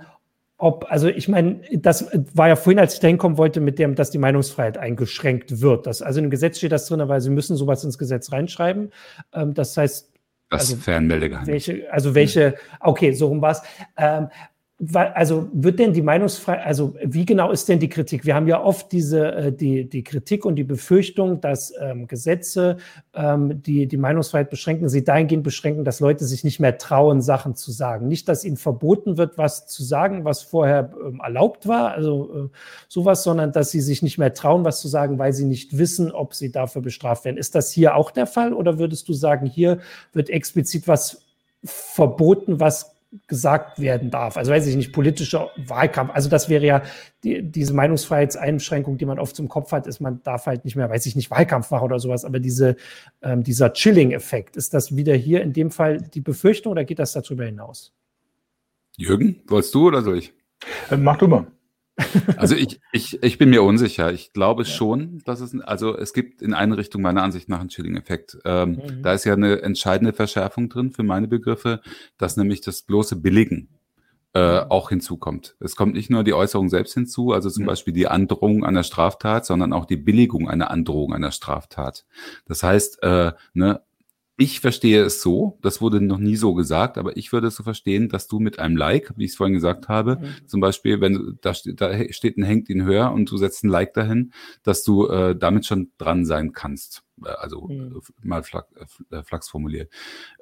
ob, 0.62 0.86
also 0.88 1.08
ich 1.08 1.26
meine, 1.26 1.60
das 1.72 2.06
war 2.34 2.46
ja 2.46 2.54
vorhin, 2.54 2.78
als 2.78 2.94
ich 2.94 3.00
da 3.00 3.08
hinkommen 3.08 3.36
wollte, 3.36 3.60
mit 3.60 3.80
dem, 3.80 3.96
dass 3.96 4.12
die 4.12 4.18
Meinungsfreiheit 4.18 4.78
eingeschränkt 4.78 5.60
wird. 5.60 5.88
Das, 5.88 6.02
also 6.02 6.20
im 6.20 6.30
Gesetz 6.30 6.58
steht 6.58 6.70
das 6.70 6.86
drin, 6.86 7.02
weil 7.08 7.20
sie 7.20 7.30
müssen 7.30 7.56
sowas 7.56 7.82
ins 7.82 7.98
Gesetz 7.98 8.30
reinschreiben. 8.30 8.92
Ähm, 9.34 9.54
das 9.54 9.76
heißt, 9.76 10.12
das 10.50 10.60
also, 10.60 10.76
Fernmeldegeheimnis. 10.76 11.48
Welche, 11.48 11.92
also 11.92 12.14
welche, 12.14 12.54
okay, 12.78 13.10
so 13.10 13.26
rum 13.26 13.42
war 13.42 13.50
es. 13.50 13.62
Ähm, 13.96 14.28
also 14.90 15.48
wird 15.52 15.78
denn 15.78 15.92
die 15.92 16.02
Meinungsfreiheit, 16.02 16.66
also 16.66 16.94
wie 17.04 17.24
genau 17.24 17.52
ist 17.52 17.68
denn 17.68 17.78
die 17.78 17.88
Kritik? 17.88 18.24
Wir 18.24 18.34
haben 18.34 18.48
ja 18.48 18.60
oft 18.60 18.90
diese, 18.90 19.32
äh, 19.32 19.52
die, 19.52 19.88
die 19.88 20.02
Kritik 20.02 20.44
und 20.44 20.56
die 20.56 20.64
Befürchtung, 20.64 21.40
dass 21.40 21.72
ähm, 21.80 22.08
Gesetze 22.08 22.78
ähm, 23.14 23.62
die, 23.62 23.86
die 23.86 23.96
Meinungsfreiheit 23.96 24.50
beschränken, 24.50 24.88
sie 24.88 25.04
dahingehend 25.04 25.44
beschränken, 25.44 25.84
dass 25.84 26.00
Leute 26.00 26.24
sich 26.24 26.42
nicht 26.42 26.58
mehr 26.58 26.78
trauen, 26.78 27.22
Sachen 27.22 27.54
zu 27.54 27.70
sagen. 27.70 28.08
Nicht, 28.08 28.28
dass 28.28 28.44
ihnen 28.44 28.56
verboten 28.56 29.18
wird, 29.18 29.38
was 29.38 29.66
zu 29.68 29.84
sagen, 29.84 30.24
was 30.24 30.42
vorher 30.42 30.90
ähm, 31.06 31.20
erlaubt 31.22 31.68
war, 31.68 31.92
also 31.92 32.46
äh, 32.46 32.48
sowas, 32.88 33.22
sondern 33.22 33.52
dass 33.52 33.70
sie 33.70 33.80
sich 33.80 34.02
nicht 34.02 34.18
mehr 34.18 34.34
trauen, 34.34 34.64
was 34.64 34.80
zu 34.80 34.88
sagen, 34.88 35.18
weil 35.18 35.32
sie 35.32 35.44
nicht 35.44 35.78
wissen, 35.78 36.10
ob 36.10 36.34
sie 36.34 36.50
dafür 36.50 36.82
bestraft 36.82 37.24
werden. 37.24 37.36
Ist 37.36 37.54
das 37.54 37.70
hier 37.70 37.94
auch 37.94 38.10
der 38.10 38.26
Fall 38.26 38.52
oder 38.52 38.80
würdest 38.80 39.08
du 39.08 39.12
sagen, 39.12 39.46
hier 39.46 39.78
wird 40.12 40.28
explizit 40.28 40.88
was 40.88 41.22
verboten, 41.64 42.58
was 42.58 42.91
gesagt 43.26 43.78
werden 43.78 44.10
darf. 44.10 44.36
Also 44.36 44.52
weiß 44.52 44.66
ich 44.66 44.76
nicht, 44.76 44.92
politischer 44.92 45.50
Wahlkampf. 45.56 46.12
Also 46.14 46.30
das 46.30 46.48
wäre 46.48 46.64
ja 46.64 46.82
die, 47.24 47.42
diese 47.42 47.74
Meinungsfreiheitseinschränkung, 47.74 48.96
die 48.96 49.04
man 49.04 49.18
oft 49.18 49.36
zum 49.36 49.48
Kopf 49.48 49.72
hat, 49.72 49.86
ist, 49.86 50.00
man 50.00 50.22
darf 50.22 50.46
halt 50.46 50.64
nicht 50.64 50.76
mehr, 50.76 50.88
weiß 50.88 51.04
ich 51.06 51.14
nicht, 51.14 51.30
Wahlkampf 51.30 51.70
machen 51.70 51.84
oder 51.84 51.98
sowas. 51.98 52.24
Aber 52.24 52.40
diese, 52.40 52.76
ähm, 53.22 53.42
dieser 53.42 53.72
Chilling-Effekt, 53.72 54.56
ist 54.56 54.72
das 54.72 54.96
wieder 54.96 55.14
hier 55.14 55.42
in 55.42 55.52
dem 55.52 55.70
Fall 55.70 55.98
die 55.98 56.20
Befürchtung 56.20 56.72
oder 56.72 56.84
geht 56.84 56.98
das 56.98 57.12
darüber 57.12 57.44
hinaus? 57.44 57.92
Jürgen, 58.96 59.42
wolltest 59.46 59.74
du 59.74 59.88
oder 59.88 60.02
soll 60.02 60.18
ich? 60.18 60.32
Äh, 60.90 60.96
mach 60.96 61.18
du 61.18 61.28
mal. 61.28 61.46
Also 62.36 62.56
ich, 62.56 62.80
ich, 62.92 63.22
ich 63.22 63.38
bin 63.38 63.50
mir 63.50 63.62
unsicher. 63.62 64.12
Ich 64.12 64.32
glaube 64.32 64.62
ja. 64.62 64.68
schon, 64.68 65.22
dass 65.24 65.40
es, 65.40 65.58
also 65.60 65.96
es 65.96 66.12
gibt 66.12 66.42
in 66.42 66.54
eine 66.54 66.76
Richtung 66.76 67.02
meiner 67.02 67.22
Ansicht 67.22 67.48
nach 67.48 67.60
einen 67.60 67.68
Chilling-Effekt. 67.68 68.38
Ähm, 68.44 68.70
mhm. 68.70 69.02
Da 69.02 69.12
ist 69.12 69.24
ja 69.24 69.34
eine 69.34 69.62
entscheidende 69.62 70.12
Verschärfung 70.12 70.68
drin 70.68 70.90
für 70.90 71.02
meine 71.02 71.28
Begriffe, 71.28 71.80
dass 72.18 72.36
nämlich 72.36 72.60
das 72.60 72.82
bloße 72.82 73.16
Billigen 73.16 73.68
äh, 74.34 74.62
mhm. 74.62 74.70
auch 74.70 74.88
hinzukommt. 74.88 75.56
Es 75.60 75.76
kommt 75.76 75.94
nicht 75.94 76.10
nur 76.10 76.24
die 76.24 76.34
Äußerung 76.34 76.68
selbst 76.68 76.94
hinzu, 76.94 77.32
also 77.32 77.50
zum 77.50 77.64
mhm. 77.64 77.68
Beispiel 77.68 77.94
die 77.94 78.08
Androhung 78.08 78.64
einer 78.64 78.82
Straftat, 78.82 79.46
sondern 79.46 79.72
auch 79.72 79.84
die 79.84 79.96
Billigung 79.96 80.48
einer 80.48 80.70
Androhung 80.70 81.12
einer 81.12 81.32
Straftat. 81.32 82.04
Das 82.46 82.62
heißt, 82.62 83.02
äh, 83.02 83.32
ne, 83.54 83.82
ich 84.42 84.58
verstehe 84.58 85.04
es 85.04 85.22
so, 85.22 85.56
das 85.62 85.80
wurde 85.80 86.00
noch 86.00 86.18
nie 86.18 86.34
so 86.34 86.52
gesagt, 86.52 86.98
aber 86.98 87.16
ich 87.16 87.32
würde 87.32 87.46
es 87.46 87.54
so 87.54 87.62
verstehen, 87.62 88.08
dass 88.08 88.26
du 88.26 88.40
mit 88.40 88.58
einem 88.58 88.76
Like, 88.76 89.12
wie 89.16 89.24
ich 89.24 89.30
es 89.30 89.36
vorhin 89.36 89.54
gesagt 89.54 89.88
habe, 89.88 90.16
mhm. 90.16 90.48
zum 90.48 90.60
Beispiel, 90.60 91.00
wenn 91.00 91.38
da, 91.40 91.54
steht, 91.54 91.80
da 91.80 91.92
steht 92.10 92.36
ein 92.36 92.42
Hängt 92.42 92.68
ihn 92.68 92.82
höher 92.82 93.12
und 93.12 93.30
du 93.30 93.36
setzt 93.36 93.62
ein 93.62 93.68
Like 93.68 93.94
dahin, 93.94 94.32
dass 94.64 94.82
du 94.82 95.06
äh, 95.06 95.36
damit 95.36 95.64
schon 95.64 95.92
dran 95.96 96.24
sein 96.24 96.52
kannst. 96.52 97.04
Äh, 97.24 97.28
also 97.28 97.68
mhm. 97.68 98.00
mal 98.22 98.42
flach, 98.42 98.64
äh, 99.10 99.22
flachs 99.22 99.48
formuliert. 99.48 99.92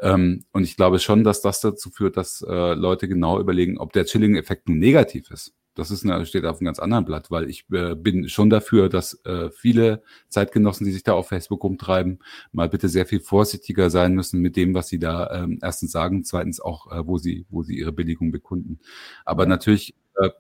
Ähm, 0.01 0.45
und 0.53 0.63
ich 0.63 0.77
glaube 0.77 0.99
schon, 0.99 1.23
dass 1.23 1.43
das 1.43 1.61
dazu 1.61 1.91
führt, 1.91 2.17
dass 2.17 2.41
äh, 2.41 2.73
Leute 2.73 3.07
genau 3.07 3.39
überlegen, 3.39 3.77
ob 3.77 3.93
der 3.93 4.07
Chilling-Effekt 4.07 4.67
nun 4.67 4.79
negativ 4.79 5.31
ist. 5.31 5.55
Das 5.75 5.91
ist 5.91 6.05
eine, 6.05 6.27
steht 6.27 6.45
auf 6.45 6.59
einem 6.59 6.67
ganz 6.67 6.79
anderen 6.79 7.05
Blatt, 7.05 7.31
weil 7.31 7.49
ich 7.49 7.65
äh, 7.73 7.95
bin 7.95 8.29
schon 8.29 8.51
dafür, 8.51 8.89
dass 8.89 9.25
äh, 9.25 9.51
viele 9.51 10.03
Zeitgenossen, 10.29 10.85
die 10.85 10.93
sich 10.93 11.05
da 11.05 11.13
auf 11.15 11.29
Facebook 11.29 11.63
rumtreiben, 11.63 12.19
mal 12.53 12.69
bitte 12.69 12.89
sehr 12.89 13.07
viel 13.07 13.21
vorsichtiger 13.21 13.89
sein 13.89 14.15
müssen 14.15 14.41
mit 14.41 14.57
dem, 14.57 14.75
was 14.75 14.89
sie 14.89 14.99
da 14.99 15.31
ähm, 15.33 15.59
erstens 15.63 15.93
sagen, 15.93 16.25
zweitens 16.25 16.61
auch, 16.61 16.91
äh, 16.91 17.07
wo 17.07 17.19
sie, 17.19 17.47
wo 17.51 17.63
sie 17.63 17.79
ihre 17.79 17.93
Billigung 17.93 18.33
bekunden. 18.33 18.81
Aber 19.25 19.47
natürlich, 19.47 19.95
äh, 20.17 20.31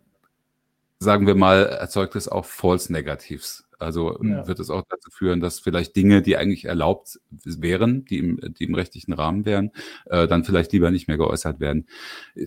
sagen 0.98 1.26
wir 1.26 1.36
mal, 1.36 1.66
erzeugt 1.66 2.16
es 2.16 2.28
auch 2.28 2.44
False 2.44 2.92
Negatives. 2.92 3.69
Also 3.80 4.18
ja. 4.22 4.46
wird 4.46 4.60
es 4.60 4.70
auch 4.70 4.82
dazu 4.88 5.10
führen, 5.10 5.40
dass 5.40 5.60
vielleicht 5.60 5.96
Dinge, 5.96 6.22
die 6.22 6.36
eigentlich 6.36 6.64
erlaubt 6.64 7.20
wären, 7.30 8.04
die 8.04 8.18
im, 8.18 8.40
die 8.58 8.64
im 8.64 8.74
rechtlichen 8.74 9.12
Rahmen 9.12 9.44
wären, 9.44 9.72
äh, 10.06 10.26
dann 10.26 10.44
vielleicht 10.44 10.72
lieber 10.72 10.90
nicht 10.90 11.08
mehr 11.08 11.16
geäußert 11.16 11.60
werden. 11.60 11.86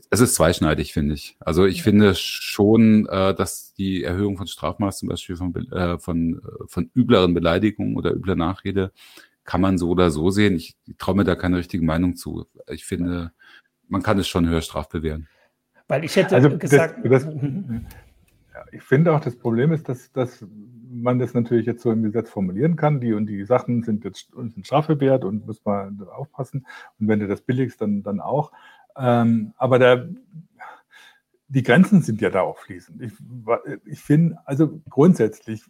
Es 0.10 0.20
ist 0.20 0.36
zweischneidig, 0.36 0.94
finde 0.94 1.16
ich. 1.16 1.38
Also 1.40 1.66
ich 1.66 1.78
ja. 1.78 1.84
finde 1.84 2.16
schon, 2.16 3.08
äh, 3.08 3.34
dass 3.34 3.74
die 3.74 4.04
Erhöhung 4.04 4.38
von 4.38 4.48
Strafmaß 4.48 5.00
zum 5.00 5.10
Beispiel 5.10 5.36
von, 5.36 5.56
äh, 5.72 5.98
von, 6.00 6.42
von 6.68 6.90
übleren 6.94 7.34
Beleidigungen 7.34 7.96
oder 7.96 8.14
übler 8.14 8.36
Nachrede 8.36 8.92
kann 9.46 9.62
man 9.62 9.78
so 9.78 9.90
oder 9.90 10.10
so 10.10 10.30
sehen. 10.30 10.56
Ich 10.56 10.78
traue 10.98 11.16
mir 11.16 11.24
da 11.24 11.36
keine 11.36 11.58
richtige 11.58 11.84
Meinung 11.84 12.16
zu. 12.16 12.46
Ich 12.68 12.86
finde, 12.86 13.32
man 13.88 14.02
kann 14.02 14.18
es 14.20 14.28
schon 14.28 14.48
höher 14.48 14.62
strafbewähren. 14.62 15.28
Weil 15.88 16.06
ich 16.06 16.16
hätte 16.16 16.36
also 16.36 16.58
gesagt. 16.58 17.00
Das, 17.04 17.26
das, 17.26 17.36
mhm. 17.36 17.86
ja, 18.54 18.66
ich 18.72 18.84
finde 18.84 19.14
auch, 19.14 19.20
das 19.20 19.36
Problem 19.36 19.72
ist, 19.72 19.90
dass, 19.90 20.12
dass 20.12 20.46
man 20.94 21.20
das 21.20 21.34
natürlich 21.34 21.66
jetzt 21.66 21.82
so 21.82 21.92
im 21.92 22.04
Gesetz 22.04 22.30
formulieren 22.30 22.76
kann. 22.76 23.02
Die 23.02 23.14
und 23.14 23.26
die 23.26 23.44
Sachen 23.46 23.84
sind 23.84 24.04
jetzt 24.04 24.32
sind 24.34 24.66
strafbewehrt 24.66 25.26
und 25.26 25.46
muss 25.46 25.64
man 25.66 26.02
aufpassen. 26.08 26.66
Und 27.00 27.08
wenn 27.08 27.20
du 27.20 27.28
das 27.28 27.42
billigst, 27.42 27.82
dann, 27.82 28.04
dann 28.04 28.20
auch. 28.20 28.52
Ähm, 28.96 29.54
aber 29.58 29.80
der, 29.80 30.10
die 31.48 31.64
Grenzen 31.64 32.02
sind 32.02 32.22
ja 32.22 32.30
da 32.30 32.42
auch 32.42 32.60
fließend. 32.60 33.02
Ich, 33.02 33.14
ich 33.86 34.00
finde, 34.00 34.38
also 34.46 34.82
grundsätzlich 34.90 35.66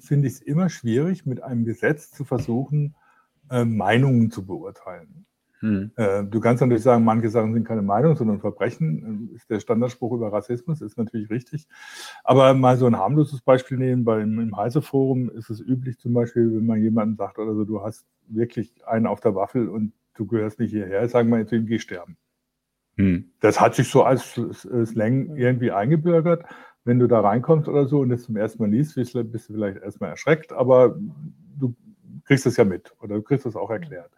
finde 0.00 0.28
ich 0.28 0.34
es 0.34 0.40
immer 0.40 0.68
schwierig, 0.68 1.26
mit 1.26 1.42
einem 1.42 1.64
Gesetz 1.64 2.10
zu 2.10 2.24
versuchen, 2.24 2.94
äh, 3.50 3.64
Meinungen 3.64 4.30
zu 4.30 4.44
beurteilen. 4.44 5.26
Hm. 5.60 5.90
Äh, 5.96 6.24
du 6.24 6.40
kannst 6.40 6.60
natürlich 6.60 6.84
sagen, 6.84 7.04
manche 7.04 7.30
Sachen 7.30 7.52
sind 7.52 7.66
keine 7.66 7.82
Meinung, 7.82 8.14
sondern 8.16 8.40
Verbrechen. 8.40 9.30
Ist 9.34 9.50
der 9.50 9.60
Standardspruch 9.60 10.12
über 10.12 10.32
Rassismus, 10.32 10.80
ist 10.80 10.96
natürlich 10.96 11.30
richtig. 11.30 11.66
Aber 12.22 12.54
mal 12.54 12.76
so 12.76 12.86
ein 12.86 12.96
harmloses 12.96 13.40
Beispiel 13.40 13.78
nehmen, 13.78 14.04
beim, 14.04 14.38
im 14.38 14.56
Heise-Forum 14.56 15.30
ist 15.30 15.50
es 15.50 15.60
üblich 15.60 15.98
zum 15.98 16.12
Beispiel, 16.12 16.54
wenn 16.54 16.66
man 16.66 16.80
jemandem 16.80 17.16
sagt, 17.16 17.38
oder 17.38 17.54
so, 17.54 17.64
du 17.64 17.82
hast 17.82 18.06
wirklich 18.28 18.86
einen 18.86 19.06
auf 19.06 19.20
der 19.20 19.34
Waffel 19.34 19.68
und 19.68 19.92
du 20.14 20.26
gehörst 20.26 20.60
nicht 20.60 20.70
hierher, 20.70 21.08
sagen 21.08 21.30
wir 21.30 21.38
jetzt 21.38 21.52
ihm, 21.52 21.66
geh 21.66 21.78
sterben. 21.78 22.16
Hm. 22.96 23.30
Das 23.40 23.60
hat 23.60 23.74
sich 23.74 23.88
so 23.88 24.02
als 24.02 24.40
Slang 24.84 25.36
irgendwie 25.36 25.70
eingebürgert. 25.70 26.44
Wenn 26.84 26.98
du 26.98 27.06
da 27.06 27.20
reinkommst 27.20 27.68
oder 27.68 27.86
so 27.86 28.00
und 28.00 28.08
das 28.08 28.22
zum 28.22 28.36
ersten 28.36 28.62
Mal 28.62 28.70
liest, 28.70 28.94
bist 28.94 29.14
du 29.14 29.52
vielleicht 29.52 29.82
erstmal 29.82 30.10
erschreckt, 30.10 30.52
aber 30.52 30.96
du 31.58 31.74
kriegst 32.24 32.46
es 32.46 32.56
ja 32.56 32.64
mit 32.64 32.94
oder 33.00 33.16
du 33.16 33.22
kriegst 33.22 33.46
es 33.46 33.56
auch 33.56 33.70
erklärt. 33.70 34.10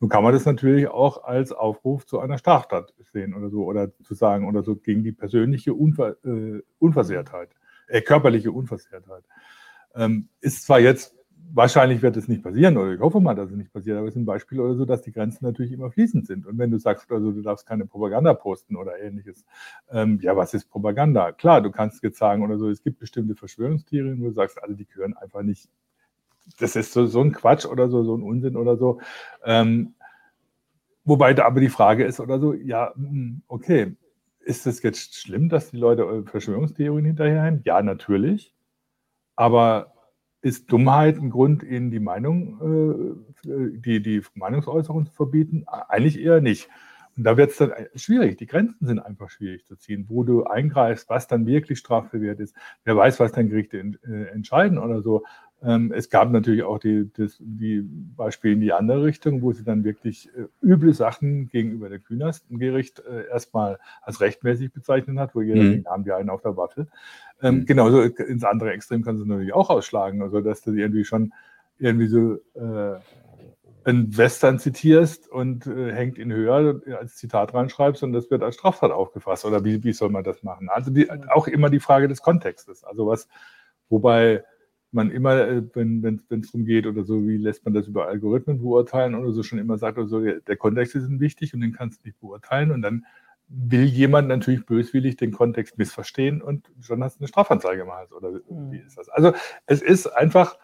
Nun 0.00 0.10
kann 0.10 0.22
man 0.22 0.34
das 0.34 0.44
natürlich 0.44 0.88
auch 0.88 1.24
als 1.24 1.52
Aufruf 1.52 2.06
zu 2.06 2.20
einer 2.20 2.36
Straftat 2.38 2.92
sehen 3.12 3.34
oder 3.34 3.48
so, 3.48 3.64
oder 3.64 3.92
zu 4.02 4.14
sagen, 4.14 4.46
oder 4.46 4.62
so 4.62 4.76
gegen 4.76 5.02
die 5.02 5.12
persönliche 5.12 5.72
Unver 5.72 6.16
äh, 6.24 6.60
Unversehrtheit, 6.78 7.50
äh, 7.88 8.02
körperliche 8.02 8.52
Unversehrtheit. 8.52 9.24
Ähm, 9.94 10.28
ist 10.40 10.64
zwar 10.64 10.80
jetzt, 10.80 11.16
wahrscheinlich 11.54 12.02
wird 12.02 12.16
es 12.18 12.28
nicht 12.28 12.42
passieren, 12.42 12.76
oder 12.76 12.92
ich 12.92 13.00
hoffe 13.00 13.20
mal, 13.20 13.34
dass 13.34 13.50
es 13.50 13.56
nicht 13.56 13.72
passiert, 13.72 13.96
aber 13.96 14.08
es 14.08 14.14
ist 14.14 14.20
ein 14.20 14.26
Beispiel 14.26 14.60
oder 14.60 14.74
so, 14.74 14.84
dass 14.84 15.00
die 15.00 15.12
Grenzen 15.12 15.46
natürlich 15.46 15.72
immer 15.72 15.90
fließend 15.90 16.26
sind. 16.26 16.46
Und 16.46 16.58
wenn 16.58 16.70
du 16.70 16.78
sagst, 16.78 17.10
also 17.10 17.32
du 17.32 17.40
darfst 17.40 17.66
keine 17.66 17.86
Propaganda 17.86 18.34
posten 18.34 18.76
oder 18.76 19.00
ähnliches, 19.00 19.46
ähm, 19.90 20.18
ja, 20.20 20.36
was 20.36 20.52
ist 20.52 20.68
Propaganda? 20.68 21.32
Klar, 21.32 21.62
du 21.62 21.70
kannst 21.70 22.02
jetzt 22.02 22.18
sagen 22.18 22.44
oder 22.44 22.58
so, 22.58 22.68
es 22.68 22.82
gibt 22.82 22.98
bestimmte 22.98 23.34
Verschwörungstheorien, 23.34 24.20
wo 24.20 24.26
du 24.26 24.32
sagst, 24.32 24.62
alle, 24.62 24.74
die 24.74 24.86
gehören 24.86 25.16
einfach 25.16 25.42
nicht 25.42 25.70
das 26.58 26.76
ist 26.76 26.92
so, 26.92 27.06
so 27.06 27.20
ein 27.20 27.32
Quatsch 27.32 27.66
oder 27.66 27.88
so, 27.88 28.04
so 28.04 28.16
ein 28.16 28.22
Unsinn 28.22 28.56
oder 28.56 28.76
so. 28.76 29.00
Ähm, 29.44 29.94
wobei 31.04 31.34
da 31.34 31.44
aber 31.44 31.60
die 31.60 31.68
Frage 31.68 32.04
ist 32.04 32.20
oder 32.20 32.38
so, 32.38 32.52
ja, 32.54 32.92
hm, 32.94 33.42
okay, 33.48 33.96
ist 34.40 34.66
es 34.66 34.82
jetzt 34.82 35.16
schlimm, 35.16 35.48
dass 35.48 35.70
die 35.70 35.76
Leute 35.76 36.24
Verschwörungstheorien 36.24 37.04
hinterherhängen? 37.04 37.62
Ja, 37.64 37.82
natürlich. 37.82 38.54
Aber 39.34 39.92
ist 40.40 40.70
Dummheit 40.70 41.16
ein 41.16 41.30
Grund, 41.30 41.64
ihnen 41.64 41.90
die 41.90 42.00
Meinung, 42.00 43.18
äh, 43.44 43.78
die, 43.78 44.00
die 44.00 44.22
Meinungsäußerung 44.34 45.06
zu 45.06 45.12
verbieten? 45.12 45.64
Eigentlich 45.66 46.20
eher 46.20 46.40
nicht. 46.40 46.68
Und 47.16 47.24
da 47.24 47.36
wird 47.36 47.50
es 47.50 47.56
dann 47.56 47.72
schwierig. 47.94 48.36
Die 48.38 48.46
Grenzen 48.46 48.86
sind 48.86 48.98
einfach 48.98 49.30
schwierig 49.30 49.64
zu 49.64 49.76
ziehen, 49.76 50.04
wo 50.08 50.22
du 50.22 50.44
eingreifst, 50.44 51.08
was 51.08 51.26
dann 51.26 51.46
wirklich 51.46 51.78
strafbewehrt 51.78 52.40
ist. 52.40 52.54
Wer 52.84 52.96
weiß, 52.96 53.18
was 53.20 53.32
dann 53.32 53.48
Gerichte 53.48 53.78
äh, 53.78 54.28
entscheiden 54.32 54.78
oder 54.78 55.02
so. 55.02 55.24
Ähm, 55.62 55.92
es 55.94 56.10
gab 56.10 56.30
natürlich 56.30 56.62
auch 56.62 56.78
die, 56.78 57.10
das, 57.16 57.36
die 57.40 57.82
Beispiele 57.82 58.54
in 58.54 58.60
die 58.60 58.72
andere 58.72 59.04
Richtung, 59.04 59.40
wo 59.40 59.52
sie 59.52 59.64
dann 59.64 59.84
wirklich 59.84 60.28
äh, 60.36 60.46
üble 60.62 60.92
Sachen 60.92 61.48
gegenüber 61.48 61.88
der 61.88 61.98
Künast 61.98 62.44
im 62.50 62.58
Gericht 62.58 63.00
äh, 63.00 63.26
erstmal 63.28 63.78
als 64.02 64.20
rechtmäßig 64.20 64.72
bezeichnet 64.72 65.18
hat, 65.18 65.34
wo 65.34 65.40
jeder 65.40 65.62
mhm. 65.62 65.70
denkt, 65.72 65.88
haben 65.88 66.04
wir 66.04 66.16
einen 66.16 66.30
auf 66.30 66.42
der 66.42 66.56
Waffe. 66.56 66.88
Ähm, 67.42 67.60
mhm. 67.60 67.66
Genauso 67.66 68.02
ins 68.02 68.44
andere 68.44 68.72
Extrem 68.72 69.02
kann 69.02 69.16
es 69.16 69.24
natürlich 69.24 69.54
auch 69.54 69.70
ausschlagen, 69.70 70.22
also 70.22 70.40
dass 70.40 70.60
du 70.60 70.72
irgendwie 70.72 71.04
schon 71.04 71.32
irgendwie 71.78 72.06
so 72.06 72.34
äh, 72.54 72.98
ein 73.84 74.16
Western 74.16 74.58
zitierst 74.58 75.28
und 75.28 75.66
äh, 75.66 75.92
hängt 75.92 76.18
ihn 76.18 76.32
höher 76.32 76.80
als 76.98 77.16
Zitat 77.16 77.54
reinschreibst 77.54 78.02
und 78.02 78.12
das 78.12 78.30
wird 78.30 78.42
als 78.42 78.56
Straftat 78.56 78.90
aufgefasst. 78.90 79.44
Oder 79.44 79.64
wie, 79.64 79.82
wie 79.84 79.92
soll 79.92 80.10
man 80.10 80.24
das 80.24 80.42
machen? 80.42 80.68
Also 80.68 80.90
die, 80.90 81.08
auch 81.30 81.46
immer 81.46 81.70
die 81.70 81.80
Frage 81.80 82.08
des 82.08 82.20
Kontextes. 82.20 82.84
Also 82.84 83.06
was, 83.06 83.28
wobei 83.88 84.44
man 84.96 85.12
immer, 85.12 85.46
äh, 85.46 85.62
wenn 85.74 86.20
es 86.30 86.50
darum 86.50 86.64
geht 86.64 86.86
oder 86.86 87.04
so, 87.04 87.24
wie 87.26 87.36
lässt 87.36 87.64
man 87.64 87.74
das 87.74 87.86
über 87.86 88.08
Algorithmen 88.08 88.58
beurteilen 88.58 89.14
oder 89.14 89.32
so, 89.32 89.44
schon 89.44 89.60
immer 89.60 89.78
sagt, 89.78 89.98
oder 89.98 90.08
so, 90.08 90.20
der 90.20 90.56
Kontext 90.56 90.96
ist 90.96 91.08
wichtig 91.20 91.54
und 91.54 91.60
den 91.60 91.72
kannst 91.72 92.02
du 92.02 92.08
nicht 92.08 92.18
beurteilen 92.18 92.72
und 92.72 92.82
dann 92.82 93.06
will 93.48 93.84
jemand 93.84 94.26
natürlich 94.26 94.66
böswillig 94.66 95.16
den 95.16 95.30
Kontext 95.30 95.78
missverstehen 95.78 96.42
und 96.42 96.68
schon 96.80 97.04
hast 97.04 97.16
du 97.16 97.20
eine 97.20 97.28
Strafanzeige 97.28 97.82
gemacht 97.82 98.12
oder 98.12 98.40
mhm. 98.48 98.72
wie 98.72 98.78
ist 98.78 98.98
das? 98.98 99.08
Also 99.08 99.32
es 99.66 99.82
ist 99.82 100.08
einfach, 100.08 100.58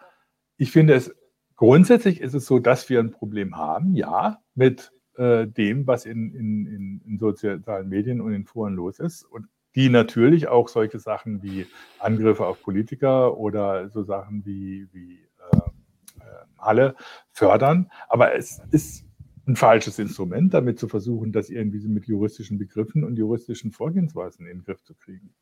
ich 0.57 0.71
finde 0.71 0.95
es, 0.95 1.15
grundsätzlich 1.55 2.19
ist 2.19 2.33
es 2.33 2.45
so, 2.45 2.59
dass 2.59 2.89
wir 2.89 2.99
ein 2.99 3.11
Problem 3.11 3.55
haben, 3.55 3.95
ja, 3.95 4.41
mit 4.53 4.91
äh, 5.15 5.47
dem, 5.47 5.87
was 5.87 6.05
in, 6.05 6.33
in, 6.33 6.65
in, 6.65 7.01
in 7.05 7.19
sozialen 7.19 7.87
Medien 7.87 8.19
und 8.19 8.33
in 8.33 8.45
Foren 8.45 8.73
los 8.73 8.99
ist 8.99 9.23
und 9.23 9.47
die 9.75 9.89
natürlich 9.89 10.47
auch 10.47 10.67
solche 10.69 10.99
Sachen 10.99 11.41
wie 11.41 11.67
Angriffe 11.99 12.45
auf 12.45 12.61
Politiker 12.61 13.37
oder 13.37 13.89
so 13.89 14.03
Sachen 14.03 14.45
wie, 14.45 14.87
wie 14.91 15.19
äh, 15.51 15.57
äh, 16.19 16.23
Halle 16.59 16.95
fördern. 17.31 17.89
Aber 18.07 18.35
es 18.35 18.61
ist 18.71 19.05
ein 19.45 19.55
falsches 19.55 19.99
Instrument, 19.99 20.53
damit 20.53 20.79
zu 20.79 20.87
versuchen, 20.87 21.33
das 21.33 21.49
irgendwie 21.49 21.85
mit 21.87 22.05
juristischen 22.05 22.57
Begriffen 22.57 23.03
und 23.03 23.17
juristischen 23.17 23.71
Vorgehensweisen 23.71 24.45
in 24.45 24.59
den 24.59 24.63
Griff 24.63 24.81
zu 24.83 24.93
kriegen. 24.93 25.33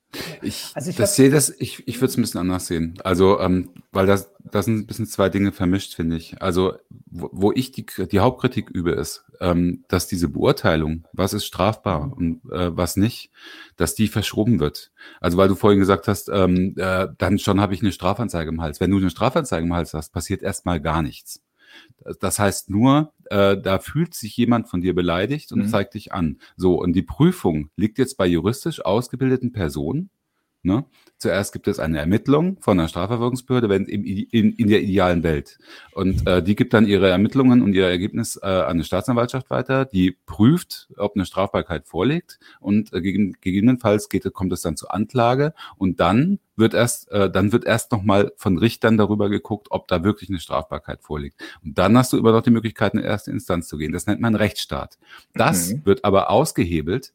Ich, 0.42 0.72
also 0.74 0.90
ich 0.90 0.96
das 0.96 1.16
sehe 1.16 1.30
das, 1.30 1.54
ich, 1.60 1.88
ich 1.88 1.98
würde 1.98 2.08
es 2.08 2.18
ein 2.18 2.22
bisschen 2.22 2.40
anders 2.40 2.68
sehen. 2.68 2.96
Also, 3.04 3.40
ähm, 3.40 3.70
weil 3.92 4.08
das, 4.08 4.34
das 4.40 4.66
sind 4.66 4.80
ein 4.80 4.88
bisschen 4.88 5.06
zwei 5.06 5.30
Dinge 5.30 5.52
vermischt, 5.52 5.94
finde 5.94 6.18
ich. 6.18 6.42
Also, 6.42 6.74
wo, 7.12 7.30
wo 7.32 7.52
ich 7.52 7.72
die, 7.72 7.86
die 8.12 8.20
Hauptkritik 8.20 8.70
übe, 8.70 8.92
ist, 8.92 9.26
ähm, 9.40 9.84
dass 9.90 10.08
diese 10.08 10.30
Beurteilung, 10.30 11.06
was 11.14 11.34
ist 11.34 11.46
strafbar 11.46 12.12
und 12.14 12.42
äh, 12.52 12.76
was 12.76 12.96
nicht, 12.96 13.32
dass 13.76 13.96
die 13.96 14.08
verschoben 14.08 14.60
wird. 14.60 14.92
Also, 15.20 15.38
weil 15.38 15.50
du 15.50 15.56
vorhin 15.56 15.80
gesagt 15.80 16.08
hast, 16.08 16.30
ähm, 16.30 16.74
äh, 16.78 17.08
dann 17.18 17.38
schon 17.38 17.60
habe 17.60 17.74
ich 17.74 17.82
eine 17.82 17.92
Strafanzeige 17.92 18.50
im 18.50 18.62
Hals. 18.62 18.80
Wenn 18.80 18.92
du 18.92 18.98
eine 18.98 19.10
Strafanzeige 19.10 19.66
im 19.66 19.74
Hals 19.74 19.94
hast, 19.94 20.14
passiert 20.14 20.42
erstmal 20.42 20.80
gar 20.80 21.02
nichts. 21.02 21.44
Das 22.20 22.40
heißt 22.40 22.70
nur, 22.70 23.14
äh, 23.30 23.58
da 23.58 23.80
fühlt 23.80 24.14
sich 24.14 24.36
jemand 24.38 24.70
von 24.70 24.82
dir 24.82 24.96
beleidigt 24.96 25.52
und 25.52 25.60
mhm. 25.60 25.68
zeigt 25.68 25.94
dich 25.94 26.14
an. 26.14 26.40
So, 26.56 26.76
und 26.82 26.94
die 26.94 27.02
Prüfung 27.02 27.70
liegt 27.76 27.98
jetzt 27.98 28.18
bei 28.18 28.26
juristisch 28.26 28.84
ausgebildeten 28.84 29.52
Personen. 29.52 30.10
Ne? 30.64 30.86
Zuerst 31.18 31.54
gibt 31.54 31.68
es 31.68 31.80
eine 31.80 32.00
Ermittlung 32.00 32.58
von 32.62 32.78
der 32.78 32.88
Strafverfolgungsbehörde 32.88 33.70
wenn, 33.70 33.86
in, 33.86 34.04
in, 34.04 34.54
in 34.54 34.68
der 34.68 34.82
idealen 34.82 35.24
Welt. 35.24 35.58
Und 35.92 36.28
äh, 36.28 36.44
die 36.44 36.56
gibt 36.56 36.74
dann 36.74 36.88
ihre 36.88 37.10
Ermittlungen 37.10 37.64
und 37.64 37.74
ihr 37.74 37.88
Ergebnis 37.88 38.40
äh, 38.42 38.46
an 38.46 38.78
die 38.78 38.84
Staatsanwaltschaft 38.84 39.50
weiter. 39.50 39.86
Die 39.86 40.18
prüft, 40.26 40.90
ob 40.98 41.16
eine 41.16 41.26
Strafbarkeit 41.26 41.88
vorliegt 41.88 42.40
und 42.60 42.94
äh, 42.94 43.02
gegen, 43.02 43.34
gegebenenfalls 43.42 44.10
geht, 44.10 44.32
kommt 44.34 44.54
es 44.54 44.62
dann 44.62 44.78
zur 44.78 44.94
Anklage 44.94 45.54
und 45.78 46.00
dann 46.00 46.40
wird 46.56 46.76
erst, 46.76 47.12
äh, 47.12 47.30
dann 47.30 47.52
wird 47.52 47.66
erst 47.66 47.92
nochmal 47.92 48.32
von 48.36 48.60
Richtern 48.60 48.98
darüber 48.98 49.30
geguckt, 49.30 49.68
ob 49.72 49.88
da 49.88 50.04
wirklich 50.04 50.30
eine 50.30 50.40
Strafbarkeit 50.40 51.02
vorliegt. 51.02 51.42
Und 51.64 51.78
dann 51.78 51.98
hast 51.98 52.14
du 52.14 52.18
immer 52.18 52.32
noch 52.32 52.44
die 52.44 52.52
Möglichkeit, 52.52 52.94
in 52.94 53.00
die 53.00 53.06
erste 53.06 53.32
Instanz 53.32 53.68
zu 53.68 53.78
gehen. 53.78 53.92
Das 53.92 54.06
nennt 54.06 54.22
man 54.22 54.36
Rechtsstaat. 54.36 55.00
Das 55.34 55.74
mhm. 55.74 55.86
wird 55.86 56.06
aber 56.06 56.30
ausgehebelt 56.30 57.14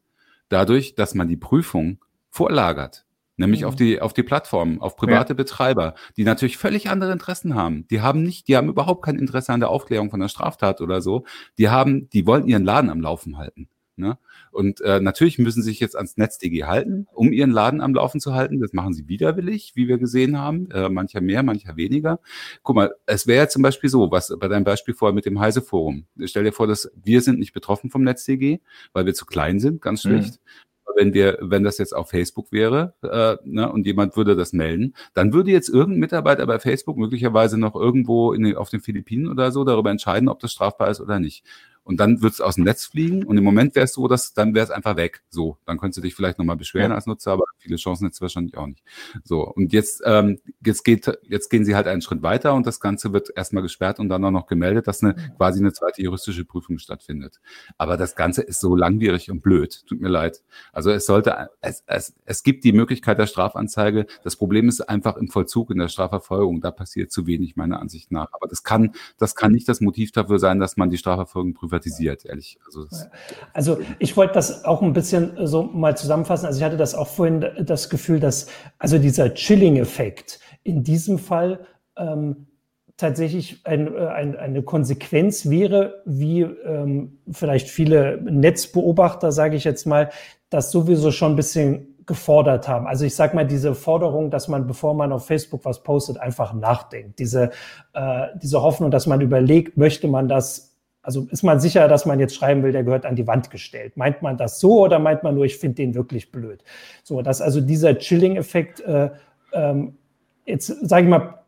dadurch, 0.49 0.95
dass 0.97 1.15
man 1.15 1.29
die 1.29 1.37
Prüfung 1.37 1.99
vorlagert 2.31 3.06
nämlich 3.37 3.63
mhm. 3.63 3.69
auf 3.69 3.77
die 3.77 4.01
auf 4.01 4.13
die 4.13 4.23
Plattformen, 4.23 4.81
auf 4.81 4.97
private 4.97 5.33
ja. 5.33 5.35
Betreiber, 5.35 5.95
die 6.17 6.25
natürlich 6.25 6.57
völlig 6.57 6.89
andere 6.91 7.13
Interessen 7.13 7.55
haben. 7.55 7.87
Die 7.89 8.01
haben 8.01 8.23
nicht, 8.23 8.49
die 8.49 8.57
haben 8.57 8.69
überhaupt 8.69 9.05
kein 9.05 9.17
Interesse 9.17 9.53
an 9.53 9.61
der 9.61 9.71
Aufklärung 9.71 10.11
von 10.11 10.21
der 10.21 10.29
Straftat 10.29 10.81
oder 10.81 11.01
so. 11.01 11.25
Die 11.59 11.69
haben, 11.69 12.09
die 12.11 12.27
wollen 12.27 12.47
ihren 12.47 12.65
Laden 12.65 12.91
am 12.91 13.01
Laufen 13.01 13.39
halten. 13.39 13.69
Ne? 13.99 14.19
Und 14.51 14.83
äh, 14.83 15.01
natürlich 15.01 15.39
müssen 15.39 15.63
sie 15.63 15.71
sich 15.71 15.81
jetzt 15.81 15.97
ans 15.97 16.19
NetzDG 16.19 16.65
halten, 16.65 17.07
um 17.15 17.33
ihren 17.33 17.51
Laden 17.51 17.81
am 17.81 17.95
Laufen 17.95 18.21
zu 18.21 18.35
halten. 18.35 18.61
Das 18.61 18.75
machen 18.75 18.93
sie 18.93 19.09
widerwillig, 19.09 19.73
wie 19.75 19.89
wir 19.89 19.97
gesehen 19.97 20.39
haben. 20.39 20.71
Äh, 20.71 20.91
mancher 20.91 21.23
mehr, 21.23 21.43
mancher 21.43 21.77
weniger. 21.77 22.21
Guck 22.63 22.77
mal, 22.77 22.95
es 23.07 23.27
wäre 23.27 23.45
ja 23.45 23.49
zum 23.49 23.63
Beispiel 23.63 23.89
so, 23.89 24.11
was 24.11 24.35
bei 24.39 24.49
deinem 24.49 24.65
Beispiel 24.65 24.93
vorher 24.93 25.15
mit 25.15 25.25
dem 25.25 25.41
Heise-Forum. 25.41 26.05
Stell 26.25 26.45
dir 26.45 26.53
vor, 26.53 26.67
dass 26.67 26.91
wir 26.95 27.23
sind 27.23 27.39
nicht 27.39 27.55
betroffen 27.55 27.89
vom 27.89 28.03
NetzDG, 28.03 28.61
weil 28.93 29.07
wir 29.07 29.15
zu 29.15 29.25
klein 29.25 29.61
sind, 29.61 29.81
ganz 29.81 30.03
schlicht. 30.03 30.41
Mhm 30.45 30.67
wenn 30.97 31.15
wir, 31.15 31.39
wenn 31.41 31.63
das 31.63 31.79
jetzt 31.79 31.95
auf 31.95 32.11
Facebook 32.11 32.51
wäre 32.51 32.95
äh, 33.03 33.37
ne, 33.45 33.71
und 33.71 33.87
jemand 33.87 34.17
würde 34.17 34.35
das 34.35 34.53
melden, 34.53 34.95
dann 35.15 35.33
würde 35.33 35.51
jetzt 35.51 35.69
irgendein 35.69 36.01
Mitarbeiter 36.01 36.47
bei 36.47 36.59
Facebook 36.59 36.97
möglicherweise 36.97 37.59
noch 37.59 37.77
irgendwo 37.77 38.33
in 38.33 38.43
den, 38.43 38.57
auf 38.57 38.71
den 38.71 38.81
Philippinen 38.81 39.29
oder 39.29 39.53
so 39.53 39.65
darüber 39.65 39.91
entscheiden, 39.91 40.29
ob 40.29 40.41
das 40.41 40.53
strafbar 40.53 40.91
ist 40.91 41.01
oder 41.01 41.21
nicht 41.21 41.45
und 41.87 41.99
dann 41.99 42.21
wird 42.21 42.33
es 42.33 42.41
aus 42.41 42.57
dem 42.57 42.65
Netz 42.65 42.85
fliegen 42.85 43.25
und 43.25 43.39
im 43.39 43.45
Moment 43.45 43.77
wäre 43.77 43.85
es 43.85 43.93
so, 43.93 44.09
dass 44.09 44.35
dann 44.35 44.55
wäre 44.57 44.65
es 44.65 44.71
einfach 44.71 44.97
weg. 44.97 45.23
So, 45.31 45.57
dann 45.67 45.79
könntest 45.79 45.99
du 45.99 46.03
dich 46.03 46.17
vielleicht 46.17 46.37
nochmal 46.37 46.57
beschweren 46.57 46.91
ja. 46.91 46.97
als 46.97 47.07
Nutzer, 47.07 47.31
aber 47.31 47.45
viele 47.59 47.77
Chancen 47.77 48.07
jetzt 48.07 48.21
wahrscheinlich 48.21 48.57
auch 48.57 48.67
nicht. 48.67 48.83
So, 49.23 49.43
und 49.43 49.73
jetzt, 49.73 50.03
ähm, 50.05 50.41
jetzt 50.65 50.85
geht, 50.85 51.17
jetzt 51.23 51.49
gehen 51.49 51.65
sie 51.65 51.77
halt 51.77 51.87
einen 51.87 52.03
Schritt 52.03 52.23
weiter 52.23 52.55
und 52.55 52.67
das 52.67 52.81
Ganze 52.81 53.13
wird 53.13 53.31
erstmal 53.37 53.63
gesperrt 53.63 54.01
und 54.01 54.09
dann 54.09 54.25
auch 54.25 54.33
noch 54.33 54.49
gemeldet, 54.49 54.89
dass 54.89 55.05
eine 55.05 55.15
quasi 55.37 55.61
eine 55.61 55.73
zweite 55.73 56.03
juristische 56.03 56.45
Prüfung 56.45 56.79
stattfindet. 56.79 57.41
Aber 57.79 57.97
das 57.97 58.17
Ganze 58.17 58.43
ist 58.43 58.61
so 58.61 58.75
langwierig 58.75 59.31
und 59.31 59.41
blöd. 59.41 59.85
Tut 59.87 60.01
mir 60.01 60.09
leid. 60.09 60.43
Also 60.73 60.91
es 60.91 61.07
sollte, 61.07 61.51
es, 61.61 61.85
es, 61.87 62.15
es 62.25 62.43
gibt 62.43 62.65
die 62.65 62.73
Möglichkeit 62.73 63.21
der 63.21 63.29
Strafanzeige. 63.29 64.07
Das 64.25 64.35
Problem 64.35 64.69
ist 64.69 64.81
einfach 64.81 65.17
im 65.17 65.29
Vollzug, 65.29 65.71
in 65.71 65.79
der 65.79 65.87
Strafverfolgung. 65.87 66.61
Da 66.61 66.73
passiert 66.73 67.13
zu 67.13 67.29
wenig 67.29 67.55
meiner 67.55 67.79
Ansicht 67.79 68.11
nach. 68.11 68.33
Aber 68.33 68.49
das 68.49 68.65
kann, 68.65 68.91
das 69.19 69.37
kann 69.37 69.53
nicht 69.53 69.69
das 69.69 69.81
Motiv 69.81 70.11
dafür 70.11 70.41
sein, 70.41 70.59
dass 70.59 70.77
man 70.77 70.91
die 70.91 70.99
Strafverfolgung 70.99 71.55
prüft 71.55 71.76
privatisiert, 71.77 72.25
ehrlich. 72.25 72.59
Also, 72.67 72.87
also 73.53 73.79
ich 73.99 74.17
wollte 74.17 74.35
das 74.35 74.65
auch 74.65 74.83
ein 74.83 74.93
bisschen 74.93 75.37
äh, 75.37 75.47
so 75.47 75.63
mal 75.63 75.97
zusammenfassen. 75.97 76.47
Also 76.47 76.59
ich 76.59 76.65
hatte 76.65 76.77
das 76.77 76.95
auch 76.95 77.09
vorhin 77.09 77.45
das 77.61 77.91
Gefühl, 77.91 78.21
dass 78.21 78.47
also 78.79 78.99
dieser 78.99 79.35
Chilling-Effekt 79.35 80.41
in 80.63 80.83
diesem 80.83 81.19
Fall 81.19 81.67
ähm, 81.97 82.47
tatsächlich 82.97 83.65
ein, 83.65 83.95
äh, 83.95 84.07
ein, 84.07 84.37
eine 84.37 84.63
Konsequenz 84.63 85.49
wäre, 85.49 86.03
wie 86.05 86.43
ähm, 86.43 87.19
vielleicht 87.31 87.69
viele 87.69 88.21
Netzbeobachter, 88.23 89.33
sage 89.33 89.57
ich 89.57 89.65
jetzt 89.65 89.87
mal, 89.87 90.11
das 90.51 90.71
sowieso 90.71 91.11
schon 91.11 91.33
ein 91.33 91.37
bisschen 91.37 91.93
gefordert 92.07 92.69
haben. 92.69 92.87
Also 92.87 93.05
ich 93.05 93.17
sage 93.17 93.35
mal, 93.35 93.45
diese 93.45 93.75
Forderung, 93.75 94.31
dass 94.31 94.47
man, 94.47 94.69
bevor 94.69 94.95
man 94.95 95.13
auf 95.13 95.27
Facebook 95.27 95.65
was 95.65 95.83
postet, 95.83 96.19
einfach 96.19 96.55
nachdenkt. 96.55 97.19
Diese, 97.19 97.51
äh, 97.95 98.29
diese 98.41 98.63
Hoffnung, 98.63 98.93
dass 98.93 99.09
man 99.09 99.21
überlegt, 99.21 99.77
möchte 99.77 100.07
man 100.07 100.29
das 100.29 100.76
also 101.07 101.29
ist 101.31 101.45
man 101.45 101.61
sicher, 101.61 101.87
dass 101.87 102.05
man 102.05 102.19
jetzt 102.19 102.35
schreiben 102.35 102.65
will, 102.65 102.73
der 102.73 102.83
gehört 102.83 103.07
an 103.07 103.15
die 103.15 103.29
Wand 103.29 103.53
gestellt. 103.53 103.97
Meint 103.97 104.23
man 104.23 104.37
das 104.37 104.59
so 104.59 104.81
oder 104.81 104.99
meint 104.99 105.23
man 105.23 105.37
nur, 105.37 105.45
ich 105.45 105.57
finde 105.57 105.77
den 105.77 105.95
wirklich 105.95 106.33
blöd? 106.33 106.65
So, 107.05 107.23
dass 107.23 107.41
also 107.41 107.61
dieser 107.61 107.97
Chilling-Effekt, 107.97 108.81
äh, 108.81 109.11
ähm, 109.53 109.95
jetzt 110.47 110.67
sage 110.67 111.05
ich 111.05 111.09
mal, 111.09 111.39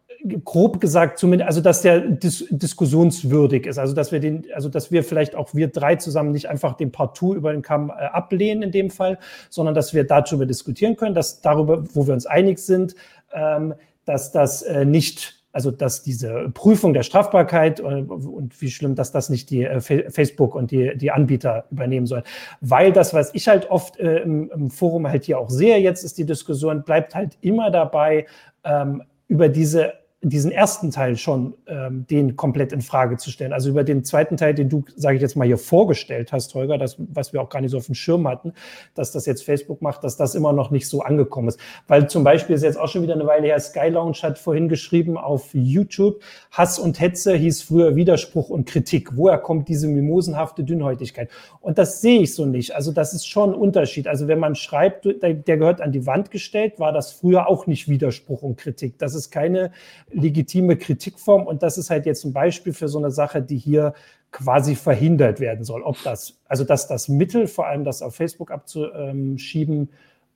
grob 0.44 0.80
gesagt 0.80 1.18
zumindest, 1.18 1.48
also 1.48 1.60
dass 1.60 1.82
der 1.82 2.00
dis 2.00 2.46
diskussionswürdig 2.50 3.66
ist, 3.66 3.78
also 3.78 3.94
dass 3.94 4.12
wir 4.12 4.20
den, 4.20 4.46
also 4.54 4.68
dass 4.68 4.92
wir 4.92 5.02
vielleicht 5.02 5.34
auch 5.34 5.52
wir 5.54 5.66
drei 5.68 5.96
zusammen 5.96 6.30
nicht 6.30 6.48
einfach 6.48 6.76
den 6.76 6.92
Partout 6.92 7.34
über 7.34 7.52
den 7.52 7.62
Kamm 7.62 7.90
äh, 7.90 7.94
ablehnen 7.94 8.62
in 8.62 8.70
dem 8.70 8.90
Fall, 8.90 9.18
sondern 9.50 9.74
dass 9.74 9.92
wir 9.92 10.04
darüber 10.04 10.46
diskutieren 10.46 10.94
können, 10.94 11.16
dass 11.16 11.40
darüber, 11.40 11.82
wo 11.94 12.06
wir 12.06 12.14
uns 12.14 12.26
einig 12.26 12.60
sind, 12.60 12.94
ähm, 13.32 13.74
dass 14.04 14.30
das 14.30 14.62
äh, 14.62 14.84
nicht 14.84 15.37
also 15.52 15.70
dass 15.70 16.02
diese 16.02 16.50
Prüfung 16.54 16.92
der 16.92 17.02
Strafbarkeit 17.02 17.80
und, 17.80 18.10
äh, 18.10 18.12
und 18.12 18.60
wie 18.60 18.70
schlimm, 18.70 18.94
dass 18.94 19.12
das 19.12 19.30
nicht 19.30 19.50
die 19.50 19.64
äh, 19.64 19.80
Facebook 19.80 20.54
und 20.54 20.70
die, 20.70 20.96
die 20.96 21.10
Anbieter 21.10 21.64
übernehmen 21.70 22.06
sollen. 22.06 22.24
Weil 22.60 22.92
das, 22.92 23.14
was 23.14 23.34
ich 23.34 23.48
halt 23.48 23.70
oft 23.70 23.98
äh, 23.98 24.18
im, 24.18 24.50
im, 24.50 24.70
Forum 24.70 25.08
halt 25.08 25.24
hier 25.24 25.38
auch 25.38 25.50
sehe, 25.50 25.78
jetzt 25.78 26.04
ist 26.04 26.18
die 26.18 26.26
Diskussion, 26.26 26.84
bleibt 26.84 27.14
halt 27.14 27.38
immer 27.40 27.70
dabei, 27.70 28.26
ähm, 28.64 29.02
über 29.28 29.48
diese 29.48 29.94
diesen 30.20 30.50
ersten 30.50 30.90
Teil 30.90 31.16
schon 31.16 31.54
ähm, 31.68 32.04
den 32.10 32.34
komplett 32.34 32.72
in 32.72 32.82
Frage 32.82 33.18
zu 33.18 33.30
stellen. 33.30 33.52
Also 33.52 33.70
über 33.70 33.84
den 33.84 34.04
zweiten 34.04 34.36
Teil, 34.36 34.52
den 34.52 34.68
du, 34.68 34.84
sage 34.96 35.14
ich 35.14 35.22
jetzt 35.22 35.36
mal, 35.36 35.46
hier 35.46 35.58
vorgestellt 35.58 36.32
hast, 36.32 36.52
Holger, 36.56 36.76
das, 36.76 36.96
was 36.98 37.32
wir 37.32 37.40
auch 37.40 37.48
gar 37.48 37.60
nicht 37.60 37.70
so 37.70 37.76
auf 37.76 37.86
dem 37.86 37.94
Schirm 37.94 38.26
hatten, 38.26 38.52
dass 38.96 39.12
das 39.12 39.26
jetzt 39.26 39.44
Facebook 39.44 39.80
macht, 39.80 40.02
dass 40.02 40.16
das 40.16 40.34
immer 40.34 40.52
noch 40.52 40.72
nicht 40.72 40.88
so 40.88 41.02
angekommen 41.02 41.48
ist. 41.48 41.60
Weil 41.86 42.08
zum 42.08 42.24
Beispiel 42.24 42.56
ist 42.56 42.64
jetzt 42.64 42.78
auch 42.78 42.88
schon 42.88 43.02
wieder 43.02 43.14
eine 43.14 43.26
Weile 43.26 43.46
her, 43.46 43.60
Sky 43.60 43.90
Lounge 43.90 44.18
hat 44.22 44.40
vorhin 44.40 44.68
geschrieben 44.68 45.16
auf 45.16 45.50
YouTube, 45.52 46.20
Hass 46.50 46.80
und 46.80 46.98
Hetze 46.98 47.34
hieß 47.34 47.62
früher 47.62 47.94
Widerspruch 47.94 48.50
und 48.50 48.66
Kritik. 48.66 49.16
Woher 49.16 49.38
kommt 49.38 49.68
diese 49.68 49.86
mimosenhafte 49.86 50.64
Dünnhäutigkeit? 50.64 51.30
Und 51.60 51.78
das 51.78 52.00
sehe 52.00 52.22
ich 52.22 52.34
so 52.34 52.44
nicht. 52.44 52.74
Also 52.74 52.90
das 52.90 53.14
ist 53.14 53.28
schon 53.28 53.50
ein 53.50 53.54
Unterschied. 53.54 54.08
Also 54.08 54.26
wenn 54.26 54.40
man 54.40 54.56
schreibt, 54.56 55.04
der, 55.04 55.34
der 55.34 55.56
gehört 55.58 55.80
an 55.80 55.92
die 55.92 56.06
Wand 56.06 56.32
gestellt, 56.32 56.80
war 56.80 56.92
das 56.92 57.12
früher 57.12 57.48
auch 57.48 57.68
nicht 57.68 57.88
Widerspruch 57.88 58.42
und 58.42 58.56
Kritik. 58.56 58.98
Das 58.98 59.14
ist 59.14 59.30
keine 59.30 59.70
legitime 60.10 60.76
Kritikform 60.76 61.46
und 61.46 61.62
das 61.62 61.78
ist 61.78 61.90
halt 61.90 62.06
jetzt 62.06 62.24
ein 62.24 62.32
Beispiel 62.32 62.72
für 62.72 62.88
so 62.88 62.98
eine 62.98 63.10
Sache, 63.10 63.42
die 63.42 63.58
hier 63.58 63.94
quasi 64.30 64.74
verhindert 64.74 65.40
werden 65.40 65.64
soll. 65.64 65.82
Ob 65.82 65.96
das, 66.02 66.38
also 66.46 66.64
dass 66.64 66.88
das 66.88 67.08
Mittel, 67.08 67.46
vor 67.46 67.66
allem 67.66 67.84
das 67.84 68.02
auf 68.02 68.14
Facebook 68.14 68.50
abzuschieben, 68.50 69.88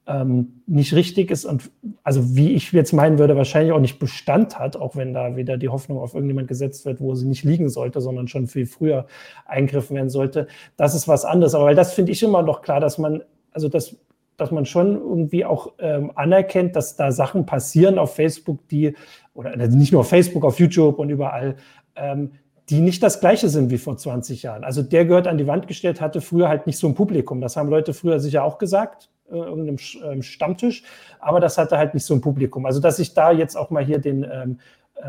ähm, 0.07 0.63
nicht 0.67 0.95
richtig 0.95 1.31
ist 1.31 1.45
und 1.45 1.71
also 2.03 2.35
wie 2.35 2.53
ich 2.55 2.73
jetzt 2.73 2.93
meinen 2.93 3.19
würde, 3.19 3.37
wahrscheinlich 3.37 3.73
auch 3.73 3.81
nicht 3.81 4.01
Bestand 4.01 4.59
hat, 4.59 4.77
auch 4.77 4.97
wenn 4.97 5.15
da 5.15 5.37
wieder 5.37 5.57
die 5.57 5.69
Hoffnung 5.69 5.99
auf 5.99 6.15
irgendjemand 6.15 6.49
gesetzt 6.49 6.85
wird, 6.85 7.01
wo 7.01 7.15
sie 7.15 7.27
nicht 7.27 7.45
liegen 7.45 7.69
sollte, 7.69 8.01
sondern 8.01 8.27
schon 8.27 8.49
viel 8.49 8.67
früher 8.67 9.07
eingriffen 9.45 9.95
werden 9.95 10.11
sollte. 10.11 10.49
Das 10.77 10.97
ist 10.97 11.07
was 11.07 11.25
anderes. 11.25 11.55
Aber 11.55 11.67
weil 11.67 11.77
das 11.77 11.95
finde 11.95 12.11
ich 12.11 12.23
immer 12.23 12.43
noch 12.43 12.63
klar, 12.63 12.81
dass 12.81 12.99
man, 12.99 13.23
also 13.53 13.69
das 13.69 13.97
dass 14.43 14.51
man 14.51 14.67
schon 14.67 14.97
irgendwie 14.97 15.45
auch 15.45 15.73
ähm, 15.79 16.11
anerkennt, 16.17 16.75
dass 16.75 16.97
da 16.97 17.13
Sachen 17.13 17.47
passieren 17.47 17.99
auf 17.99 18.15
Facebook, 18.15 18.69
die, 18.69 18.95
oder 19.35 19.53
also 19.53 19.79
nicht 19.79 19.93
nur 19.93 20.01
auf 20.01 20.09
Facebook, 20.09 20.45
auf 20.45 20.59
YouTube 20.59 20.99
und 20.99 21.11
überall, 21.11 21.57
ähm, 21.95 22.33
die 22.69 22.81
nicht 22.81 23.03
das 23.03 23.21
gleiche 23.21 23.49
sind 23.49 23.71
wie 23.71 23.79
vor 23.79 23.97
20 23.97 24.43
Jahren. 24.43 24.65
Also 24.65 24.83
der 24.83 25.05
gehört 25.05 25.29
an 25.29 25.39
die 25.39 25.47
Wand 25.47 25.69
gestellt, 25.69 26.01
hatte 26.01 26.21
früher 26.21 26.49
halt 26.49 26.67
nicht 26.67 26.79
so 26.79 26.89
ein 26.89 26.95
Publikum. 26.95 27.41
Das 27.41 27.57
haben 27.57 27.69
Leute 27.69 27.95
früher 27.95 28.19
sicher 28.19 28.45
auch 28.45 28.59
gesagt, 28.59 29.11
äh, 29.31 29.37
irgendeinem 29.37 29.79
ähm, 30.05 30.23
Stammtisch, 30.23 30.83
aber 31.21 31.39
das 31.39 31.57
hatte 31.57 31.79
halt 31.79 31.95
nicht 31.95 32.05
so 32.05 32.15
ein 32.15 32.21
Publikum. 32.21 32.67
Also 32.67 32.81
dass 32.81 32.99
ich 32.99 33.15
da 33.15 33.31
jetzt 33.31 33.57
auch 33.57 33.71
mal 33.71 33.85
hier 33.85 33.99
den, 33.99 34.25
ähm 34.31 34.59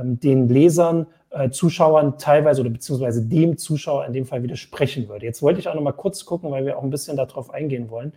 den 0.01 0.49
Lesern 0.49 1.07
äh, 1.33 1.49
Zuschauern 1.49 2.17
teilweise 2.19 2.61
oder 2.61 2.69
beziehungsweise 2.69 3.23
dem 3.23 3.57
Zuschauer 3.57 4.05
in 4.05 4.13
dem 4.13 4.25
Fall 4.25 4.43
widersprechen 4.43 5.09
würde. 5.09 5.25
Jetzt 5.25 5.41
wollte 5.41 5.59
ich 5.59 5.67
auch 5.67 5.73
noch 5.73 5.81
mal 5.81 5.91
kurz 5.91 6.25
gucken, 6.25 6.51
weil 6.51 6.65
wir 6.65 6.77
auch 6.77 6.83
ein 6.83 6.91
bisschen 6.91 7.17
darauf 7.17 7.51
eingehen 7.51 7.89
wollen. 7.89 8.13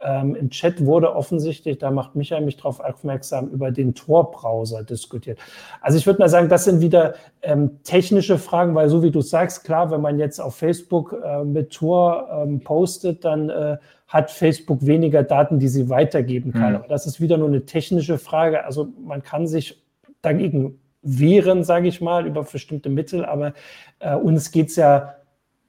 Ähm, 0.00 0.34
Im 0.34 0.50
Chat 0.50 0.84
wurde 0.84 1.14
offensichtlich, 1.16 1.78
da 1.78 1.90
macht 1.90 2.14
Michael 2.14 2.44
mich 2.44 2.56
darauf 2.56 2.80
aufmerksam, 2.80 3.48
über 3.48 3.70
den 3.70 3.94
Tor-Browser 3.94 4.84
diskutiert. 4.84 5.38
Also 5.80 5.98
ich 5.98 6.06
würde 6.06 6.20
mal 6.20 6.28
sagen, 6.28 6.48
das 6.48 6.64
sind 6.64 6.80
wieder 6.80 7.14
ähm, 7.42 7.82
technische 7.84 8.38
Fragen, 8.38 8.74
weil 8.74 8.88
so 8.90 9.02
wie 9.02 9.10
du 9.10 9.22
sagst, 9.22 9.64
klar, 9.64 9.90
wenn 9.90 10.02
man 10.02 10.18
jetzt 10.18 10.38
auf 10.38 10.54
Facebook 10.54 11.16
äh, 11.24 11.44
mit 11.44 11.72
Tor 11.72 12.28
ähm, 12.30 12.60
postet, 12.60 13.24
dann 13.24 13.48
äh, 13.48 13.78
hat 14.06 14.30
Facebook 14.30 14.84
weniger 14.86 15.22
Daten, 15.22 15.58
die 15.58 15.68
sie 15.68 15.88
weitergeben 15.88 16.52
kann. 16.52 16.70
Mhm. 16.70 16.76
Aber 16.76 16.88
das 16.88 17.06
ist 17.06 17.20
wieder 17.20 17.38
nur 17.38 17.48
eine 17.48 17.64
technische 17.64 18.18
Frage. 18.18 18.64
Also 18.64 18.88
man 19.04 19.22
kann 19.22 19.46
sich 19.46 19.82
dagegen 20.22 20.78
wehren, 21.08 21.64
sage 21.64 21.88
ich 21.88 22.00
mal, 22.00 22.26
über 22.26 22.42
bestimmte 22.42 22.88
Mittel. 22.88 23.24
Aber 23.24 23.54
äh, 23.98 24.14
uns 24.14 24.50
geht 24.50 24.68
es 24.68 24.76
ja, 24.76 25.14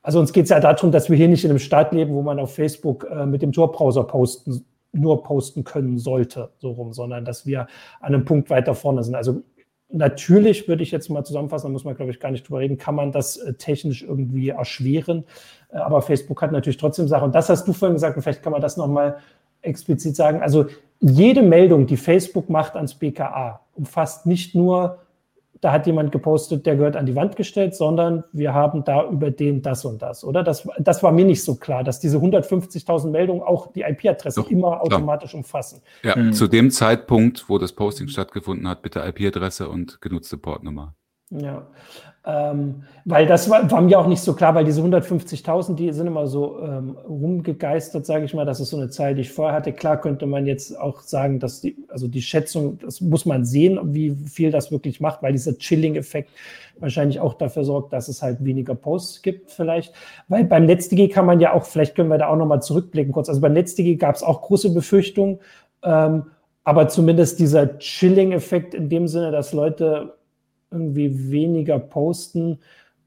also 0.02 0.20
uns 0.20 0.34
geht 0.34 0.46
es 0.46 0.50
ja 0.50 0.60
darum, 0.60 0.92
dass 0.92 1.10
wir 1.10 1.18
hier 1.18 1.28
nicht 1.28 1.44
in 1.44 1.50
einem 1.50 1.60
Staat 1.60 1.94
leben, 1.94 2.14
wo 2.14 2.22
man 2.22 2.40
auf 2.40 2.56
Facebook 2.56 3.08
äh, 3.10 3.26
mit 3.26 3.42
dem 3.42 3.52
Tor-Browser 3.52 4.04
posten, 4.04 4.66
nur 4.92 5.24
posten 5.24 5.64
können 5.64 5.98
sollte, 6.00 6.50
so 6.58 6.72
rum, 6.72 6.94
sondern 6.94 7.26
dass 7.26 7.46
wir 7.46 7.68
an 8.00 8.14
einem 8.14 8.26
Punkt 8.26 8.50
weiter 8.50 8.74
vorne 8.74 9.04
sind. 9.04 9.16
Also 9.16 9.44
natürlich 9.92 10.68
würde 10.68 10.84
ich 10.84 10.92
jetzt 10.92 11.10
mal 11.10 11.24
zusammenfassen, 11.24 11.68
da 11.68 11.72
muss 11.72 11.84
man, 11.84 11.96
glaube 11.96 12.12
ich, 12.12 12.20
gar 12.20 12.32
nicht 12.32 12.48
drüber 12.48 12.60
reden, 12.60 12.78
kann 12.78 12.96
man 12.96 13.12
das 13.12 13.38
äh, 13.38 13.54
technisch 13.54 14.04
irgendwie 14.04 14.50
erschweren. 14.50 15.26
Äh, 15.72 15.78
aber 15.78 16.02
Facebook 16.02 16.42
hat 16.42 16.52
natürlich 16.52 16.78
trotzdem 16.78 17.08
Sachen. 17.08 17.26
Und 17.26 17.36
das 17.36 17.50
hast 17.50 17.68
du 17.68 17.74
vorhin 17.74 17.96
gesagt, 17.96 18.16
und 18.16 18.24
vielleicht 18.24 18.44
kann 18.44 18.52
man 18.52 18.62
das 18.62 18.78
nochmal 18.78 19.18
explizit 19.62 20.16
sagen. 20.16 20.42
Also 20.42 20.68
jede 21.00 21.42
Meldung, 21.42 21.88
die 21.88 21.98
Facebook 21.98 22.50
macht 22.50 22.76
ans 22.76 22.96
BKA, 22.96 23.62
umfasst 23.76 24.26
nicht 24.26 24.56
nur 24.56 25.00
da 25.62 25.72
hat 25.72 25.88
jemand 25.88 26.12
gepostet, 26.12 26.66
der 26.66 26.76
gehört 26.76 26.96
an 26.96 27.06
die 27.06 27.16
Wand 27.16 27.36
gestellt, 27.36 27.76
sondern 27.76 28.24
wir 28.32 28.54
haben 28.54 28.84
da 28.84 29.08
über 29.10 29.32
den 29.32 29.62
das 29.62 29.84
und 29.86 30.02
das, 30.02 30.24
oder? 30.24 30.44
Das, 30.44 30.68
das 30.78 31.04
war 31.04 31.12
mir 31.12 31.26
nicht 31.26 31.44
so 31.44 31.56
klar, 31.56 31.84
dass 31.84 32.00
diese 32.00 32.18
150.000 32.18 33.10
Meldungen 33.10 33.42
auch 33.42 33.72
die 33.74 33.82
IP-Adresse 33.82 34.46
immer 34.50 34.82
automatisch 34.82 35.32
klar. 35.32 35.40
umfassen. 35.40 35.82
Ja, 36.04 36.16
mhm. 36.16 36.34
zu 36.34 36.48
dem 36.48 36.72
Zeitpunkt, 36.72 37.50
wo 37.50 37.58
das 37.58 37.74
Posting 37.74 38.08
stattgefunden 38.08 38.68
hat, 38.68 38.82
bitte 38.82 39.00
IP-Adresse 39.00 39.70
und 39.70 40.02
genutzte 40.02 40.38
Portnummer. 40.38 40.96
Ja, 41.32 41.68
ähm, 42.26 42.84
weil 43.06 43.28
das 43.28 43.52
war, 43.52 43.70
war, 43.70 43.82
mir 43.82 44.00
auch 44.00 44.08
nicht 44.08 44.22
so 44.22 44.34
klar, 44.34 44.56
weil 44.56 44.66
diese 44.66 44.82
150.000, 44.82 45.76
die 45.76 45.92
sind 45.94 46.08
immer 46.08 46.26
so 46.26 46.60
ähm, 46.60 46.98
rumgegeistert, 47.08 48.06
sage 48.06 48.26
ich 48.26 48.34
mal. 48.34 48.46
Das 48.46 48.60
ist 48.60 48.72
so 48.72 48.78
eine 48.78 48.90
Zahl, 48.90 49.14
die 49.14 49.22
ich 49.22 49.32
vorher 49.32 49.56
hatte. 49.56 49.72
Klar 49.72 50.02
könnte 50.02 50.26
man 50.26 50.48
jetzt 50.48 50.78
auch 50.80 51.02
sagen, 51.02 51.40
dass 51.40 51.62
die, 51.62 51.78
also 51.88 52.08
die 52.08 52.24
Schätzung, 52.24 52.80
das 52.80 53.00
muss 53.00 53.28
man 53.28 53.46
sehen, 53.46 53.80
wie 53.94 54.12
viel 54.12 54.50
das 54.50 54.72
wirklich 54.72 55.02
macht, 55.02 55.22
weil 55.22 55.32
dieser 55.32 55.56
Chilling-Effekt 55.56 56.32
wahrscheinlich 56.80 57.20
auch 57.20 57.36
dafür 57.36 57.64
sorgt, 57.64 57.94
dass 57.94 58.08
es 58.08 58.24
halt 58.24 58.44
weniger 58.44 58.74
Posts 58.74 59.22
gibt 59.22 59.52
vielleicht. 59.52 59.94
Weil 60.28 60.46
beim 60.46 60.66
NetzDG 60.66 61.10
kann 61.10 61.28
man 61.28 61.40
ja 61.40 61.54
auch, 61.54 61.66
vielleicht 61.66 61.96
können 61.96 62.10
wir 62.10 62.18
da 62.18 62.28
auch 62.28 62.38
nochmal 62.38 62.62
zurückblicken 62.62 63.14
kurz. 63.14 63.30
Also 63.30 63.40
beim 63.40 63.54
NetzDG 63.54 63.96
gab 63.96 64.16
es 64.16 64.24
auch 64.24 64.42
große 64.42 64.74
Befürchtungen, 64.74 65.40
ähm, 65.84 66.24
aber 66.64 66.88
zumindest 66.88 67.40
dieser 67.40 67.78
Chilling-Effekt 67.78 68.74
in 68.74 68.90
dem 68.90 69.08
Sinne, 69.08 69.32
dass 69.32 69.54
Leute 69.54 70.19
irgendwie 70.72 71.32
weniger 71.32 71.80
posten. 71.80 72.60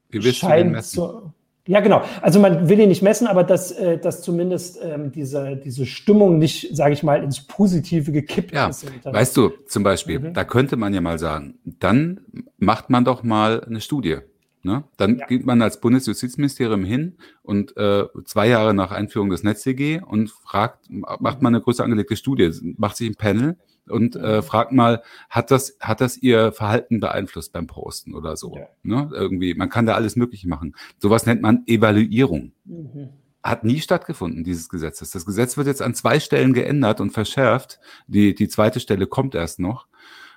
Wie 0.09 0.23
willst 0.23 0.39
scheint 0.39 0.59
du 0.59 0.63
den 0.65 0.71
messen? 0.73 0.95
So, 0.95 1.31
Ja, 1.65 1.79
genau. 1.79 2.03
Also 2.21 2.39
man 2.39 2.67
will 2.67 2.79
ihn 2.79 2.89
nicht 2.89 3.01
messen, 3.01 3.25
aber 3.27 3.43
dass, 3.43 3.71
äh, 3.71 3.97
dass 3.97 4.21
zumindest 4.21 4.79
ähm, 4.83 5.11
diese, 5.11 5.55
diese 5.55 5.85
Stimmung 5.85 6.37
nicht, 6.37 6.75
sage 6.75 6.93
ich 6.93 7.03
mal, 7.03 7.23
ins 7.23 7.41
Positive 7.47 8.11
gekippt 8.11 8.51
ja, 8.51 8.67
ist. 8.67 8.85
Weißt 9.05 9.37
du, 9.37 9.51
zum 9.67 9.83
Beispiel, 9.83 10.19
mhm. 10.19 10.33
da 10.33 10.43
könnte 10.43 10.75
man 10.75 10.93
ja 10.93 11.01
mal 11.01 11.19
sagen, 11.19 11.55
dann 11.63 12.21
macht 12.57 12.89
man 12.89 13.05
doch 13.05 13.23
mal 13.23 13.63
eine 13.63 13.79
Studie. 13.79 14.17
Ne? 14.65 14.85
Dann 14.95 15.17
ja. 15.17 15.25
geht 15.27 15.45
man 15.45 15.61
als 15.61 15.81
Bundesjustizministerium 15.81 16.85
hin 16.85 17.17
und 17.41 17.75
äh, 17.75 18.05
zwei 18.23 18.47
Jahre 18.47 18.73
nach 18.73 18.91
Einführung 18.91 19.29
des 19.29 19.43
NetzDG 19.43 19.99
und 19.99 20.31
fragt, 20.31 20.89
macht 20.89 21.41
man 21.41 21.53
eine 21.53 21.61
größer 21.61 21.83
angelegte 21.83 22.15
Studie, 22.15 22.49
macht 22.77 22.95
sich 22.95 23.09
ein 23.09 23.15
Panel 23.15 23.57
und 23.89 24.15
äh, 24.15 24.37
mhm. 24.37 24.43
fragt 24.43 24.71
mal, 24.71 25.03
hat 25.29 25.51
das, 25.51 25.75
hat 25.81 25.99
das 25.99 26.15
ihr 26.17 26.53
Verhalten 26.53 27.01
beeinflusst 27.01 27.51
beim 27.51 27.67
Posten 27.67 28.15
oder 28.15 28.37
so? 28.37 28.55
Ja. 28.55 28.67
Ne? 28.83 29.09
Irgendwie, 29.13 29.53
man 29.53 29.69
kann 29.69 29.85
da 29.85 29.95
alles 29.95 30.15
Mögliche 30.15 30.47
machen. 30.47 30.75
Sowas 30.97 31.25
nennt 31.25 31.41
man 31.41 31.63
Evaluierung. 31.67 32.53
Mhm. 32.63 33.09
Hat 33.43 33.65
nie 33.65 33.81
stattgefunden, 33.81 34.45
dieses 34.45 34.69
Gesetzes. 34.69 35.11
Das 35.11 35.25
Gesetz 35.25 35.57
wird 35.57 35.67
jetzt 35.67 35.81
an 35.81 35.93
zwei 35.93 36.21
Stellen 36.21 36.53
geändert 36.53 37.01
und 37.01 37.11
verschärft. 37.11 37.81
Die, 38.07 38.33
die 38.33 38.47
zweite 38.47 38.79
Stelle 38.79 39.07
kommt 39.07 39.35
erst 39.35 39.59
noch. 39.59 39.87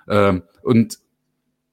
Ähm, 0.09 0.43
und 0.63 0.99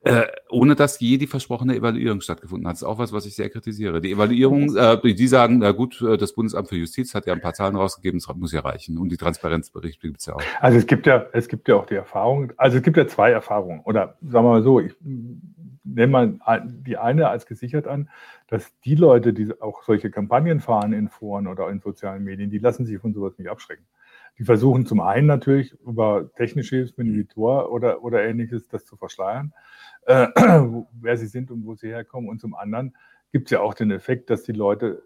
äh, 0.04 0.26
ohne 0.50 0.74
dass 0.74 1.00
je 1.00 1.16
die 1.16 1.26
versprochene 1.26 1.76
Evaluierung 1.76 2.20
stattgefunden 2.20 2.66
hat. 2.66 2.74
Das 2.74 2.82
ist 2.82 2.86
auch 2.86 2.98
was, 2.98 3.12
was 3.12 3.24
ich 3.24 3.34
sehr 3.34 3.48
kritisiere. 3.48 4.02
Die 4.02 4.12
Evaluierung, 4.12 4.76
äh, 4.76 5.14
die 5.14 5.26
sagen, 5.26 5.58
na 5.58 5.72
gut, 5.72 6.02
äh, 6.02 6.18
das 6.18 6.34
Bundesamt 6.34 6.68
für 6.68 6.76
Justiz 6.76 7.14
hat 7.14 7.26
ja 7.26 7.32
ein 7.32 7.40
paar 7.40 7.54
Zahlen 7.54 7.74
rausgegeben, 7.74 8.20
das 8.20 8.36
muss 8.36 8.52
ja 8.52 8.60
reichen. 8.60 8.98
Und 8.98 9.10
die 9.10 9.16
Transparenzberichte 9.16 10.06
gibt 10.06 10.20
es 10.20 10.26
ja 10.26 10.34
auch. 10.34 10.42
Also 10.60 10.76
es 10.76 10.86
gibt 10.86 11.06
ja, 11.06 11.24
es 11.32 11.48
gibt 11.48 11.68
ja 11.68 11.76
auch 11.76 11.86
die 11.86 11.94
Erfahrung, 11.94 12.52
also 12.58 12.76
es 12.76 12.82
gibt 12.82 12.98
ja 12.98 13.06
zwei 13.06 13.30
Erfahrungen. 13.30 13.80
Oder 13.84 14.18
sagen 14.20 14.44
wir 14.44 14.50
mal 14.50 14.62
so, 14.62 14.78
ich 14.78 14.94
nenne 15.00 16.06
mal 16.06 16.38
die 16.86 16.98
eine 16.98 17.28
als 17.28 17.46
gesichert 17.46 17.86
an, 17.86 18.10
dass 18.48 18.78
die 18.84 18.96
Leute, 18.96 19.32
die 19.32 19.58
auch 19.62 19.84
solche 19.84 20.10
Kampagnen 20.10 20.60
fahren 20.60 20.92
in 20.92 21.08
Foren 21.08 21.46
oder 21.46 21.70
in 21.70 21.80
sozialen 21.80 22.24
Medien, 22.24 22.50
die 22.50 22.58
lassen 22.58 22.84
sich 22.84 22.98
von 22.98 23.14
sowas 23.14 23.38
nicht 23.38 23.48
abschrecken. 23.48 23.86
Die 24.38 24.44
versuchen 24.44 24.84
zum 24.84 25.00
einen 25.00 25.28
natürlich 25.28 25.72
über 25.86 26.30
technische 26.34 26.76
Hilfen 26.76 27.14
wie 27.14 27.24
Tor 27.24 27.70
oder, 27.70 28.02
oder 28.02 28.24
ähnliches 28.24 28.68
das 28.68 28.84
zu 28.84 28.96
verschleiern 28.96 29.52
äh, 30.06 30.28
wer 31.00 31.16
sie 31.16 31.26
sind 31.26 31.50
und 31.50 31.64
wo 31.64 31.74
sie 31.74 31.88
herkommen. 31.88 32.28
Und 32.28 32.40
zum 32.40 32.54
anderen 32.54 32.96
gibt 33.32 33.48
es 33.48 33.50
ja 33.50 33.60
auch 33.60 33.74
den 33.74 33.90
Effekt, 33.90 34.30
dass 34.30 34.42
die 34.42 34.52
Leute 34.52 35.02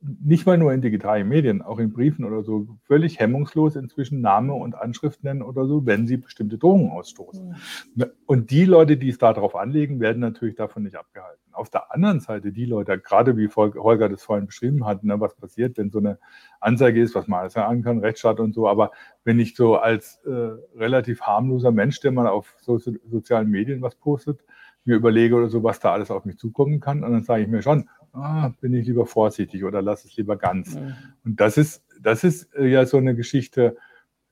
nicht 0.00 0.46
mal 0.46 0.58
nur 0.58 0.72
in 0.72 0.80
digitalen 0.80 1.28
Medien, 1.28 1.62
auch 1.62 1.78
in 1.78 1.92
Briefen 1.92 2.24
oder 2.24 2.42
so, 2.42 2.66
völlig 2.84 3.18
hemmungslos 3.18 3.76
inzwischen 3.76 4.20
Name 4.20 4.54
und 4.54 4.74
Anschrift 4.74 5.22
nennen 5.22 5.42
oder 5.42 5.66
so, 5.66 5.84
wenn 5.86 6.06
sie 6.06 6.16
bestimmte 6.16 6.58
Drohungen 6.58 6.90
ausstoßen. 6.90 7.56
Ja. 7.96 8.06
Und 8.26 8.50
die 8.50 8.64
Leute, 8.64 8.96
die 8.96 9.08
es 9.08 9.18
darauf 9.18 9.54
anlegen, 9.54 10.00
werden 10.00 10.20
natürlich 10.20 10.56
davon 10.56 10.84
nicht 10.84 10.96
abgehalten. 10.96 11.40
Auf 11.52 11.68
der 11.68 11.92
anderen 11.92 12.20
Seite 12.20 12.52
die 12.52 12.64
Leute, 12.64 12.98
gerade 12.98 13.36
wie 13.36 13.48
Holger 13.48 14.08
das 14.08 14.22
vorhin 14.22 14.46
beschrieben 14.46 14.86
hat, 14.86 15.04
ne, 15.04 15.20
was 15.20 15.34
passiert, 15.34 15.76
wenn 15.78 15.90
so 15.90 15.98
eine 15.98 16.18
Anzeige 16.60 17.00
ist, 17.02 17.14
was 17.14 17.28
man 17.28 17.40
alles 17.40 17.54
sagen 17.54 17.82
kann, 17.82 17.98
Rechtsstaat 17.98 18.40
und 18.40 18.54
so, 18.54 18.68
aber 18.68 18.92
wenn 19.24 19.38
ich 19.38 19.54
so 19.54 19.76
als 19.76 20.20
äh, 20.24 20.30
relativ 20.78 21.22
harmloser 21.22 21.72
Mensch, 21.72 22.00
der 22.00 22.12
mal 22.12 22.28
auf 22.28 22.54
so, 22.60 22.78
sozialen 22.78 23.50
Medien 23.50 23.82
was 23.82 23.96
postet, 23.96 24.40
mir 24.84 24.96
überlege 24.96 25.34
oder 25.34 25.48
so, 25.48 25.62
was 25.62 25.80
da 25.80 25.92
alles 25.92 26.10
auf 26.10 26.24
mich 26.24 26.38
zukommen 26.38 26.80
kann, 26.80 27.04
und 27.04 27.12
dann 27.12 27.24
sage 27.24 27.42
ich 27.42 27.48
mir 27.48 27.62
schon, 27.62 27.88
ah, 28.12 28.50
bin 28.60 28.74
ich 28.74 28.86
lieber 28.86 29.06
vorsichtig 29.06 29.64
oder 29.64 29.82
lass 29.82 30.04
es 30.04 30.16
lieber 30.16 30.36
ganz. 30.36 30.74
Mhm. 30.74 30.94
Und 31.24 31.40
das 31.40 31.56
ist, 31.56 31.84
das 32.00 32.24
ist 32.24 32.54
äh, 32.54 32.66
ja 32.66 32.86
so 32.86 32.96
eine 32.96 33.14
Geschichte, 33.14 33.76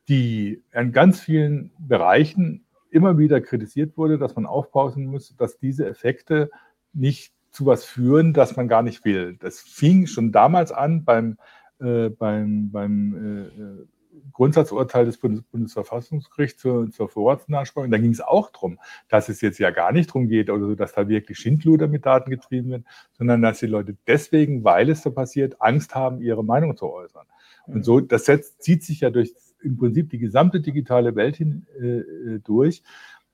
die 0.09 0.63
in 0.73 0.93
ganz 0.93 1.21
vielen 1.21 1.71
Bereichen 1.79 2.65
immer 2.91 3.19
wieder 3.19 3.41
kritisiert 3.41 3.97
wurde, 3.97 4.19
dass 4.19 4.35
man 4.35 4.47
aufpassen 4.47 5.07
muss, 5.07 5.37
dass 5.37 5.59
diese 5.59 5.87
Effekte 5.87 6.51
nicht 6.93 7.35
zu 7.51 7.67
was 7.67 7.85
führen, 7.85 8.33
das 8.33 8.57
man 8.57 8.69
gar 8.69 8.83
nicht 8.83 9.05
will. 9.05 9.37
Das 9.39 9.61
fing 9.61 10.07
schon 10.07 10.33
damals 10.33 10.73
an 10.73 11.05
beim, 11.05 11.37
äh, 11.81 12.09
beim, 12.09 12.71
beim 12.71 13.15
äh, 13.15 13.63
äh 13.63 13.87
Grundsatzurteil 14.33 15.05
des 15.05 15.19
Bundes 15.19 15.43
Bundesverfassungsgerichts 15.45 16.61
zur, 16.61 16.91
zur 16.91 17.09
Vorratsnachsprechung. 17.09 17.91
Da 17.91 17.99
ging 17.99 18.11
es 18.11 18.21
auch 18.21 18.51
darum, 18.51 18.79
dass 19.09 19.29
es 19.29 19.41
jetzt 19.41 19.59
ja 19.59 19.71
gar 19.71 19.93
nicht 19.93 20.11
darum 20.11 20.29
geht, 20.29 20.51
oder 20.51 20.67
so, 20.67 20.75
dass 20.75 20.93
da 20.93 21.09
wirklich 21.09 21.39
Schindluder 21.39 21.89
mit 21.89 22.07
Daten 22.07 22.31
getrieben 22.31 22.71
wird, 22.71 22.85
sondern 23.13 23.43
dass 23.43 23.61
die 23.61 23.67
Leute 23.67 23.97
deswegen, 24.07 24.65
weil 24.65 24.91
es 24.91 25.03
so 25.03 25.11
passiert, 25.11 25.61
Angst 25.61 25.95
haben, 25.95 26.21
ihre 26.21 26.45
Meinung 26.45 26.77
zu 26.77 26.91
äußern. 26.91 27.27
Und 27.67 27.85
so, 27.85 28.01
das 28.01 28.25
setzt, 28.25 28.63
zieht 28.63 28.83
sich 28.83 29.01
ja 29.01 29.11
durch 29.11 29.35
im 29.63 29.77
Prinzip 29.77 30.11
die 30.11 30.19
gesamte 30.19 30.61
digitale 30.61 31.15
Welt 31.17 31.37
hin, 31.37 31.67
äh, 31.81 32.39
durch, 32.41 32.83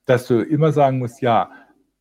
dass 0.06 0.26
du 0.26 0.40
immer 0.42 0.72
sagen 0.72 0.98
musst, 0.98 1.20
ja, 1.20 1.50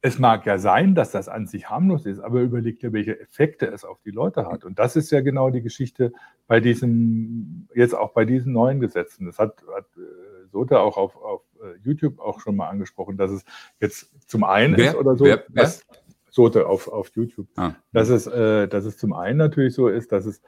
es 0.05 0.19
mag 0.19 0.45
ja 0.45 0.57
sein, 0.57 0.95
dass 0.95 1.11
das 1.11 1.29
an 1.29 1.47
sich 1.47 1.69
harmlos 1.69 2.05
ist, 2.05 2.19
aber 2.19 2.41
überleg 2.41 2.77
dir, 2.81 2.91
welche 2.91 3.17
Effekte 3.21 3.67
es 3.67 3.85
auf 3.85 4.01
die 4.01 4.11
Leute 4.11 4.45
hat. 4.47 4.65
Und 4.65 4.77
das 4.77 4.97
ist 4.97 5.09
ja 5.11 5.21
genau 5.21 5.49
die 5.49 5.61
Geschichte 5.61 6.11
bei 6.45 6.59
diesem, 6.59 7.69
jetzt 7.73 7.95
auch 7.95 8.11
bei 8.11 8.25
diesen 8.25 8.51
neuen 8.51 8.81
Gesetzen. 8.81 9.25
Das 9.25 9.39
hat, 9.39 9.63
hat 9.73 9.85
äh, 9.95 10.49
Sote 10.51 10.81
auch 10.81 10.97
auf, 10.97 11.15
auf 11.15 11.41
äh, 11.61 11.79
YouTube 11.85 12.19
auch 12.19 12.41
schon 12.41 12.57
mal 12.57 12.67
angesprochen, 12.67 13.15
dass 13.15 13.31
es 13.31 13.45
jetzt 13.79 14.11
zum 14.29 14.43
einen 14.43 14.75
wer, 14.75 14.89
ist 14.89 14.95
oder 14.97 15.15
so, 15.15 15.23
wer, 15.23 15.45
wer? 15.47 15.71
Sote 16.29 16.67
auf, 16.67 16.89
auf 16.89 17.09
YouTube, 17.15 17.47
ah. 17.55 17.75
dass, 17.93 18.09
es, 18.09 18.27
äh, 18.27 18.67
dass 18.67 18.83
es 18.83 18.97
zum 18.97 19.13
einen 19.13 19.37
natürlich 19.37 19.73
so 19.73 19.87
ist, 19.87 20.11
dass 20.11 20.25
es 20.25 20.41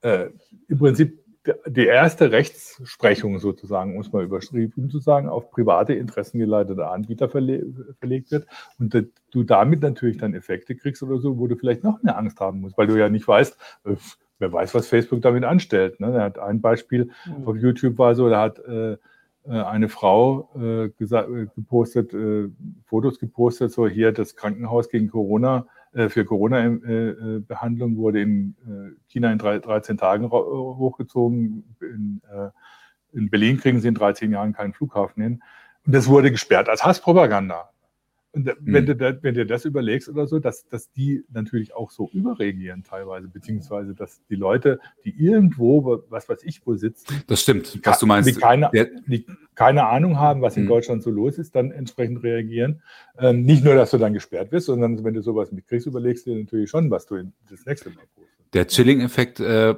äh, 0.00 0.30
im 0.68 0.78
Prinzip 0.78 1.22
die 1.66 1.86
erste 1.86 2.32
Rechtsprechung 2.32 3.38
sozusagen, 3.38 3.94
um 3.94 4.00
es 4.00 4.12
mal 4.12 4.24
überschrieben 4.24 4.88
zu 4.88 4.98
sagen, 4.98 5.28
auf 5.28 5.50
private 5.50 5.92
interessengeleitete 5.92 6.86
Anbieter 6.86 7.28
verle 7.28 7.66
verlegt 7.98 8.30
wird 8.30 8.46
und 8.78 8.94
du 9.30 9.42
damit 9.42 9.82
natürlich 9.82 10.16
dann 10.16 10.34
Effekte 10.34 10.74
kriegst 10.74 11.02
oder 11.02 11.18
so, 11.18 11.38
wo 11.38 11.46
du 11.46 11.56
vielleicht 11.56 11.84
noch 11.84 12.02
mehr 12.02 12.16
Angst 12.16 12.40
haben 12.40 12.60
musst, 12.60 12.78
weil 12.78 12.86
du 12.86 12.98
ja 12.98 13.08
nicht 13.08 13.28
weißt, 13.28 13.58
äh, 13.84 13.96
wer 14.38 14.52
weiß, 14.52 14.74
was 14.74 14.88
Facebook 14.88 15.20
damit 15.22 15.44
anstellt. 15.44 16.00
Ne? 16.00 16.14
Er 16.14 16.22
hat 16.22 16.38
ein 16.38 16.60
Beispiel 16.60 17.10
mhm. 17.26 17.46
auf 17.46 17.56
YouTube 17.56 17.98
war 17.98 18.14
so, 18.14 18.28
da 18.28 18.40
hat 18.40 18.58
äh, 18.60 18.92
äh 18.92 18.96
eine 19.46 19.88
Frau 19.88 20.48
äh, 20.56 20.84
äh, 20.86 21.46
gepostet, 21.54 22.14
äh, 22.14 22.48
Fotos 22.86 23.18
gepostet, 23.18 23.70
so 23.72 23.86
hier 23.86 24.12
das 24.12 24.34
Krankenhaus 24.34 24.88
gegen 24.88 25.10
Corona 25.10 25.66
für 26.08 26.24
Corona-Behandlung 26.24 27.92
äh, 27.92 27.96
wurde 27.96 28.20
in 28.20 28.56
äh, 28.66 28.96
China 29.06 29.30
in 29.30 29.38
13 29.38 29.96
Tagen 29.96 30.30
hochgezogen. 30.30 31.76
In, 31.80 32.20
in 33.12 33.30
Berlin 33.30 33.58
kriegen 33.58 33.80
sie 33.80 33.88
in 33.88 33.94
13 33.94 34.32
Jahren 34.32 34.52
keinen 34.52 34.72
Flughafen 34.72 35.22
hin. 35.22 35.42
Und 35.86 35.94
das 35.94 36.08
wurde 36.08 36.30
gesperrt 36.30 36.68
als 36.68 36.84
Hasspropaganda. 36.84 37.70
Und 38.34 38.50
wenn, 38.60 38.84
mhm. 38.84 38.98
du, 38.98 39.18
wenn 39.22 39.34
du 39.34 39.46
das 39.46 39.64
überlegst 39.64 40.08
oder 40.08 40.26
so, 40.26 40.40
dass, 40.40 40.66
dass 40.68 40.90
die 40.90 41.24
natürlich 41.32 41.74
auch 41.74 41.90
so 41.90 42.10
überreagieren 42.12 42.82
teilweise, 42.82 43.28
beziehungsweise 43.28 43.94
dass 43.94 44.20
die 44.28 44.34
Leute, 44.34 44.80
die 45.04 45.14
irgendwo, 45.16 46.02
was 46.08 46.28
weiß 46.28 46.42
ich, 46.42 46.66
wo 46.66 46.74
sitzen, 46.74 47.22
das 47.28 47.42
stimmt, 47.42 47.78
was 47.84 48.00
du 48.00 48.06
meinst, 48.06 48.28
die 48.28 48.34
keine, 48.34 48.70
die 49.06 49.24
keine 49.54 49.86
Ahnung 49.86 50.18
haben, 50.18 50.42
was 50.42 50.56
in 50.56 50.64
mhm. 50.64 50.68
Deutschland 50.68 51.02
so 51.04 51.10
los 51.10 51.38
ist, 51.38 51.54
dann 51.54 51.70
entsprechend 51.70 52.24
reagieren. 52.24 52.82
Ähm, 53.18 53.42
nicht 53.42 53.64
nur, 53.64 53.76
dass 53.76 53.92
du 53.92 53.98
dann 53.98 54.12
gesperrt 54.12 54.50
wirst, 54.50 54.66
sondern 54.66 55.04
wenn 55.04 55.14
du 55.14 55.22
sowas 55.22 55.52
mitkriegst, 55.52 55.86
überlegst 55.86 56.26
du 56.26 56.34
dir 56.34 56.40
natürlich 56.40 56.70
schon, 56.70 56.90
was 56.90 57.06
du 57.06 57.22
das 57.48 57.64
nächste 57.66 57.90
Mal 57.90 58.02
postest. 58.16 58.34
Der 58.52 58.66
Chilling-Effekt 58.66 59.40
äh, 59.40 59.74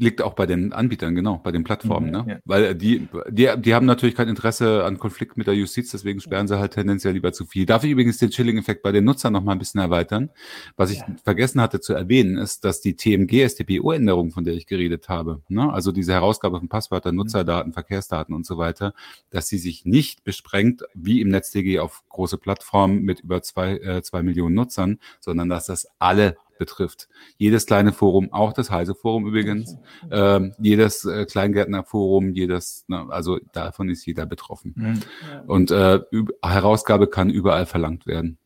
liegt 0.00 0.22
auch 0.22 0.32
bei 0.32 0.46
den 0.46 0.72
Anbietern, 0.72 1.14
genau, 1.14 1.38
bei 1.38 1.52
den 1.52 1.62
Plattformen, 1.62 2.06
mhm, 2.06 2.12
ne? 2.12 2.24
Ja. 2.26 2.38
Weil 2.44 2.64
äh, 2.64 2.76
die, 2.76 3.06
die, 3.28 3.48
die 3.58 3.74
haben 3.74 3.86
natürlich 3.86 4.14
kein 4.14 4.28
Interesse 4.28 4.84
an 4.84 4.98
Konflikt 4.98 5.36
mit 5.36 5.46
der 5.46 5.54
Justiz, 5.54 5.90
deswegen 5.90 6.20
sperren 6.20 6.48
sie 6.48 6.58
halt 6.58 6.72
tendenziell 6.72 7.12
lieber 7.12 7.32
zu 7.32 7.44
viel. 7.44 7.66
Darf 7.66 7.84
ich 7.84 7.90
übrigens 7.90 8.16
den 8.16 8.30
Chilling-Effekt 8.30 8.82
bei 8.82 8.92
den 8.92 9.04
Nutzern 9.04 9.34
noch 9.34 9.42
mal 9.42 9.52
ein 9.52 9.58
bisschen 9.58 9.80
erweitern? 9.80 10.30
Was 10.76 10.90
ich 10.90 10.98
ja. 10.98 11.06
vergessen 11.22 11.60
hatte 11.60 11.80
zu 11.80 11.92
erwähnen, 11.92 12.38
ist, 12.38 12.64
dass 12.64 12.80
die 12.80 12.96
TMG-STPO-Änderung, 12.96 14.30
von 14.30 14.44
der 14.44 14.54
ich 14.54 14.66
geredet 14.66 15.08
habe, 15.10 15.42
ne? 15.48 15.70
also 15.70 15.92
diese 15.92 16.12
Herausgabe 16.12 16.58
von 16.58 16.68
Passwörtern, 16.68 17.14
mhm. 17.14 17.18
Nutzerdaten, 17.18 17.72
Verkehrsdaten 17.74 18.34
und 18.34 18.46
so 18.46 18.56
weiter, 18.56 18.94
dass 19.28 19.48
sie 19.48 19.58
sich 19.58 19.84
nicht 19.84 20.24
besprengt, 20.24 20.82
wie 20.94 21.20
im 21.20 21.28
NetzDG 21.28 21.78
auf 21.78 22.02
große 22.10 22.38
Plattformen 22.38 23.02
mit 23.02 23.20
über 23.20 23.42
zwei, 23.42 23.78
äh, 23.78 24.02
zwei 24.02 24.22
Millionen 24.22 24.54
Nutzern, 24.54 24.98
sondern 25.20 25.48
dass 25.48 25.66
das 25.66 25.88
alle 25.98 26.36
betrifft. 26.58 27.08
Jedes 27.38 27.66
kleine 27.66 27.92
Forum, 27.92 28.32
auch 28.32 28.52
das 28.52 28.70
Heise 28.70 28.94
Forum 28.94 29.26
übrigens, 29.26 29.76
ähm, 30.12 30.52
jedes 30.60 31.04
äh, 31.06 31.24
Kleingärtnerforum, 31.24 32.34
jedes, 32.34 32.84
ne, 32.86 33.06
also 33.08 33.38
davon 33.52 33.88
ist 33.88 34.04
jeder 34.06 34.26
betroffen. 34.26 34.74
Mhm. 34.76 35.00
Und 35.46 35.70
äh, 35.70 36.00
Herausgabe 36.44 37.08
kann 37.08 37.30
überall 37.30 37.66
verlangt 37.66 38.06
werden. 38.06 38.36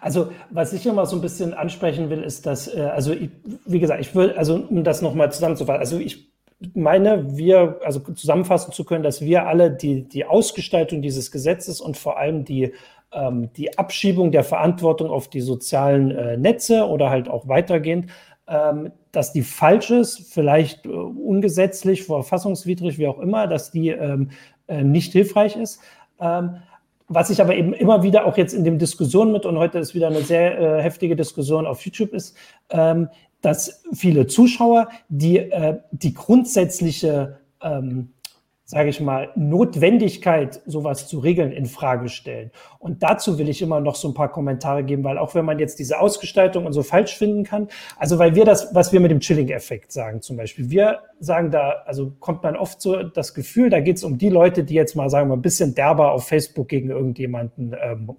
Also, 0.00 0.32
was 0.50 0.72
ich 0.72 0.86
immer 0.86 1.04
so 1.04 1.16
ein 1.16 1.22
bisschen 1.22 1.52
ansprechen 1.52 2.08
will, 2.08 2.22
ist, 2.22 2.46
dass, 2.46 2.66
äh, 2.66 2.80
also, 2.80 3.12
ich, 3.12 3.30
wie 3.66 3.78
gesagt, 3.78 4.00
ich 4.00 4.14
will, 4.14 4.32
also, 4.32 4.56
um 4.56 4.84
das 4.84 5.02
nochmal 5.02 5.30
zusammenzufassen, 5.32 5.80
also 5.80 5.98
ich 5.98 6.33
meine, 6.74 7.36
wir, 7.36 7.80
also 7.84 8.00
zusammenfassen 8.00 8.72
zu 8.72 8.84
können, 8.84 9.04
dass 9.04 9.20
wir 9.20 9.46
alle 9.46 9.70
die, 9.70 10.02
die 10.02 10.24
Ausgestaltung 10.24 11.02
dieses 11.02 11.30
Gesetzes 11.30 11.80
und 11.80 11.96
vor 11.96 12.18
allem 12.18 12.44
die 12.44 12.72
ähm, 13.14 13.50
die 13.56 13.78
Abschiebung 13.78 14.32
der 14.32 14.44
Verantwortung 14.44 15.10
auf 15.10 15.28
die 15.28 15.40
sozialen 15.40 16.10
äh, 16.10 16.36
Netze 16.36 16.86
oder 16.88 17.10
halt 17.10 17.28
auch 17.28 17.48
weitergehend, 17.48 18.10
ähm, 18.46 18.92
dass 19.12 19.32
die 19.32 19.42
falsch 19.42 19.90
ist, 19.90 20.32
vielleicht 20.32 20.84
äh, 20.86 20.88
ungesetzlich, 20.88 22.04
verfassungswidrig, 22.04 22.98
wie 22.98 23.06
auch 23.06 23.18
immer, 23.18 23.46
dass 23.46 23.70
die 23.70 23.90
ähm, 23.90 24.30
äh, 24.66 24.82
nicht 24.82 25.12
hilfreich 25.12 25.56
ist. 25.56 25.80
Ähm, 26.20 26.56
was 27.06 27.30
ich 27.30 27.40
aber 27.40 27.54
eben 27.54 27.74
immer 27.74 28.02
wieder 28.02 28.24
auch 28.26 28.36
jetzt 28.36 28.54
in 28.54 28.64
den 28.64 28.78
Diskussionen 28.78 29.30
mit, 29.32 29.44
und 29.46 29.58
heute 29.58 29.78
ist 29.78 29.94
wieder 29.94 30.08
eine 30.08 30.22
sehr 30.22 30.58
äh, 30.58 30.82
heftige 30.82 31.16
Diskussion 31.16 31.66
auf 31.66 31.84
YouTube 31.84 32.12
ist, 32.12 32.36
ähm, 32.70 33.08
dass 33.44 33.82
viele 33.92 34.26
Zuschauer 34.26 34.88
die, 35.08 35.38
äh, 35.38 35.78
die 35.92 36.14
grundsätzliche 36.14 37.38
ähm, 37.62 38.14
sage 38.66 38.88
ich 38.88 38.98
mal, 38.98 39.28
Notwendigkeit, 39.36 40.62
sowas 40.64 41.06
zu 41.06 41.18
regeln, 41.18 41.52
in 41.52 41.66
Frage 41.66 42.08
stellen. 42.08 42.50
Und 42.78 43.02
dazu 43.02 43.38
will 43.38 43.50
ich 43.50 43.60
immer 43.60 43.78
noch 43.80 43.94
so 43.94 44.08
ein 44.08 44.14
paar 44.14 44.32
Kommentare 44.32 44.84
geben, 44.84 45.04
weil 45.04 45.18
auch 45.18 45.34
wenn 45.34 45.44
man 45.44 45.58
jetzt 45.58 45.78
diese 45.78 46.00
Ausgestaltung 46.00 46.64
und 46.64 46.72
so 46.72 46.82
falsch 46.82 47.14
finden 47.16 47.44
kann, 47.44 47.68
also 47.98 48.18
weil 48.18 48.34
wir 48.34 48.46
das, 48.46 48.74
was 48.74 48.90
wir 48.92 49.00
mit 49.00 49.10
dem 49.10 49.20
Chilling-Effekt 49.20 49.92
sagen 49.92 50.22
zum 50.22 50.38
Beispiel, 50.38 50.70
wir 50.70 51.00
sagen 51.20 51.50
da, 51.50 51.82
also 51.84 52.12
kommt 52.20 52.42
man 52.42 52.56
oft 52.56 52.80
so 52.80 53.02
das 53.02 53.34
Gefühl, 53.34 53.68
da 53.68 53.80
geht 53.80 53.98
es 53.98 54.04
um 54.04 54.16
die 54.16 54.30
Leute, 54.30 54.64
die 54.64 54.74
jetzt 54.74 54.96
mal, 54.96 55.10
sagen 55.10 55.28
wir, 55.28 55.36
ein 55.36 55.42
bisschen 55.42 55.74
derber 55.74 56.12
auf 56.12 56.26
Facebook 56.26 56.68
gegen 56.68 56.88
irgendjemanden 56.88 57.76
ähm, 57.78 58.16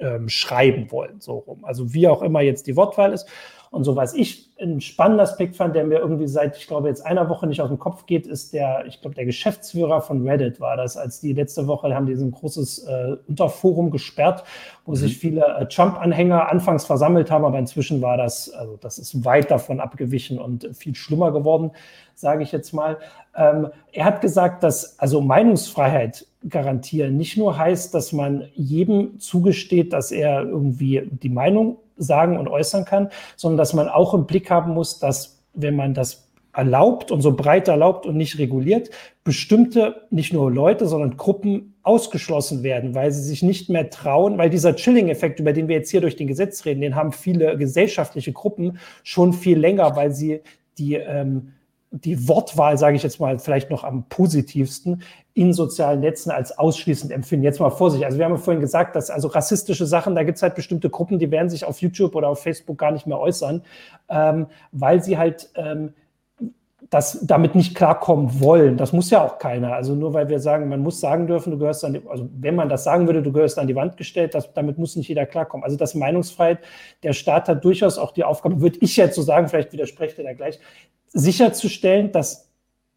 ähm, 0.00 0.28
schreiben 0.28 0.90
wollen, 0.90 1.20
so 1.20 1.38
rum. 1.38 1.64
Also 1.64 1.94
wie 1.94 2.08
auch 2.08 2.22
immer 2.22 2.42
jetzt 2.42 2.66
die 2.66 2.76
Wortwahl 2.76 3.14
ist. 3.14 3.26
Und 3.70 3.84
so 3.84 3.96
was 3.96 4.14
ich 4.14 4.50
einen 4.60 4.80
spannenden 4.80 5.20
Aspekt 5.20 5.56
fand, 5.56 5.76
der 5.76 5.84
mir 5.84 5.98
irgendwie 5.98 6.26
seit, 6.26 6.56
ich 6.56 6.66
glaube, 6.66 6.88
jetzt 6.88 7.04
einer 7.04 7.28
Woche 7.28 7.46
nicht 7.46 7.60
aus 7.60 7.68
dem 7.68 7.78
Kopf 7.78 8.06
geht, 8.06 8.26
ist 8.26 8.52
der, 8.52 8.84
ich 8.86 9.00
glaube, 9.00 9.14
der 9.14 9.24
Geschäftsführer 9.24 10.00
von 10.00 10.26
Reddit 10.26 10.60
war 10.60 10.76
das, 10.76 10.96
als 10.96 11.20
die 11.20 11.32
letzte 11.32 11.66
Woche 11.66 11.94
haben 11.94 12.06
die 12.06 12.16
so 12.16 12.24
ein 12.24 12.32
großes 12.32 12.84
äh, 12.84 13.16
Unterforum 13.28 13.90
gesperrt, 13.90 14.44
wo 14.84 14.92
mhm. 14.92 14.96
sich 14.96 15.18
viele 15.18 15.44
äh, 15.44 15.66
Trump-Anhänger 15.66 16.50
anfangs 16.50 16.84
versammelt 16.84 17.30
haben, 17.30 17.44
aber 17.44 17.58
inzwischen 17.58 18.00
war 18.02 18.16
das, 18.16 18.50
also 18.50 18.76
das 18.80 18.98
ist 18.98 19.24
weit 19.24 19.50
davon 19.50 19.80
abgewichen 19.80 20.38
und 20.38 20.68
viel 20.74 20.94
schlimmer 20.94 21.30
geworden, 21.30 21.70
sage 22.14 22.42
ich 22.42 22.52
jetzt 22.52 22.72
mal. 22.72 22.98
Ähm, 23.36 23.68
er 23.92 24.04
hat 24.04 24.20
gesagt, 24.20 24.62
dass 24.62 24.98
also 24.98 25.20
Meinungsfreiheit 25.20 26.26
garantieren 26.48 27.16
nicht 27.16 27.36
nur 27.36 27.56
heißt, 27.58 27.94
dass 27.94 28.12
man 28.12 28.48
jedem 28.54 29.18
zugesteht, 29.18 29.92
dass 29.92 30.10
er 30.10 30.42
irgendwie 30.42 31.08
die 31.10 31.28
Meinung 31.28 31.78
sagen 31.98 32.38
und 32.38 32.48
äußern 32.48 32.84
kann, 32.84 33.10
sondern 33.36 33.58
dass 33.58 33.74
man 33.74 33.88
auch 33.88 34.14
im 34.14 34.26
Blick 34.26 34.50
haben 34.50 34.72
muss, 34.72 34.98
dass 34.98 35.42
wenn 35.54 35.76
man 35.76 35.94
das 35.94 36.28
erlaubt 36.52 37.10
und 37.10 37.20
so 37.20 37.36
breit 37.36 37.68
erlaubt 37.68 38.06
und 38.06 38.16
nicht 38.16 38.38
reguliert, 38.38 38.90
bestimmte 39.22 40.02
nicht 40.10 40.32
nur 40.32 40.50
Leute, 40.50 40.88
sondern 40.88 41.16
Gruppen 41.16 41.74
ausgeschlossen 41.82 42.62
werden, 42.62 42.94
weil 42.94 43.12
sie 43.12 43.22
sich 43.22 43.42
nicht 43.42 43.70
mehr 43.70 43.90
trauen, 43.90 44.38
weil 44.38 44.50
dieser 44.50 44.74
Chilling-Effekt, 44.74 45.40
über 45.40 45.52
den 45.52 45.68
wir 45.68 45.76
jetzt 45.76 45.90
hier 45.90 46.00
durch 46.00 46.16
den 46.16 46.26
Gesetz 46.26 46.64
reden, 46.64 46.80
den 46.80 46.96
haben 46.96 47.12
viele 47.12 47.56
gesellschaftliche 47.56 48.32
Gruppen 48.32 48.78
schon 49.04 49.32
viel 49.32 49.58
länger, 49.58 49.94
weil 49.94 50.12
sie 50.12 50.40
die 50.78 50.94
ähm, 50.94 51.52
die 51.90 52.28
Wortwahl, 52.28 52.76
sage 52.76 52.96
ich 52.96 53.02
jetzt 53.02 53.18
mal, 53.18 53.38
vielleicht 53.38 53.70
noch 53.70 53.82
am 53.82 54.04
positivsten 54.08 55.02
in 55.34 55.52
sozialen 55.52 56.00
Netzen 56.00 56.30
als 56.30 56.58
ausschließend 56.58 57.12
empfinden. 57.12 57.44
Jetzt 57.44 57.60
mal 57.60 57.70
Vorsicht. 57.70 58.04
Also 58.04 58.18
wir 58.18 58.24
haben 58.24 58.32
ja 58.32 58.38
vorhin 58.38 58.60
gesagt, 58.60 58.94
dass 58.94 59.10
also 59.10 59.28
rassistische 59.28 59.86
Sachen, 59.86 60.14
da 60.14 60.22
gibt 60.22 60.36
es 60.36 60.42
halt 60.42 60.54
bestimmte 60.54 60.90
Gruppen, 60.90 61.18
die 61.18 61.30
werden 61.30 61.48
sich 61.48 61.64
auf 61.64 61.80
YouTube 61.80 62.14
oder 62.14 62.28
auf 62.28 62.42
Facebook 62.42 62.76
gar 62.76 62.90
nicht 62.92 63.06
mehr 63.06 63.18
äußern, 63.18 63.62
ähm, 64.08 64.46
weil 64.72 65.02
sie 65.02 65.16
halt 65.16 65.50
ähm, 65.54 65.94
das 66.90 67.26
damit 67.26 67.54
nicht 67.54 67.74
klarkommen 67.74 68.40
wollen. 68.40 68.76
Das 68.76 68.92
muss 68.92 69.10
ja 69.10 69.24
auch 69.24 69.38
keiner. 69.38 69.74
Also 69.74 69.94
nur 69.94 70.14
weil 70.14 70.28
wir 70.28 70.40
sagen, 70.40 70.68
man 70.68 70.80
muss 70.80 71.00
sagen 71.00 71.26
dürfen, 71.26 71.50
du 71.50 71.58
gehörst 71.58 71.84
an 71.84 71.94
die, 71.94 72.02
also 72.08 72.28
wenn 72.32 72.54
man 72.54 72.68
das 72.68 72.84
sagen 72.84 73.06
würde, 73.06 73.22
du 73.22 73.32
gehörst 73.32 73.58
an 73.58 73.66
die 73.66 73.74
Wand 73.74 73.96
gestellt, 73.96 74.34
das, 74.34 74.52
damit 74.54 74.78
muss 74.78 74.96
nicht 74.96 75.08
jeder 75.08 75.26
klarkommen. 75.26 75.64
Also 75.64 75.76
das 75.76 75.94
Meinungsfreiheit, 75.94 76.60
der 77.02 77.12
Staat 77.12 77.48
hat 77.48 77.64
durchaus 77.64 77.98
auch 77.98 78.12
die 78.12 78.24
Aufgabe, 78.24 78.60
würde 78.60 78.78
ich 78.80 78.96
jetzt 78.96 79.16
so 79.16 79.22
sagen, 79.22 79.48
vielleicht 79.48 79.72
widersprecht 79.72 80.18
er 80.18 80.24
da 80.24 80.32
gleich, 80.32 80.58
sicherzustellen, 81.12 82.12
dass 82.12 82.48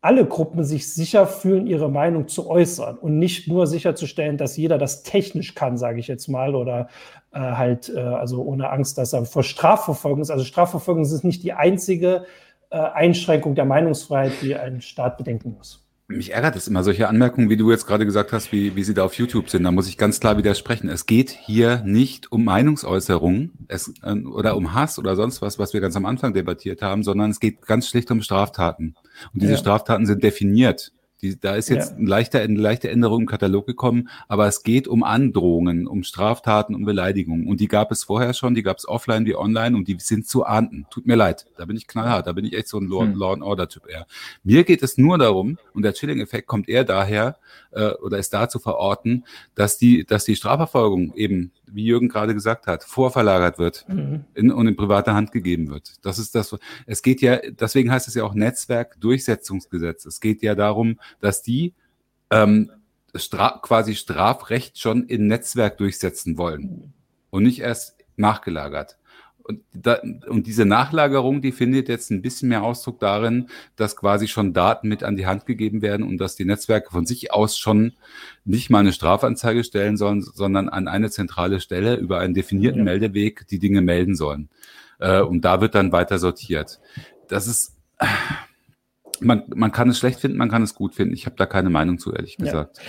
alle 0.01 0.25
Gruppen 0.25 0.63
sich 0.63 0.93
sicher 0.93 1.27
fühlen, 1.27 1.67
ihre 1.67 1.89
Meinung 1.89 2.27
zu 2.27 2.49
äußern 2.49 2.97
und 2.97 3.19
nicht 3.19 3.47
nur 3.47 3.67
sicherzustellen, 3.67 4.37
dass 4.37 4.57
jeder 4.57 4.79
das 4.79 5.03
technisch 5.03 5.53
kann, 5.53 5.77
sage 5.77 5.99
ich 5.99 6.07
jetzt 6.07 6.27
mal, 6.27 6.55
oder 6.55 6.89
äh, 7.31 7.39
halt, 7.39 7.89
äh, 7.95 7.99
also 7.99 8.41
ohne 8.41 8.71
Angst, 8.71 8.97
dass 8.97 9.13
er 9.13 9.25
vor 9.25 9.43
Strafverfolgung 9.43 10.21
ist. 10.21 10.31
Also 10.31 10.43
Strafverfolgung 10.43 11.03
ist 11.03 11.23
nicht 11.23 11.43
die 11.43 11.53
einzige 11.53 12.25
äh, 12.71 12.77
Einschränkung 12.77 13.53
der 13.53 13.65
Meinungsfreiheit, 13.65 14.33
die 14.41 14.55
ein 14.55 14.81
Staat 14.81 15.17
bedenken 15.17 15.53
muss. 15.55 15.87
Mich 16.11 16.33
ärgert 16.33 16.55
es 16.55 16.67
immer, 16.67 16.83
solche 16.83 17.07
Anmerkungen, 17.07 17.49
wie 17.49 17.57
du 17.57 17.71
jetzt 17.71 17.87
gerade 17.87 18.05
gesagt 18.05 18.31
hast, 18.31 18.51
wie, 18.51 18.75
wie 18.75 18.83
sie 18.83 18.93
da 18.93 19.03
auf 19.03 19.13
YouTube 19.15 19.49
sind. 19.49 19.63
Da 19.63 19.71
muss 19.71 19.87
ich 19.87 19.97
ganz 19.97 20.19
klar 20.19 20.37
widersprechen. 20.37 20.89
Es 20.89 21.05
geht 21.05 21.29
hier 21.29 21.81
nicht 21.85 22.31
um 22.31 22.43
Meinungsäußerung 22.43 23.51
es, 23.67 23.93
äh, 24.03 24.13
oder 24.13 24.55
um 24.55 24.73
Hass 24.73 24.99
oder 24.99 25.15
sonst 25.15 25.41
was, 25.41 25.59
was 25.59 25.73
wir 25.73 25.81
ganz 25.81 25.95
am 25.95 26.05
Anfang 26.05 26.33
debattiert 26.33 26.81
haben, 26.81 27.03
sondern 27.03 27.31
es 27.31 27.39
geht 27.39 27.65
ganz 27.65 27.87
schlicht 27.87 28.11
um 28.11 28.21
Straftaten. 28.21 28.95
Und 29.33 29.41
diese 29.41 29.53
ja. 29.53 29.57
Straftaten 29.57 30.05
sind 30.05 30.23
definiert. 30.23 30.91
Die, 31.21 31.39
da 31.39 31.55
ist 31.55 31.69
jetzt 31.69 31.91
ja. 31.91 31.97
ein 31.97 32.07
leichter, 32.07 32.39
eine 32.41 32.59
leichte 32.59 32.89
Änderung 32.89 33.21
im 33.21 33.27
Katalog 33.27 33.67
gekommen, 33.67 34.09
aber 34.27 34.47
es 34.47 34.63
geht 34.63 34.87
um 34.87 35.03
Androhungen, 35.03 35.85
um 35.85 36.03
Straftaten, 36.03 36.73
um 36.73 36.83
Beleidigungen. 36.83 37.47
Und 37.47 37.59
die 37.59 37.67
gab 37.67 37.91
es 37.91 38.03
vorher 38.03 38.33
schon, 38.33 38.55
die 38.55 38.63
gab 38.63 38.77
es 38.77 38.87
offline 38.87 39.25
wie 39.25 39.35
online 39.35 39.77
und 39.77 39.87
die 39.87 39.97
sind 39.99 40.27
zu 40.27 40.45
ahnden. 40.45 40.87
Tut 40.89 41.05
mir 41.05 41.15
leid, 41.15 41.45
da 41.57 41.65
bin 41.65 41.77
ich 41.77 41.85
knallhart, 41.85 42.25
da 42.25 42.33
bin 42.33 42.45
ich 42.45 42.53
echt 42.53 42.67
so 42.67 42.79
ein 42.79 42.87
Law, 42.87 43.03
hm. 43.03 43.15
Law 43.15 43.33
and 43.33 43.43
Order 43.43 43.69
Typ 43.69 43.87
eher. 43.87 44.07
Mir 44.43 44.63
geht 44.63 44.81
es 44.81 44.97
nur 44.97 45.17
darum, 45.19 45.59
und 45.73 45.83
der 45.83 45.93
Chilling-Effekt 45.93 46.47
kommt 46.47 46.67
eher 46.67 46.83
daher, 46.83 47.37
äh, 47.71 47.91
oder 47.95 48.17
ist 48.17 48.33
da 48.33 48.49
zu 48.49 48.59
verorten, 48.59 49.25
dass 49.55 49.77
die, 49.77 50.05
dass 50.05 50.25
die 50.25 50.35
Strafverfolgung 50.35 51.13
eben 51.15 51.51
wie 51.65 51.85
Jürgen 51.85 52.09
gerade 52.09 52.33
gesagt 52.33 52.67
hat, 52.67 52.83
vorverlagert 52.83 53.57
wird 53.57 53.85
mhm. 53.87 54.25
in, 54.33 54.51
und 54.51 54.67
in 54.67 54.75
private 54.75 55.13
Hand 55.13 55.31
gegeben 55.31 55.69
wird. 55.69 55.93
Das 56.01 56.19
ist 56.19 56.35
das. 56.35 56.55
Es 56.85 57.01
geht 57.01 57.21
ja, 57.21 57.37
deswegen 57.37 57.91
heißt 57.91 58.07
es 58.07 58.15
ja 58.15 58.23
auch 58.23 58.33
Netzwerkdurchsetzungsgesetz. 58.33 60.05
Es 60.05 60.19
geht 60.19 60.41
ja 60.41 60.55
darum, 60.55 60.99
dass 61.19 61.41
die 61.41 61.73
ähm, 62.29 62.71
Stra 63.15 63.59
quasi 63.61 63.95
Strafrecht 63.95 64.79
schon 64.79 65.07
im 65.07 65.27
Netzwerk 65.27 65.77
durchsetzen 65.77 66.37
wollen 66.37 66.93
und 67.29 67.43
nicht 67.43 67.59
erst 67.59 67.95
nachgelagert. 68.15 68.97
Und, 69.43 69.61
da, 69.73 69.99
und 70.27 70.47
diese 70.47 70.65
Nachlagerung, 70.65 71.41
die 71.41 71.51
findet 71.51 71.89
jetzt 71.89 72.11
ein 72.11 72.21
bisschen 72.21 72.49
mehr 72.49 72.63
Ausdruck 72.63 72.99
darin, 72.99 73.47
dass 73.75 73.95
quasi 73.95 74.27
schon 74.27 74.53
Daten 74.53 74.87
mit 74.87 75.03
an 75.03 75.15
die 75.15 75.25
Hand 75.25 75.45
gegeben 75.45 75.81
werden 75.81 76.05
und 76.05 76.17
dass 76.17 76.35
die 76.35 76.45
Netzwerke 76.45 76.91
von 76.91 77.05
sich 77.05 77.33
aus 77.33 77.57
schon 77.57 77.93
nicht 78.45 78.69
mal 78.69 78.79
eine 78.79 78.93
Strafanzeige 78.93 79.63
stellen 79.63 79.97
sollen, 79.97 80.21
sondern 80.21 80.69
an 80.69 80.87
eine 80.87 81.09
zentrale 81.09 81.59
Stelle 81.59 81.95
über 81.95 82.19
einen 82.19 82.33
definierten 82.33 82.79
ja. 82.79 82.85
Meldeweg 82.85 83.47
die 83.47 83.59
Dinge 83.59 83.81
melden 83.81 84.15
sollen. 84.15 84.49
Äh, 84.99 85.21
und 85.21 85.41
da 85.45 85.61
wird 85.61 85.75
dann 85.75 85.91
weiter 85.91 86.19
sortiert. 86.19 86.79
Das 87.27 87.47
ist, 87.47 87.75
man, 89.19 89.43
man 89.53 89.71
kann 89.71 89.89
es 89.89 89.99
schlecht 89.99 90.19
finden, 90.19 90.37
man 90.37 90.49
kann 90.49 90.63
es 90.63 90.75
gut 90.75 90.95
finden. 90.95 91.13
Ich 91.13 91.25
habe 91.25 91.35
da 91.35 91.45
keine 91.45 91.69
Meinung 91.69 91.97
zu, 91.97 92.13
ehrlich 92.13 92.37
gesagt. 92.37 92.77
Ja 92.77 92.83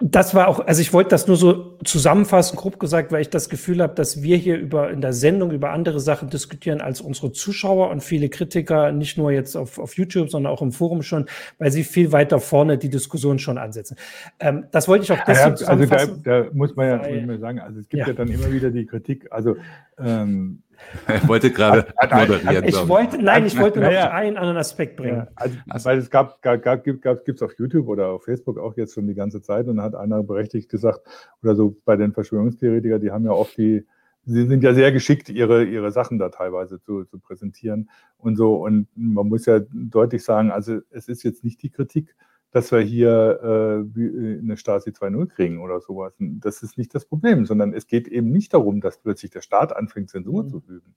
das 0.00 0.34
war 0.34 0.48
auch, 0.48 0.66
also 0.66 0.80
ich 0.80 0.92
wollte 0.92 1.10
das 1.10 1.28
nur 1.28 1.36
so 1.36 1.78
zusammenfassen, 1.84 2.56
grob 2.56 2.80
gesagt, 2.80 3.12
weil 3.12 3.20
ich 3.20 3.30
das 3.30 3.48
Gefühl 3.48 3.80
habe, 3.80 3.94
dass 3.94 4.22
wir 4.22 4.36
hier 4.36 4.58
über 4.58 4.90
in 4.90 5.00
der 5.00 5.12
Sendung 5.12 5.52
über 5.52 5.70
andere 5.70 6.00
Sachen 6.00 6.28
diskutieren 6.28 6.80
als 6.80 7.00
unsere 7.00 7.30
Zuschauer 7.30 7.90
und 7.90 8.02
viele 8.02 8.28
Kritiker, 8.28 8.90
nicht 8.90 9.16
nur 9.16 9.30
jetzt 9.30 9.54
auf, 9.56 9.78
auf 9.78 9.96
YouTube, 9.96 10.30
sondern 10.30 10.52
auch 10.52 10.62
im 10.62 10.72
Forum 10.72 11.02
schon, 11.02 11.26
weil 11.58 11.70
sie 11.70 11.84
viel 11.84 12.10
weiter 12.10 12.40
vorne 12.40 12.76
die 12.76 12.88
Diskussion 12.88 13.38
schon 13.38 13.56
ansetzen. 13.56 13.96
Ähm, 14.40 14.64
das 14.72 14.88
wollte 14.88 15.04
ich 15.04 15.12
auch 15.12 15.24
deswegen 15.24 15.56
ja, 15.56 15.66
Also 15.68 15.86
da, 15.86 16.06
da, 16.42 16.50
muss 16.52 16.74
man 16.74 16.88
ja 16.88 16.96
muss 16.98 17.26
man 17.26 17.40
sagen, 17.40 17.60
also 17.60 17.78
es 17.78 17.88
gibt 17.88 18.00
ja. 18.00 18.08
ja 18.08 18.14
dann 18.14 18.28
immer 18.28 18.50
wieder 18.50 18.70
die 18.70 18.86
Kritik, 18.86 19.28
also 19.30 19.56
ähm, 19.96 20.63
er 21.06 21.28
wollte 21.28 21.50
gerade 21.50 21.86
moderieren. 22.00 22.64
Ich 22.64 22.88
wollte, 22.88 23.22
nein, 23.22 23.46
ich 23.46 23.58
wollte 23.58 23.80
noch 23.80 23.90
ja, 23.90 24.10
einen 24.10 24.36
anderen 24.36 24.58
Aspekt 24.58 24.96
bringen. 24.96 25.18
Ja, 25.18 25.28
also, 25.34 25.56
also, 25.68 25.88
weil 25.88 25.98
es 25.98 26.10
gab, 26.10 26.40
gab, 26.42 26.62
gab 26.62 26.84
gibt 26.84 27.04
es 27.28 27.42
auf 27.42 27.52
YouTube 27.58 27.88
oder 27.88 28.08
auf 28.08 28.24
Facebook 28.24 28.58
auch 28.58 28.76
jetzt 28.76 28.94
schon 28.94 29.06
die 29.06 29.14
ganze 29.14 29.42
Zeit 29.42 29.66
und 29.66 29.80
hat 29.80 29.94
einer 29.94 30.22
berechtigt 30.22 30.68
gesagt, 30.68 31.00
oder 31.42 31.54
so 31.54 31.76
bei 31.84 31.96
den 31.96 32.12
Verschwörungstheoretikern, 32.12 33.00
die 33.00 33.10
haben 33.10 33.24
ja 33.24 33.32
oft 33.32 33.56
die, 33.56 33.86
sie 34.26 34.46
sind 34.46 34.62
ja 34.62 34.74
sehr 34.74 34.92
geschickt, 34.92 35.28
ihre, 35.28 35.64
ihre 35.64 35.92
Sachen 35.92 36.18
da 36.18 36.28
teilweise 36.28 36.80
zu, 36.80 37.04
zu 37.04 37.18
präsentieren 37.18 37.90
und 38.18 38.36
so. 38.36 38.56
Und 38.56 38.88
man 38.94 39.28
muss 39.28 39.46
ja 39.46 39.60
deutlich 39.72 40.24
sagen, 40.24 40.50
also 40.50 40.78
es 40.90 41.08
ist 41.08 41.22
jetzt 41.22 41.44
nicht 41.44 41.62
die 41.62 41.70
Kritik, 41.70 42.14
dass 42.54 42.70
wir 42.70 42.78
hier 42.78 43.40
äh, 43.42 44.00
äh 44.00 44.38
eine 44.38 44.56
Stasi 44.56 44.90
2.0 44.90 45.26
kriegen 45.26 45.60
oder 45.60 45.80
sowas. 45.80 46.14
Das 46.20 46.62
ist 46.62 46.78
nicht 46.78 46.94
das 46.94 47.04
Problem, 47.04 47.46
sondern 47.46 47.74
es 47.74 47.88
geht 47.88 48.06
eben 48.06 48.30
nicht 48.30 48.54
darum, 48.54 48.80
dass 48.80 48.98
plötzlich 48.98 49.32
der 49.32 49.40
Staat 49.40 49.74
anfängt, 49.74 50.10
Zensur 50.10 50.44
mhm. 50.44 50.48
zu 50.48 50.62
üben, 50.68 50.94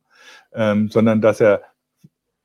ähm, 0.54 0.90
sondern 0.90 1.20
dass 1.20 1.42
er, 1.42 1.64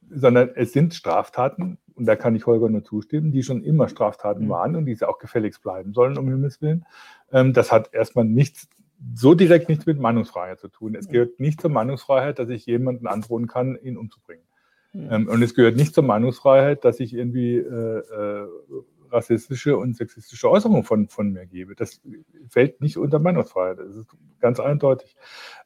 sondern 0.09 0.53
es 0.55 0.73
sind 0.73 0.95
Straftaten, 0.95 1.77
und 1.93 2.07
da 2.07 2.17
kann 2.17 2.35
ich 2.35 2.47
Holger 2.47 2.71
nur 2.71 2.85
zustimmen, 2.85 3.33
die 3.33 3.43
schon 3.43 3.63
immer 3.63 3.91
Straftaten 3.91 4.47
mhm. 4.47 4.49
waren 4.49 4.77
und 4.77 4.87
die 4.87 4.95
sie 4.95 5.07
auch 5.07 5.19
gefälligst 5.19 5.63
bleiben 5.63 5.93
sollen, 5.93 6.17
um 6.17 6.27
Himmels 6.29 6.63
Willen. 6.63 6.87
Ähm, 7.33 7.53
das 7.53 7.71
hat 7.71 7.93
erstmal 7.93 8.25
nichts, 8.25 8.67
so 9.15 9.35
direkt 9.35 9.69
nichts 9.69 9.85
mit 9.85 10.01
Meinungsfreiheit 10.01 10.59
zu 10.59 10.69
tun. 10.69 10.95
Es 10.95 11.09
gehört 11.09 11.39
nicht 11.39 11.61
zur 11.61 11.71
Meinungsfreiheit, 11.71 12.39
dass 12.39 12.49
ich 12.49 12.65
jemanden 12.65 13.07
androhen 13.07 13.47
kann, 13.47 13.77
ihn 13.83 13.99
umzubringen. 13.99 14.47
Mhm. 14.93 15.09
Ähm, 15.11 15.29
und 15.29 15.43
es 15.43 15.55
gehört 15.55 15.77
nicht 15.77 15.95
zur 15.95 16.05
Meinungsfreiheit, 16.05 16.83
dass 16.85 16.99
ich 16.99 17.15
irgendwie 17.15 17.57
äh, 17.57 17.99
äh, 17.99 18.47
rassistische 19.13 19.77
und 19.77 19.97
sexistische 19.97 20.51
Äußerungen 20.51 20.85
von, 20.85 21.09
von 21.09 21.33
mir 21.33 21.47
gebe. 21.47 21.75
Das 21.75 22.01
fällt 22.49 22.81
nicht 22.81 22.97
unter 22.97 23.19
Meinungsfreiheit. 23.19 23.79
Das 23.79 23.95
ist 23.97 24.09
ganz 24.41 24.61
eindeutig. 24.61 25.17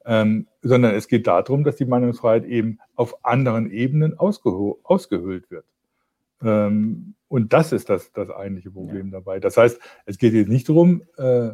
Ähm, 0.04 0.48
sondern 0.62 0.94
es 0.94 1.08
geht 1.08 1.26
darum, 1.26 1.64
dass 1.64 1.76
die 1.76 1.84
Meinungsfreiheit 1.84 2.44
eben 2.44 2.78
auf 2.94 3.24
anderen 3.24 3.70
Ebenen 3.70 4.18
ausgehöhlt 4.18 5.50
wird. 5.50 5.64
Ähm, 6.42 7.14
und 7.28 7.52
das 7.52 7.72
ist 7.72 7.88
das, 7.88 8.12
das 8.12 8.30
eigentliche 8.30 8.70
Problem 8.70 9.06
ja. 9.06 9.18
dabei. 9.18 9.40
Das 9.40 9.56
heißt, 9.56 9.80
es 10.04 10.18
geht 10.18 10.32
jetzt 10.34 10.48
nicht 10.48 10.68
darum, 10.68 11.02
äh, 11.16 11.50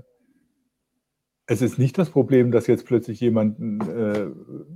es 1.47 1.61
ist 1.61 1.79
nicht 1.79 1.99
das 1.99 2.11
Problem, 2.11 2.53
dass 2.53 2.67
jetzt 2.67 2.87
plötzlich 2.87 3.21
jemand 3.21 3.59
äh, 3.89 4.27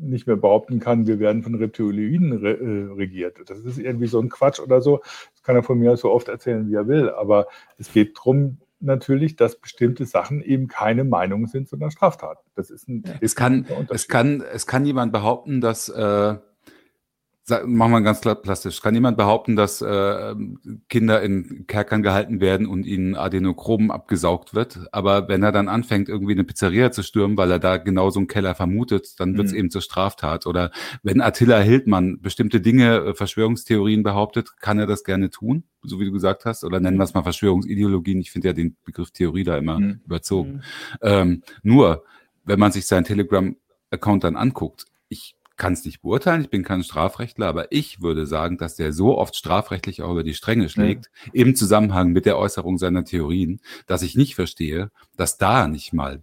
nicht 0.00 0.26
mehr 0.26 0.36
behaupten 0.36 0.80
kann, 0.80 1.06
wir 1.06 1.18
werden 1.18 1.42
von 1.42 1.54
Reptiloiden 1.54 2.32
re 2.32 2.58
äh, 2.58 2.92
regiert. 2.92 3.38
Das 3.46 3.60
ist 3.60 3.78
irgendwie 3.78 4.08
so 4.08 4.20
ein 4.20 4.28
Quatsch 4.28 4.58
oder 4.58 4.80
so. 4.80 5.00
Das 5.32 5.42
kann 5.42 5.56
er 5.56 5.62
von 5.62 5.78
mir 5.78 5.96
so 5.96 6.10
oft 6.10 6.28
erzählen, 6.28 6.68
wie 6.68 6.74
er 6.74 6.88
will. 6.88 7.10
Aber 7.10 7.46
es 7.78 7.92
geht 7.92 8.18
darum, 8.18 8.58
natürlich, 8.80 9.36
dass 9.36 9.56
bestimmte 9.56 10.06
Sachen 10.06 10.42
eben 10.42 10.66
keine 10.66 11.04
Meinung 11.04 11.46
sind, 11.46 11.68
sondern 11.68 11.90
Straftaten. 11.90 12.44
Das 12.56 12.70
ist 12.70 12.88
ein, 12.88 13.04
es 13.20 13.36
kann, 13.36 13.66
es 13.90 14.08
kann, 14.08 14.42
es 14.52 14.66
kann 14.66 14.84
jemand 14.84 15.12
behaupten, 15.12 15.60
dass 15.60 15.88
äh, 15.88 16.36
Machen 17.48 17.92
wir 17.92 18.00
ganz 18.00 18.20
plastisch. 18.20 18.82
Kann 18.82 18.94
jemand 18.94 19.16
behaupten, 19.16 19.54
dass 19.54 19.80
äh, 19.80 20.34
Kinder 20.88 21.22
in 21.22 21.68
Kerkern 21.68 22.02
gehalten 22.02 22.40
werden 22.40 22.66
und 22.66 22.84
ihnen 22.84 23.14
Adenochrom 23.14 23.92
abgesaugt 23.92 24.52
wird? 24.52 24.80
Aber 24.90 25.28
wenn 25.28 25.44
er 25.44 25.52
dann 25.52 25.68
anfängt, 25.68 26.08
irgendwie 26.08 26.32
eine 26.32 26.42
Pizzeria 26.42 26.90
zu 26.90 27.04
stürmen, 27.04 27.36
weil 27.36 27.52
er 27.52 27.60
da 27.60 27.76
genau 27.76 28.10
so 28.10 28.18
einen 28.18 28.26
Keller 28.26 28.56
vermutet, 28.56 29.20
dann 29.20 29.36
wird 29.36 29.46
es 29.46 29.52
mhm. 29.52 29.58
eben 29.58 29.70
zur 29.70 29.80
Straftat. 29.80 30.46
Oder 30.46 30.72
wenn 31.04 31.20
Attila 31.20 31.60
Hildmann 31.60 32.20
bestimmte 32.20 32.60
Dinge, 32.60 32.96
äh, 32.96 33.14
Verschwörungstheorien 33.14 34.02
behauptet, 34.02 34.60
kann 34.60 34.80
er 34.80 34.86
das 34.86 35.04
gerne 35.04 35.30
tun, 35.30 35.62
so 35.82 36.00
wie 36.00 36.06
du 36.06 36.12
gesagt 36.12 36.46
hast. 36.46 36.64
Oder 36.64 36.80
nennen 36.80 36.96
wir 36.96 37.04
es 37.04 37.14
mal 37.14 37.22
Verschwörungsideologien. 37.22 38.18
Ich 38.18 38.32
finde 38.32 38.48
ja 38.48 38.54
den 38.54 38.76
Begriff 38.84 39.12
Theorie 39.12 39.44
da 39.44 39.56
immer 39.56 39.78
mhm. 39.78 40.00
überzogen. 40.04 40.52
Mhm. 40.52 40.60
Ähm, 41.00 41.42
nur, 41.62 42.02
wenn 42.44 42.58
man 42.58 42.72
sich 42.72 42.86
seinen 42.86 43.04
Telegram-Account 43.04 44.24
dann 44.24 44.34
anguckt, 44.34 44.86
kann 45.56 45.72
es 45.72 45.84
nicht 45.84 46.02
beurteilen, 46.02 46.42
ich 46.42 46.50
bin 46.50 46.62
kein 46.62 46.82
Strafrechtler, 46.82 47.46
aber 47.46 47.72
ich 47.72 48.02
würde 48.02 48.26
sagen, 48.26 48.58
dass 48.58 48.76
der 48.76 48.92
so 48.92 49.16
oft 49.16 49.34
strafrechtlich 49.36 50.02
auch 50.02 50.12
über 50.12 50.24
die 50.24 50.34
Stränge 50.34 50.68
schlägt, 50.68 51.10
ja. 51.26 51.30
im 51.32 51.54
Zusammenhang 51.54 52.12
mit 52.12 52.26
der 52.26 52.38
Äußerung 52.38 52.78
seiner 52.78 53.04
Theorien, 53.04 53.60
dass 53.86 54.02
ich 54.02 54.16
nicht 54.16 54.34
verstehe, 54.34 54.90
dass 55.16 55.38
da 55.38 55.66
nicht 55.68 55.92
mal 55.92 56.22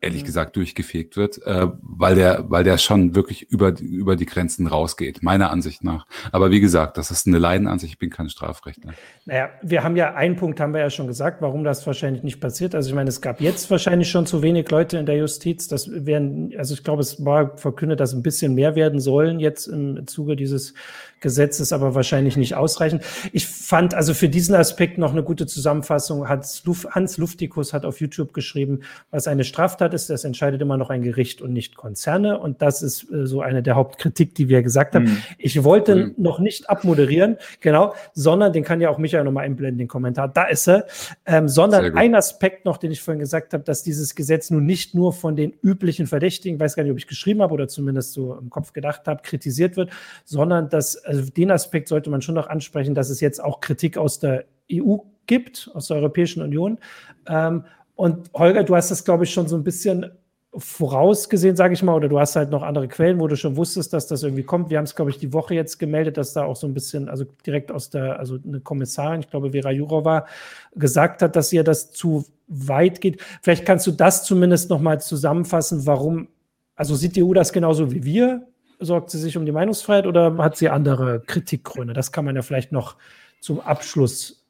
ehrlich 0.00 0.22
mhm. 0.22 0.26
gesagt 0.26 0.56
durchgefegt 0.56 1.16
wird, 1.16 1.44
äh, 1.46 1.66
weil 1.82 2.14
der, 2.14 2.44
weil 2.48 2.64
der 2.64 2.78
schon 2.78 3.14
wirklich 3.14 3.50
über, 3.50 3.78
über 3.78 4.16
die 4.16 4.26
Grenzen 4.26 4.66
rausgeht, 4.66 5.22
meiner 5.22 5.50
Ansicht 5.50 5.84
nach. 5.84 6.06
Aber 6.32 6.50
wie 6.50 6.60
gesagt, 6.60 6.96
das 6.96 7.10
ist 7.10 7.26
eine 7.26 7.38
Leidenansicht, 7.38 7.92
ich 7.92 7.98
bin 7.98 8.10
kein 8.10 8.28
Strafrechtler. 8.28 8.92
Naja, 9.26 9.50
wir 9.62 9.84
haben 9.84 9.96
ja 9.96 10.14
einen 10.14 10.36
Punkt, 10.36 10.58
haben 10.60 10.72
wir 10.72 10.80
ja 10.80 10.90
schon 10.90 11.06
gesagt, 11.06 11.42
warum 11.42 11.64
das 11.64 11.86
wahrscheinlich 11.86 12.22
nicht 12.22 12.40
passiert. 12.40 12.74
Also 12.74 12.88
ich 12.88 12.94
meine, 12.94 13.08
es 13.08 13.20
gab 13.20 13.40
jetzt 13.40 13.70
wahrscheinlich 13.70 14.10
schon 14.10 14.26
zu 14.26 14.42
wenig 14.42 14.70
Leute 14.70 14.98
in 14.98 15.06
der 15.06 15.16
Justiz. 15.16 15.68
Das 15.68 15.90
wären, 15.92 16.52
also 16.56 16.74
ich 16.74 16.82
glaube, 16.82 17.02
es 17.02 17.24
war 17.24 17.56
verkündet, 17.58 18.00
dass 18.00 18.14
ein 18.14 18.22
bisschen 18.22 18.54
mehr 18.54 18.74
werden 18.74 19.00
sollen 19.00 19.38
jetzt 19.38 19.66
im 19.66 20.06
Zuge 20.06 20.36
dieses 20.36 20.74
Gesetzes, 21.20 21.72
aber 21.72 21.94
wahrscheinlich 21.94 22.36
nicht 22.36 22.54
ausreichend. 22.54 23.02
Ich 23.32 23.46
fand 23.46 23.94
also 23.94 24.14
für 24.14 24.28
diesen 24.28 24.54
Aspekt 24.54 24.98
noch 24.98 25.12
eine 25.12 25.22
gute 25.22 25.46
Zusammenfassung. 25.46 26.28
Hans, 26.28 26.64
Luf, 26.64 26.86
Hans 26.90 27.18
Luftikus 27.18 27.72
hat 27.72 27.84
auf 27.84 28.00
YouTube 28.00 28.32
geschrieben, 28.32 28.80
was 29.10 29.28
eine 29.28 29.44
Straftat 29.44 29.94
ist, 29.94 30.10
das 30.10 30.24
entscheidet 30.24 30.60
immer 30.62 30.76
noch 30.76 30.90
ein 30.90 31.02
Gericht 31.02 31.42
und 31.42 31.52
nicht 31.52 31.76
Konzerne. 31.76 32.38
Und 32.38 32.62
das 32.62 32.82
ist 32.82 33.10
äh, 33.10 33.26
so 33.26 33.40
eine 33.42 33.62
der 33.62 33.76
Hauptkritik, 33.76 34.34
die 34.34 34.48
wir 34.48 34.62
gesagt 34.62 34.94
haben. 34.94 35.04
Mhm. 35.04 35.16
Ich 35.38 35.62
wollte 35.62 35.94
mhm. 35.94 36.14
noch 36.16 36.38
nicht 36.38 36.70
abmoderieren, 36.70 37.36
genau, 37.60 37.94
sondern 38.14 38.52
den 38.52 38.64
kann 38.64 38.80
ja 38.80 38.90
auch 38.90 38.98
Michael 38.98 39.24
nochmal 39.24 39.44
einblenden, 39.44 39.78
den 39.78 39.88
Kommentar. 39.88 40.28
Da 40.28 40.44
ist 40.44 40.68
er. 40.68 40.86
Ähm, 41.26 41.48
sondern 41.48 41.96
ein 41.96 42.14
Aspekt 42.14 42.64
noch, 42.64 42.78
den 42.78 42.90
ich 42.90 43.02
vorhin 43.02 43.20
gesagt 43.20 43.52
habe, 43.52 43.64
dass 43.64 43.82
dieses 43.82 44.14
Gesetz 44.14 44.50
nun 44.50 44.64
nicht 44.64 44.94
nur 44.94 45.12
von 45.12 45.36
den 45.36 45.52
üblichen 45.62 46.06
Verdächtigen, 46.06 46.58
weiß 46.58 46.76
gar 46.76 46.82
nicht, 46.82 46.92
ob 46.92 46.98
ich 46.98 47.06
geschrieben 47.06 47.42
habe 47.42 47.52
oder 47.52 47.68
zumindest 47.68 48.12
so 48.12 48.34
im 48.34 48.50
Kopf 48.50 48.72
gedacht 48.72 49.06
habe, 49.06 49.22
kritisiert 49.22 49.76
wird, 49.76 49.90
sondern 50.24 50.68
dass 50.68 51.02
also 51.10 51.28
den 51.28 51.50
Aspekt 51.50 51.88
sollte 51.88 52.08
man 52.08 52.22
schon 52.22 52.36
noch 52.36 52.46
ansprechen, 52.46 52.94
dass 52.94 53.10
es 53.10 53.20
jetzt 53.20 53.42
auch 53.42 53.58
Kritik 53.60 53.98
aus 53.98 54.20
der 54.20 54.44
EU 54.72 54.98
gibt, 55.26 55.68
aus 55.74 55.88
der 55.88 55.96
Europäischen 55.96 56.40
Union. 56.40 56.78
Ähm, 57.26 57.64
und 57.96 58.30
Holger, 58.32 58.62
du 58.62 58.76
hast 58.76 58.92
das, 58.92 59.04
glaube 59.04 59.24
ich, 59.24 59.32
schon 59.32 59.48
so 59.48 59.56
ein 59.56 59.64
bisschen 59.64 60.06
vorausgesehen, 60.54 61.56
sage 61.56 61.74
ich 61.74 61.82
mal, 61.82 61.94
oder 61.94 62.08
du 62.08 62.20
hast 62.20 62.36
halt 62.36 62.50
noch 62.50 62.62
andere 62.62 62.86
Quellen, 62.86 63.18
wo 63.18 63.26
du 63.26 63.36
schon 63.36 63.56
wusstest, 63.56 63.92
dass 63.92 64.06
das 64.06 64.22
irgendwie 64.22 64.44
kommt. 64.44 64.70
Wir 64.70 64.78
haben 64.78 64.84
es, 64.84 64.94
glaube 64.94 65.10
ich, 65.10 65.18
die 65.18 65.32
Woche 65.32 65.54
jetzt 65.54 65.78
gemeldet, 65.78 66.16
dass 66.16 66.32
da 66.32 66.44
auch 66.44 66.54
so 66.54 66.68
ein 66.68 66.74
bisschen, 66.74 67.08
also 67.08 67.24
direkt 67.44 67.72
aus 67.72 67.90
der, 67.90 68.20
also 68.20 68.38
eine 68.46 68.60
Kommissarin, 68.60 69.20
ich 69.20 69.30
glaube, 69.30 69.50
Vera 69.50 69.72
Jourova, 69.72 70.26
gesagt 70.76 71.22
hat, 71.22 71.34
dass 71.34 71.52
ihr 71.52 71.64
das 71.64 71.90
zu 71.90 72.24
weit 72.46 73.00
geht. 73.00 73.20
Vielleicht 73.42 73.66
kannst 73.66 73.84
du 73.88 73.90
das 73.90 74.24
zumindest 74.24 74.70
noch 74.70 74.80
mal 74.80 75.00
zusammenfassen, 75.00 75.86
warum, 75.86 76.28
also 76.76 76.94
sieht 76.94 77.16
die 77.16 77.24
EU 77.24 77.34
das 77.34 77.52
genauso 77.52 77.90
wie 77.90 78.04
wir? 78.04 78.46
Sorgt 78.80 79.10
sie 79.10 79.18
sich 79.18 79.36
um 79.36 79.46
die 79.46 79.52
Meinungsfreiheit 79.52 80.06
oder 80.06 80.36
hat 80.38 80.56
sie 80.56 80.68
andere 80.68 81.20
Kritikgründe? 81.20 81.94
Das 81.94 82.12
kann 82.12 82.24
man 82.24 82.36
ja 82.36 82.42
vielleicht 82.42 82.72
noch 82.72 82.96
zum 83.40 83.60
Abschluss 83.60 84.40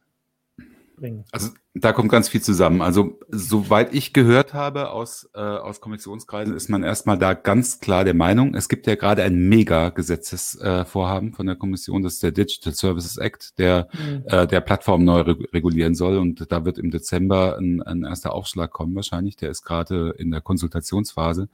bringen. 1.00 1.24
Also 1.32 1.50
da 1.74 1.92
kommt 1.92 2.10
ganz 2.10 2.28
viel 2.28 2.42
zusammen. 2.42 2.82
Also 2.82 3.18
soweit 3.28 3.94
ich 3.94 4.12
gehört 4.12 4.54
habe 4.54 4.90
aus, 4.90 5.28
äh, 5.34 5.38
aus 5.38 5.80
Kommissionskreisen, 5.80 6.54
ist 6.54 6.68
man 6.68 6.82
erstmal 6.82 7.16
da 7.16 7.32
ganz 7.34 7.80
klar 7.80 8.04
der 8.04 8.14
Meinung, 8.14 8.54
es 8.54 8.68
gibt 8.68 8.86
ja 8.86 8.96
gerade 8.96 9.22
ein 9.22 9.48
Mega-Gesetzesvorhaben 9.48 11.30
äh, 11.30 11.32
von 11.32 11.46
der 11.46 11.56
Kommission, 11.56 12.02
das 12.02 12.14
ist 12.14 12.22
der 12.22 12.32
Digital 12.32 12.74
Services 12.74 13.16
Act, 13.16 13.58
der 13.58 13.88
mhm. 13.92 14.24
äh, 14.26 14.46
der 14.46 14.60
Plattform 14.60 15.04
neu 15.04 15.20
re 15.20 15.36
regulieren 15.52 15.94
soll. 15.94 16.18
Und 16.18 16.50
da 16.50 16.64
wird 16.64 16.78
im 16.78 16.90
Dezember 16.90 17.56
ein, 17.58 17.82
ein 17.82 18.04
erster 18.04 18.32
Aufschlag 18.34 18.70
kommen 18.70 18.94
wahrscheinlich. 18.94 19.36
Der 19.36 19.50
ist 19.50 19.62
gerade 19.62 20.14
in 20.18 20.30
der 20.30 20.40
Konsultationsphase. 20.40 21.48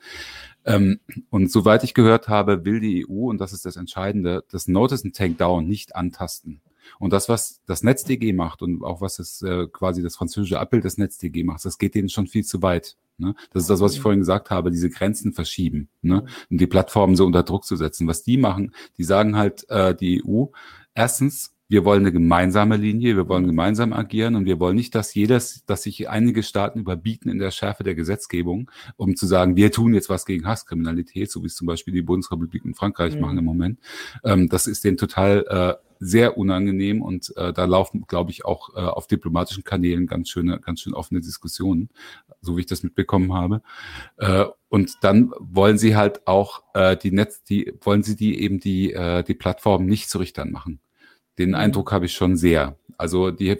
Ähm, 0.67 1.01
und 1.31 1.51
soweit 1.51 1.85
ich 1.85 1.95
gehört 1.95 2.29
habe, 2.29 2.65
will 2.65 2.81
die 2.81 3.07
EU, 3.09 3.31
und 3.31 3.39
das 3.39 3.53
ist 3.53 3.65
das 3.65 3.77
Entscheidende, 3.77 4.45
das 4.51 4.69
Notice 4.69 5.05
and 5.05 5.17
Takedown 5.17 5.67
nicht 5.67 5.97
antasten. 5.97 6.61
Und 6.99 7.13
das, 7.13 7.29
was 7.29 7.61
das 7.67 7.83
NetzDG 7.83 8.33
macht 8.33 8.63
und 8.63 8.83
auch 8.85 9.01
was 9.01 9.19
es 9.19 9.43
äh, 9.43 9.67
quasi 9.67 10.03
das 10.03 10.17
französische 10.17 10.61
Abbild 10.61 10.85
des 10.85 10.99
NetzDG 10.99 11.45
macht, 11.45 11.65
das 11.65 11.79
geht 11.79 11.95
denen 11.95 12.09
schon 12.09 12.27
viel 12.27 12.45
zu 12.45 12.63
weit. 12.63 12.97
Ne? 13.19 13.35
Das 13.53 13.63
ist 13.63 13.71
das, 13.71 13.81
was 13.81 13.95
ich 13.95 14.01
vorhin 14.01 14.21
gesagt 14.21 14.51
habe, 14.51 14.71
diese 14.71 14.91
Grenzen 14.91 15.33
verschieben 15.33 15.89
ne? 16.03 16.25
und 16.51 16.61
die 16.61 16.67
Plattformen 16.67 17.17
so 17.17 17.25
unter 17.25 17.43
Druck 17.43 17.65
zu 17.65 17.77
setzen. 17.77 18.07
Was 18.07 18.23
die 18.23 18.37
machen, 18.37 18.75
die 18.99 19.05
sagen 19.05 19.37
halt, 19.37 19.69
äh, 19.71 19.95
die 19.95 20.23
EU, 20.25 20.47
erstens, 20.95 21.56
wir 21.69 21.85
wollen 21.85 22.01
eine 22.01 22.13
gemeinsame 22.13 22.77
Linie, 22.77 23.17
wir 23.17 23.29
wollen 23.29 23.47
gemeinsam 23.47 23.93
agieren 23.93 24.37
und 24.37 24.45
wir 24.45 24.61
wollen 24.61 24.77
nicht, 24.77 24.95
dass 24.95 25.15
jedes, 25.15 25.65
dass 25.67 25.83
sich 25.83 26.09
einige 26.09 26.43
Staaten 26.43 26.81
überbieten 26.81 27.29
in 27.29 27.39
der 27.39 27.51
Schärfe 27.51 27.83
der 27.83 27.95
Gesetzgebung, 27.95 28.71
um 28.97 29.17
zu 29.17 29.27
sagen, 29.27 29.57
wir 29.57 29.73
tun 29.73 29.95
jetzt 29.95 30.09
was 30.09 30.27
gegen 30.27 30.47
Hasskriminalität, 30.47 31.31
so 31.31 31.43
wie 31.43 31.47
es 31.47 31.57
zum 31.57 31.67
Beispiel 31.67 31.95
die 31.95 32.03
Bundesrepublik 32.03 32.65
und 32.65 32.77
Frankreich 32.77 33.15
mhm. 33.15 33.21
machen 33.21 33.39
im 33.39 33.45
Moment. 33.45 33.81
Ähm, 34.25 34.49
das 34.49 34.67
ist 34.67 34.85
denen 34.85 34.97
total 34.97 35.45
äh, 35.49 35.87
sehr 35.99 36.37
unangenehm 36.37 37.03
und 37.03 37.35
äh, 37.37 37.53
da 37.53 37.65
laufen, 37.65 38.05
glaube 38.07 38.31
ich, 38.31 38.45
auch 38.45 38.75
äh, 38.75 38.81
auf 38.81 39.07
diplomatischen 39.07 39.65
Kanälen 39.65 40.07
ganz 40.07 40.29
schöne, 40.29 40.61
ganz 40.61 40.81
schön 40.81 40.95
offene 40.95 41.21
Diskussionen, 41.21 41.89
so 42.41 42.57
wie 42.57 42.61
ich 42.61 42.67
das 42.67 42.83
mitbekommen 42.83 43.33
habe. 43.33 43.63
Äh, 44.19 44.45
und 44.69 44.93
dann 45.03 45.33
wollen 45.41 45.79
sie 45.79 45.97
halt 45.97 46.27
auch 46.27 46.63
äh, 46.75 46.97
die 46.97 47.13
Netz, 47.13 47.43
die 47.45 47.73
wollen 47.81 48.03
sie 48.03 48.15
die 48.15 48.41
eben 48.41 48.61
die 48.61 48.93
äh, 48.93 49.23
die 49.23 49.35
Plattform 49.35 49.87
nicht 49.87 50.11
zu 50.11 50.19
Richtern 50.19 50.53
machen. 50.53 50.81
Den 51.39 51.51
mhm. 51.51 51.57
Eindruck 51.57 51.93
habe 51.93 52.07
ich 52.07 52.13
schon 52.13 52.37
sehr. 52.37 52.77
Also 52.99 53.31
die 53.31 53.57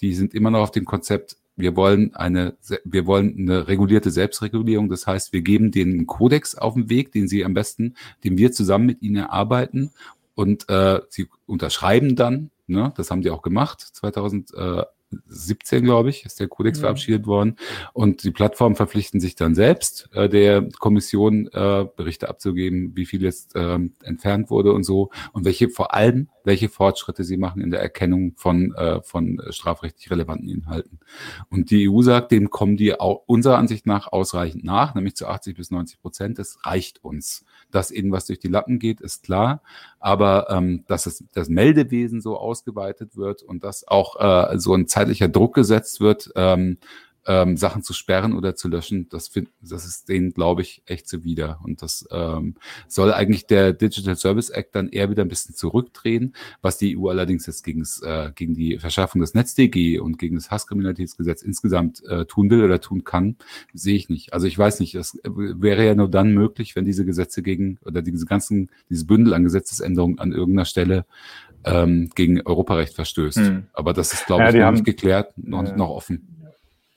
die 0.00 0.14
sind 0.14 0.34
immer 0.34 0.50
noch 0.50 0.60
auf 0.60 0.70
dem 0.70 0.84
Konzept 0.84 1.36
wir 1.60 1.76
wollen 1.76 2.14
eine, 2.14 2.56
wir 2.84 3.06
wollen 3.06 3.36
eine 3.38 3.68
regulierte 3.68 4.10
Selbstregulierung. 4.10 4.88
Das 4.88 5.06
heißt, 5.06 5.32
wir 5.32 5.42
geben 5.42 5.70
denen 5.70 5.92
einen 5.92 6.06
Kodex 6.06 6.54
auf 6.54 6.74
den 6.74 6.88
Weg, 6.90 7.12
den 7.12 7.28
sie 7.28 7.44
am 7.44 7.54
besten, 7.54 7.94
den 8.24 8.38
wir 8.38 8.52
zusammen 8.52 8.86
mit 8.86 9.02
ihnen 9.02 9.16
erarbeiten 9.16 9.90
und 10.34 10.68
äh, 10.68 11.00
sie 11.08 11.28
unterschreiben 11.46 12.16
dann, 12.16 12.50
ne, 12.66 12.92
das 12.96 13.10
haben 13.10 13.22
die 13.22 13.30
auch 13.30 13.42
gemacht, 13.42 13.80
2000, 13.80 14.54
äh, 14.54 14.84
17, 15.26 15.84
glaube 15.84 16.10
ich, 16.10 16.24
ist 16.24 16.40
der 16.40 16.48
Kodex 16.48 16.78
ja. 16.78 16.82
verabschiedet 16.82 17.26
worden. 17.26 17.56
Und 17.92 18.24
die 18.24 18.30
Plattformen 18.30 18.76
verpflichten 18.76 19.20
sich 19.20 19.34
dann 19.34 19.54
selbst, 19.54 20.08
äh, 20.12 20.28
der 20.28 20.68
Kommission 20.78 21.48
äh, 21.48 21.86
Berichte 21.96 22.28
abzugeben, 22.28 22.96
wie 22.96 23.06
viel 23.06 23.22
jetzt 23.22 23.54
äh, 23.56 23.78
entfernt 24.02 24.50
wurde 24.50 24.72
und 24.72 24.84
so. 24.84 25.10
Und 25.32 25.44
welche, 25.44 25.68
vor 25.68 25.94
allem, 25.94 26.28
welche 26.44 26.68
Fortschritte 26.68 27.24
sie 27.24 27.36
machen 27.36 27.60
in 27.60 27.70
der 27.70 27.80
Erkennung 27.80 28.34
von, 28.36 28.74
äh, 28.74 29.02
von 29.02 29.40
strafrechtlich 29.50 30.10
relevanten 30.10 30.48
Inhalten. 30.48 31.00
Und 31.48 31.70
die 31.70 31.88
EU 31.88 32.02
sagt, 32.02 32.32
dem 32.32 32.50
kommen 32.50 32.76
die 32.76 32.98
auch 32.98 33.22
unserer 33.26 33.58
Ansicht 33.58 33.86
nach 33.86 34.12
ausreichend 34.12 34.64
nach, 34.64 34.94
nämlich 34.94 35.16
zu 35.16 35.26
80 35.26 35.56
bis 35.56 35.70
90 35.70 36.00
Prozent. 36.00 36.38
Das 36.38 36.58
reicht 36.64 37.02
uns. 37.04 37.44
Dass 37.70 37.90
ihnen 37.90 38.10
was 38.10 38.26
durch 38.26 38.38
die 38.38 38.48
Lappen 38.48 38.78
geht, 38.78 39.00
ist 39.00 39.22
klar. 39.22 39.62
Aber 39.98 40.50
ähm, 40.50 40.84
dass 40.86 41.06
es, 41.06 41.24
das 41.32 41.48
Meldewesen 41.48 42.20
so 42.20 42.36
ausgeweitet 42.36 43.16
wird 43.16 43.42
und 43.42 43.64
dass 43.64 43.86
auch 43.86 44.16
äh, 44.18 44.58
so 44.58 44.74
ein 44.74 44.86
zeitlicher 45.00 45.28
Druck 45.28 45.54
gesetzt 45.54 46.00
wird, 46.00 46.30
ähm, 46.36 46.78
ähm, 47.26 47.56
Sachen 47.56 47.82
zu 47.82 47.92
sperren 47.92 48.32
oder 48.32 48.54
zu 48.54 48.68
löschen, 48.68 49.08
das, 49.10 49.28
find, 49.28 49.50
das 49.60 49.84
ist 49.84 50.08
denen, 50.08 50.32
glaube 50.32 50.62
ich, 50.62 50.82
echt 50.86 51.06
zuwider. 51.06 51.60
Und 51.62 51.82
das 51.82 52.08
ähm, 52.10 52.54
soll 52.88 53.12
eigentlich 53.12 53.46
der 53.46 53.72
Digital 53.72 54.16
Service 54.16 54.50
Act 54.50 54.74
dann 54.74 54.88
eher 54.88 55.10
wieder 55.10 55.22
ein 55.22 55.28
bisschen 55.28 55.54
zurückdrehen, 55.54 56.34
was 56.62 56.78
die 56.78 56.96
EU 56.96 57.08
allerdings 57.08 57.46
jetzt 57.46 57.66
äh, 57.68 58.32
gegen 58.34 58.54
die 58.54 58.78
Verschärfung 58.78 59.20
des 59.20 59.34
NetzDG 59.34 59.98
und 59.98 60.18
gegen 60.18 60.36
das 60.36 60.50
Hasskriminalitätsgesetz 60.50 61.42
insgesamt 61.42 62.02
äh, 62.06 62.24
tun 62.24 62.48
will 62.50 62.64
oder 62.64 62.80
tun 62.80 63.04
kann, 63.04 63.36
sehe 63.74 63.96
ich 63.96 64.08
nicht. 64.08 64.32
Also 64.32 64.46
ich 64.46 64.58
weiß 64.58 64.80
nicht, 64.80 64.94
das 64.94 65.18
wäre 65.24 65.84
ja 65.84 65.94
nur 65.94 66.08
dann 66.08 66.32
möglich, 66.32 66.74
wenn 66.74 66.86
diese 66.86 67.04
Gesetze 67.04 67.42
gegen 67.42 67.78
oder 67.84 68.00
diese 68.02 68.24
ganzen, 68.24 68.70
dieses 68.88 69.06
Bündel 69.06 69.34
an 69.34 69.44
Gesetzesänderungen 69.44 70.18
an 70.18 70.32
irgendeiner 70.32 70.64
Stelle 70.64 71.04
ähm, 71.64 72.10
gegen 72.14 72.40
Europarecht 72.42 72.94
verstößt. 72.94 73.38
Hm. 73.38 73.66
Aber 73.72 73.92
das 73.92 74.12
ist, 74.12 74.26
glaube 74.26 74.44
ja, 74.44 74.48
ich, 74.50 74.56
noch 74.56 74.72
nicht 74.72 74.84
geklärt, 74.84 75.32
noch, 75.36 75.64
äh, 75.64 75.76
noch 75.76 75.90
offen. 75.90 76.52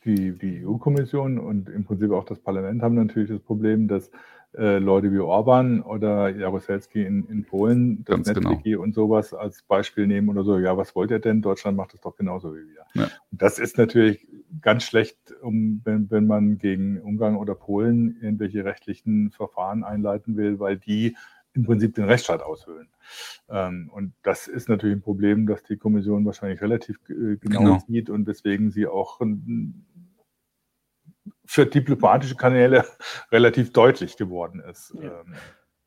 die, 0.05 0.31
die 0.37 0.65
EU-Kommission 0.65 1.39
und 1.39 1.69
im 1.69 1.85
Prinzip 1.85 2.11
auch 2.11 2.25
das 2.25 2.39
Parlament 2.39 2.81
haben 2.81 2.95
natürlich 2.95 3.29
das 3.29 3.39
Problem, 3.39 3.87
dass 3.87 4.09
äh, 4.55 4.77
Leute 4.77 5.11
wie 5.11 5.19
Orban 5.19 5.81
oder 5.81 6.29
Jaroselski 6.29 7.03
in, 7.03 7.25
in 7.27 7.43
Polen 7.43 8.03
das 8.05 8.27
NetWiki 8.27 8.71
genau. 8.71 8.83
und 8.83 8.93
sowas 8.93 9.33
als 9.33 9.63
Beispiel 9.63 10.05
nehmen 10.05 10.29
oder 10.29 10.43
so, 10.43 10.59
ja, 10.59 10.77
was 10.77 10.95
wollt 10.95 11.09
ihr 11.09 11.19
denn? 11.19 11.41
Deutschland 11.41 11.75
macht 11.75 11.93
das 11.93 12.01
doch 12.01 12.15
genauso 12.15 12.53
wie 12.53 12.67
wir. 12.67 12.85
Ja. 12.93 13.03
Und 13.31 13.41
das 13.41 13.57
ist 13.57 13.79
natürlich 13.79 14.27
ganz 14.61 14.83
schlecht, 14.83 15.17
um, 15.41 15.81
wenn, 15.85 16.11
wenn 16.11 16.27
man 16.27 16.59
gegen 16.59 17.01
Ungarn 17.01 17.35
oder 17.35 17.55
Polen 17.55 18.17
irgendwelche 18.21 18.63
rechtlichen 18.63 19.31
Verfahren 19.31 19.83
einleiten 19.83 20.37
will, 20.37 20.59
weil 20.59 20.77
die 20.77 21.15
im 21.53 21.63
Prinzip 21.63 21.95
den 21.95 22.05
Rechtsstaat 22.05 22.41
aushöhlen. 22.41 22.89
Ähm, 23.49 23.89
und 23.93 24.13
das 24.23 24.47
ist 24.47 24.69
natürlich 24.69 24.95
ein 24.95 25.01
Problem, 25.01 25.45
das 25.45 25.63
die 25.63 25.77
Kommission 25.77 26.25
wahrscheinlich 26.25 26.61
relativ 26.61 26.97
äh, 27.09 27.37
genau, 27.37 27.59
genau, 27.59 27.79
sieht 27.87 28.09
und 28.09 28.27
weswegen 28.27 28.71
sie 28.71 28.87
auch 28.87 29.19
für 31.45 31.65
diplomatische 31.65 32.35
Kanäle 32.35 32.85
relativ 33.31 33.71
deutlich 33.71 34.17
geworden 34.17 34.61
ist. 34.69 34.93
Ja. 35.01 35.21
Ähm, 35.21 35.35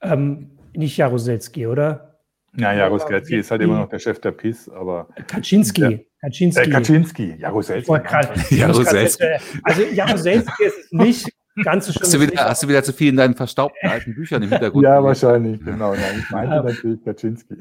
ähm 0.03 0.51
nicht 0.75 0.97
Jaroselski, 0.99 1.67
oder? 1.67 2.17
Ja, 2.59 2.73
Jaroselski 2.73 3.37
ist 3.37 3.51
halt 3.51 3.63
immer 3.63 3.79
noch 3.79 3.89
der 3.89 3.99
Chef 3.99 4.19
der 4.21 4.33
PIS, 4.33 4.69
aber. 4.69 5.09
Kaczynski. 5.27 5.81
Der, 5.81 6.01
Kaczynski. 6.21 6.63
Äh, 6.63 6.71
Kaczynski, 6.71 7.35
Jaroselski. 7.39 7.93
Jaroselski. 8.57 9.25
Also 9.63 9.83
Jaroselski 9.83 10.65
ist 10.65 10.79
es 10.79 10.93
nicht, 10.93 11.29
Ganz 11.65 11.87
so 11.87 12.01
hast, 12.01 12.13
du 12.13 12.21
wieder, 12.21 12.45
hast 12.45 12.63
du 12.63 12.69
wieder 12.69 12.83
zu 12.83 12.93
viel 12.93 13.09
in 13.09 13.17
deinen 13.17 13.35
verstaubten 13.35 13.89
alten 13.89 14.15
Büchern 14.15 14.43
im 14.43 14.51
Hintergrund? 14.51 14.85
ja, 14.85 15.03
wahrscheinlich, 15.03 15.65
genau. 15.65 15.93
Nein, 15.93 16.19
ich 16.19 16.31
meinte 16.31 16.57
natürlich 16.57 17.05
Kaczynski. 17.05 17.57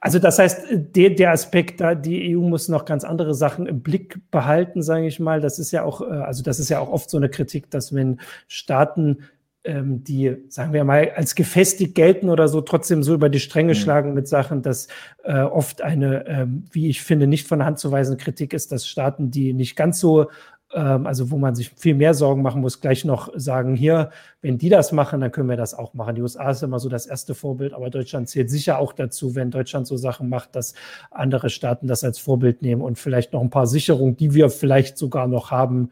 Also 0.00 0.18
das 0.18 0.38
heißt, 0.38 0.66
der, 0.70 1.10
der 1.10 1.32
Aspekt 1.32 1.80
da, 1.80 1.94
die 1.94 2.36
EU 2.36 2.40
muss 2.40 2.68
noch 2.68 2.84
ganz 2.84 3.04
andere 3.04 3.34
Sachen 3.34 3.66
im 3.66 3.82
Blick 3.82 4.18
behalten, 4.30 4.82
sage 4.82 5.06
ich 5.06 5.20
mal. 5.20 5.40
Das 5.40 5.58
ist 5.58 5.70
ja 5.70 5.84
auch, 5.84 6.00
äh, 6.00 6.04
also 6.04 6.42
das 6.42 6.58
ist 6.58 6.70
ja 6.70 6.80
auch 6.80 6.90
oft 6.90 7.10
so 7.10 7.16
eine 7.16 7.28
Kritik, 7.28 7.70
dass 7.70 7.94
wenn 7.94 8.20
Staaten 8.48 9.18
ähm, 9.62 10.02
die, 10.04 10.36
sagen 10.48 10.72
wir 10.72 10.84
mal, 10.84 11.12
als 11.14 11.34
gefestigt 11.34 11.94
gelten 11.94 12.30
oder 12.30 12.48
so, 12.48 12.60
trotzdem 12.62 13.02
so 13.02 13.14
über 13.14 13.28
die 13.28 13.40
Stränge 13.40 13.74
mhm. 13.74 13.78
schlagen 13.78 14.14
mit 14.14 14.26
Sachen, 14.26 14.62
dass 14.62 14.88
äh, 15.22 15.40
oft 15.40 15.82
eine, 15.82 16.26
ähm, 16.26 16.64
wie 16.72 16.88
ich 16.88 17.02
finde, 17.02 17.26
nicht 17.26 17.46
von 17.46 17.58
der 17.58 17.66
Hand 17.66 17.78
zu 17.78 17.92
weisende 17.92 18.22
Kritik 18.22 18.54
ist, 18.54 18.72
dass 18.72 18.86
Staaten, 18.86 19.30
die 19.30 19.52
nicht 19.52 19.76
ganz 19.76 20.00
so 20.00 20.30
also 20.72 21.32
wo 21.32 21.36
man 21.36 21.56
sich 21.56 21.70
viel 21.70 21.96
mehr 21.96 22.14
Sorgen 22.14 22.42
machen 22.42 22.60
muss, 22.60 22.80
gleich 22.80 23.04
noch 23.04 23.32
sagen, 23.34 23.74
hier, 23.74 24.10
wenn 24.40 24.56
die 24.56 24.68
das 24.68 24.92
machen, 24.92 25.20
dann 25.20 25.32
können 25.32 25.48
wir 25.48 25.56
das 25.56 25.74
auch 25.74 25.94
machen. 25.94 26.14
Die 26.14 26.22
USA 26.22 26.50
ist 26.50 26.62
immer 26.62 26.78
so 26.78 26.88
das 26.88 27.06
erste 27.06 27.34
Vorbild, 27.34 27.72
aber 27.72 27.90
Deutschland 27.90 28.28
zählt 28.28 28.50
sicher 28.50 28.78
auch 28.78 28.92
dazu, 28.92 29.34
wenn 29.34 29.50
Deutschland 29.50 29.88
so 29.88 29.96
Sachen 29.96 30.28
macht, 30.28 30.54
dass 30.54 30.74
andere 31.10 31.50
Staaten 31.50 31.88
das 31.88 32.04
als 32.04 32.20
Vorbild 32.20 32.62
nehmen 32.62 32.82
und 32.82 32.98
vielleicht 32.98 33.32
noch 33.32 33.40
ein 33.40 33.50
paar 33.50 33.66
Sicherungen, 33.66 34.16
die 34.16 34.32
wir 34.32 34.48
vielleicht 34.48 34.96
sogar 34.96 35.26
noch 35.26 35.50
haben, 35.50 35.90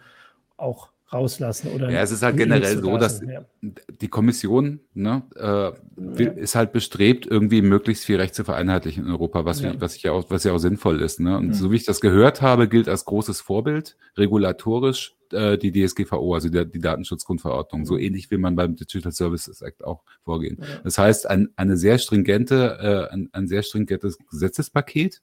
auch 0.57 0.91
rauslassen 1.13 1.73
oder 1.73 1.91
ja 1.91 2.03
es 2.03 2.11
ist 2.11 2.23
halt 2.23 2.37
generell 2.37 2.79
so 2.79 2.99
dass 2.99 3.23
ja. 3.23 3.45
die 3.63 4.09
Kommission 4.09 4.81
ne, 4.95 5.23
äh, 5.37 5.73
will, 5.97 6.29
ist 6.37 6.55
halt 6.55 6.73
bestrebt 6.73 7.27
irgendwie 7.27 7.63
möglichst 7.63 8.05
viel 8.05 8.17
Recht 8.17 8.35
zu 8.35 8.45
vereinheitlichen 8.45 9.07
in 9.07 9.11
Europa 9.11 9.45
was 9.45 9.63
ja. 9.63 9.73
was 9.81 9.97
ich 9.97 10.03
ja 10.03 10.13
auch 10.13 10.31
was 10.31 10.45
ja 10.45 10.53
auch 10.53 10.59
sinnvoll 10.59 11.01
ist 11.01 11.21
ne 11.21 11.39
und 11.39 11.49
ja. 11.49 11.55
so 11.55 11.71
wie 11.71 11.77
ich 11.77 11.85
das 11.85 12.01
gehört 12.01 12.43
habe 12.43 12.69
gilt 12.69 12.89
als 12.89 13.07
großes 13.07 13.41
Vorbild 13.41 13.97
regulatorisch 14.17 15.17
äh, 15.33 15.57
die 15.57 15.73
DSGVO 15.73 16.35
also 16.35 16.51
die, 16.51 16.71
die 16.71 16.81
Datenschutzgrundverordnung 16.81 17.87
so 17.87 17.97
ähnlich 17.97 18.31
wie 18.31 18.37
man 18.39 18.55
beim 18.55 18.77
Digital 18.77 19.13
Services 19.13 19.63
Act 19.63 19.85
auch 19.85 20.03
vorgehen 20.25 20.63
das 20.85 20.99
heißt 20.99 21.29
ein, 21.29 21.49
eine 21.57 21.79
sehr 21.79 21.99
stringente 21.99 23.09
äh, 23.11 23.15
ein, 23.15 23.31
ein 23.33 23.49
sehr 23.49 23.63
stringentes 23.63 24.19
Gesetzespaket 24.31 25.23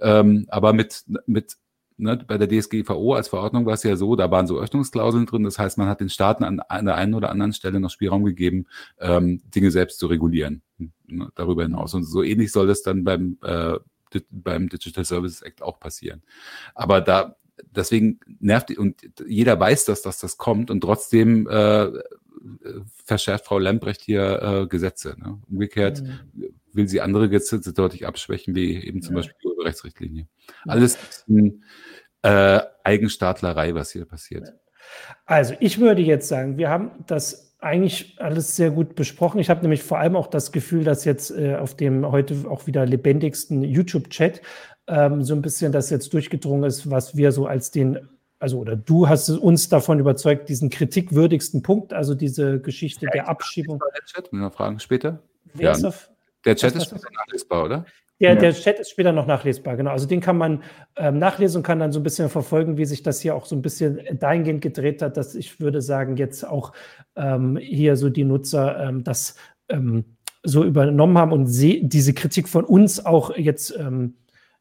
ähm, 0.00 0.46
aber 0.48 0.72
mit 0.72 1.04
mit 1.26 1.56
ne, 1.96 2.16
bei 2.26 2.38
der 2.38 2.48
DSGVO 2.48 3.14
als 3.14 3.28
Verordnung 3.28 3.66
war 3.66 3.74
es 3.74 3.82
ja 3.82 3.96
so, 3.96 4.16
da 4.16 4.30
waren 4.30 4.46
so 4.46 4.58
Öffnungsklauseln 4.58 5.26
drin. 5.26 5.44
Das 5.44 5.58
heißt, 5.58 5.78
man 5.78 5.88
hat 5.88 6.00
den 6.00 6.08
Staaten 6.08 6.44
an, 6.44 6.60
an 6.60 6.86
der 6.86 6.96
einen 6.96 7.14
oder 7.14 7.30
anderen 7.30 7.52
Stelle 7.52 7.80
noch 7.80 7.90
Spielraum 7.90 8.24
gegeben, 8.24 8.66
ähm, 8.98 9.40
Dinge 9.54 9.70
selbst 9.70 9.98
zu 9.98 10.06
regulieren. 10.06 10.62
Ne, 11.06 11.30
darüber 11.34 11.62
hinaus. 11.62 11.94
Und 11.94 12.04
so 12.04 12.22
ähnlich 12.22 12.52
soll 12.52 12.66
das 12.66 12.82
dann 12.82 13.04
beim, 13.04 13.38
äh, 13.42 13.78
beim 14.30 14.68
Digital 14.68 15.04
Services 15.04 15.42
Act 15.42 15.62
auch 15.62 15.80
passieren. 15.80 16.22
Aber 16.74 17.00
da, 17.00 17.36
deswegen 17.70 18.20
nervt, 18.40 18.76
und 18.76 19.00
jeder 19.26 19.58
weiß 19.58 19.84
das, 19.86 20.02
dass 20.02 20.18
das 20.18 20.36
kommt 20.36 20.70
und 20.70 20.80
trotzdem 20.80 21.48
äh, 21.48 21.90
verschärft 23.04 23.46
Frau 23.46 23.58
Lambrecht 23.58 24.02
hier 24.02 24.42
äh, 24.42 24.66
Gesetze. 24.66 25.16
Ne? 25.18 25.38
Umgekehrt 25.48 26.02
mhm. 26.02 26.54
Will 26.76 26.88
sie 26.88 27.00
andere 27.00 27.28
Gesetze 27.28 27.72
deutlich 27.72 28.06
abschwächen, 28.06 28.54
wie 28.54 28.76
eben 28.76 29.02
zum 29.02 29.14
ja. 29.14 29.20
Beispiel 29.20 29.36
die 29.42 29.46
Urheberrechtsrichtlinie. 29.48 30.28
Alles 30.66 30.98
äh, 32.22 32.60
Eigenstaatlerei, 32.84 33.74
was 33.74 33.90
hier 33.90 34.04
passiert. 34.04 34.52
Also 35.24 35.54
ich 35.60 35.80
würde 35.80 36.02
jetzt 36.02 36.28
sagen, 36.28 36.58
wir 36.58 36.70
haben 36.70 36.90
das 37.06 37.56
eigentlich 37.58 38.16
alles 38.20 38.54
sehr 38.54 38.70
gut 38.70 38.94
besprochen. 38.94 39.40
Ich 39.40 39.50
habe 39.50 39.62
nämlich 39.62 39.82
vor 39.82 39.98
allem 39.98 40.14
auch 40.14 40.28
das 40.28 40.52
Gefühl, 40.52 40.84
dass 40.84 41.04
jetzt 41.04 41.30
äh, 41.30 41.56
auf 41.56 41.74
dem 41.74 42.10
heute 42.10 42.48
auch 42.48 42.66
wieder 42.66 42.86
lebendigsten 42.86 43.62
YouTube-Chat 43.62 44.42
ähm, 44.86 45.22
so 45.22 45.34
ein 45.34 45.42
bisschen 45.42 45.72
das 45.72 45.90
jetzt 45.90 46.12
durchgedrungen 46.12 46.64
ist, 46.64 46.90
was 46.90 47.16
wir 47.16 47.32
so 47.32 47.46
als 47.46 47.70
den 47.70 48.08
also 48.38 48.58
oder 48.58 48.76
du 48.76 49.08
hast 49.08 49.30
uns 49.30 49.68
davon 49.68 49.98
überzeugt, 49.98 50.48
diesen 50.48 50.68
kritikwürdigsten 50.68 51.62
Punkt, 51.62 51.94
also 51.94 52.14
diese 52.14 52.60
Geschichte 52.60 53.06
ja, 53.06 53.10
der 53.10 53.28
Abschiebung. 53.28 53.80
Fragen 54.52 54.78
später. 54.78 55.22
Ja, 55.54 55.74
der 56.46 56.56
Chat 56.56 56.74
ist 56.76 56.92
nachlesbar, 56.92 57.64
oder? 57.64 57.86
Der, 58.18 58.32
ja. 58.32 58.36
der 58.36 58.54
Chat 58.54 58.78
ist 58.78 58.90
später 58.90 59.12
noch 59.12 59.26
nachlesbar, 59.26 59.76
genau. 59.76 59.90
Also 59.90 60.06
den 60.06 60.20
kann 60.20 60.38
man 60.38 60.62
ähm, 60.96 61.18
nachlesen 61.18 61.58
und 61.58 61.62
kann 61.64 61.80
dann 61.80 61.92
so 61.92 62.00
ein 62.00 62.02
bisschen 62.02 62.30
verfolgen, 62.30 62.78
wie 62.78 62.86
sich 62.86 63.02
das 63.02 63.20
hier 63.20 63.34
auch 63.34 63.44
so 63.44 63.54
ein 63.54 63.60
bisschen 63.60 64.00
dahingehend 64.18 64.62
gedreht 64.62 65.02
hat, 65.02 65.18
dass 65.18 65.34
ich 65.34 65.60
würde 65.60 65.82
sagen, 65.82 66.16
jetzt 66.16 66.46
auch 66.46 66.72
ähm, 67.14 67.58
hier 67.58 67.96
so 67.96 68.08
die 68.08 68.24
Nutzer 68.24 68.88
ähm, 68.88 69.04
das 69.04 69.36
ähm, 69.68 70.16
so 70.42 70.64
übernommen 70.64 71.18
haben 71.18 71.32
und 71.32 71.46
diese 71.46 72.14
Kritik 72.14 72.48
von 72.48 72.64
uns 72.64 73.04
auch 73.04 73.36
jetzt 73.36 73.76
ähm, 73.76 74.14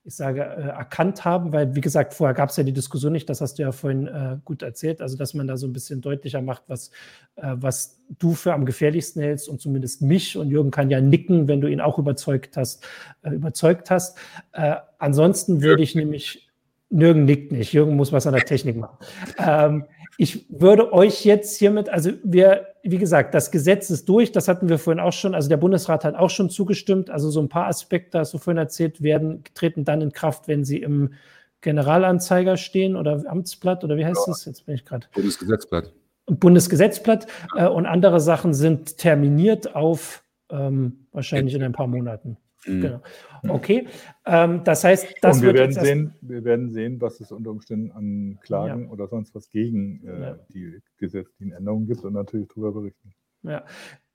ich 0.07 0.15
sage, 0.15 0.41
äh, 0.41 0.67
erkannt 0.67 1.25
haben, 1.25 1.51
weil, 1.51 1.73
wie 1.75 1.81
gesagt, 1.81 2.13
vorher 2.13 2.35
gab 2.35 2.49
es 2.49 2.57
ja 2.57 2.63
die 2.63 2.73
Diskussion 2.73 3.11
nicht, 3.11 3.27
das 3.27 3.41
hast 3.41 3.57
du 3.57 3.63
ja 3.63 3.71
vorhin 3.71 4.05
äh, 4.05 4.37
gut 4.45 4.61
erzählt, 4.61 5.01
also 5.01 5.17
dass 5.17 5.33
man 5.33 5.47
da 5.47 5.57
so 5.57 5.65
ein 5.65 5.73
bisschen 5.73 5.99
deutlicher 5.99 6.43
macht, 6.43 6.63
was, 6.67 6.91
äh, 7.37 7.55
was 7.55 7.99
du 8.19 8.35
für 8.35 8.53
am 8.53 8.65
gefährlichsten 8.65 9.21
hältst 9.23 9.49
und 9.49 9.59
zumindest 9.59 10.03
mich 10.03 10.37
und 10.37 10.49
Jürgen 10.49 10.69
kann 10.69 10.91
ja 10.91 11.01
nicken, 11.01 11.47
wenn 11.47 11.59
du 11.59 11.67
ihn 11.67 11.81
auch 11.81 11.97
überzeugt 11.97 12.55
hast, 12.55 12.85
äh, 13.23 13.31
überzeugt 13.31 13.89
hast. 13.89 14.15
Äh, 14.51 14.75
ansonsten 14.99 15.63
würde 15.63 15.81
ich 15.81 15.95
nämlich, 15.95 16.49
Jürgen 16.91 17.25
nickt 17.25 17.51
nicht, 17.51 17.73
Jürgen 17.73 17.95
muss 17.95 18.11
was 18.11 18.27
an 18.27 18.35
der 18.35 18.45
Technik 18.45 18.77
machen. 18.77 18.97
Ähm, 19.39 19.85
ich 20.17 20.45
würde 20.49 20.93
euch 20.93 21.25
jetzt 21.25 21.57
hiermit, 21.57 21.89
also 21.89 22.11
wir, 22.23 22.67
wie 22.83 22.97
gesagt, 22.97 23.33
das 23.33 23.51
Gesetz 23.51 23.89
ist 23.89 24.07
durch, 24.07 24.31
das 24.31 24.47
hatten 24.47 24.69
wir 24.69 24.79
vorhin 24.79 24.99
auch 24.99 25.13
schon, 25.13 25.35
also 25.35 25.49
der 25.49 25.57
Bundesrat 25.57 26.05
hat 26.05 26.15
auch 26.15 26.29
schon 26.29 26.49
zugestimmt, 26.49 27.09
also 27.09 27.29
so 27.29 27.41
ein 27.41 27.49
paar 27.49 27.67
Aspekte, 27.67 28.19
hast 28.19 28.33
du 28.33 28.37
vorhin 28.37 28.57
erzählt, 28.57 29.01
werden, 29.03 29.43
treten 29.53 29.83
dann 29.83 30.01
in 30.01 30.11
Kraft, 30.11 30.47
wenn 30.47 30.63
sie 30.63 30.77
im 30.77 31.13
Generalanzeiger 31.61 32.57
stehen 32.57 32.95
oder 32.95 33.23
Amtsblatt 33.27 33.83
oder 33.83 33.97
wie 33.97 34.05
heißt 34.05 34.21
ja. 34.27 34.31
das? 34.31 34.45
Jetzt 34.45 34.65
bin 34.65 34.75
ich 34.75 34.85
gerade. 34.85 35.07
Bundesgesetzblatt. 35.13 35.91
Bundesgesetzblatt 36.27 37.27
äh, 37.55 37.67
und 37.67 37.85
andere 37.85 38.19
Sachen 38.19 38.53
sind 38.53 38.97
terminiert 38.97 39.75
auf 39.75 40.23
ähm, 40.49 41.07
wahrscheinlich 41.11 41.55
in 41.55 41.63
ein 41.63 41.73
paar 41.73 41.87
Monaten. 41.87 42.37
Mhm. 42.65 42.81
Genau. 42.81 43.01
Okay, 43.47 43.87
ähm, 44.25 44.63
das 44.63 44.83
heißt, 44.83 45.07
das 45.21 45.37
Und 45.37 45.43
wir 45.43 45.53
werden 45.53 45.73
sehen, 45.73 46.13
wir 46.21 46.43
werden 46.43 46.71
sehen, 46.71 46.99
was 46.99 47.19
es 47.19 47.31
unter 47.31 47.51
Umständen 47.51 47.91
an 47.91 48.39
Klagen 48.41 48.85
ja. 48.85 48.89
oder 48.89 49.07
sonst 49.07 49.35
was 49.35 49.49
gegen 49.49 50.03
äh, 50.05 50.21
ja. 50.21 50.39
die 50.49 50.81
gesetzlichen 50.97 51.51
Änderungen 51.51 51.87
gibt 51.87 52.03
und 52.03 52.13
natürlich 52.13 52.47
darüber 52.47 52.71
berichten. 52.71 53.13
Ja, 53.43 53.63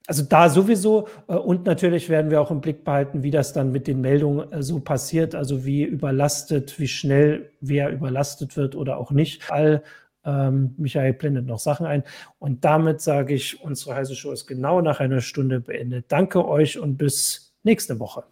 also 0.07 0.23
da 0.23 0.49
sowieso 0.49 1.07
äh, 1.27 1.35
und 1.35 1.65
natürlich 1.65 2.09
werden 2.09 2.31
wir 2.31 2.41
auch 2.41 2.51
im 2.51 2.61
Blick 2.61 2.83
behalten, 2.83 3.23
wie 3.23 3.31
das 3.31 3.53
dann 3.53 3.71
mit 3.71 3.87
den 3.87 4.01
Meldungen 4.01 4.51
äh, 4.51 4.63
so 4.63 4.79
passiert, 4.79 5.35
also 5.35 5.65
wie 5.65 5.83
überlastet, 5.83 6.79
wie 6.79 6.87
schnell 6.87 7.51
wer 7.61 7.91
überlastet 7.91 8.57
wird 8.57 8.75
oder 8.75 8.97
auch 8.97 9.11
nicht. 9.11 9.49
All 9.49 9.83
ähm, 10.25 10.75
Michael 10.77 11.13
blendet 11.13 11.45
noch 11.45 11.59
Sachen 11.59 11.85
ein. 11.85 12.03
Und 12.39 12.65
damit 12.65 13.01
sage 13.01 13.33
ich, 13.33 13.61
unsere 13.63 13.95
heiße 13.95 14.15
Show 14.15 14.31
ist 14.31 14.47
genau 14.47 14.81
nach 14.81 14.99
einer 14.99 15.21
Stunde 15.21 15.59
beendet. 15.59 16.05
Danke 16.09 16.47
euch 16.47 16.79
und 16.79 16.97
bis 16.97 17.53
nächste 17.63 17.99
Woche. 17.99 18.23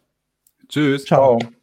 Tschüss. 0.69 1.05
Ciao. 1.05 1.39
Ciao. 1.39 1.58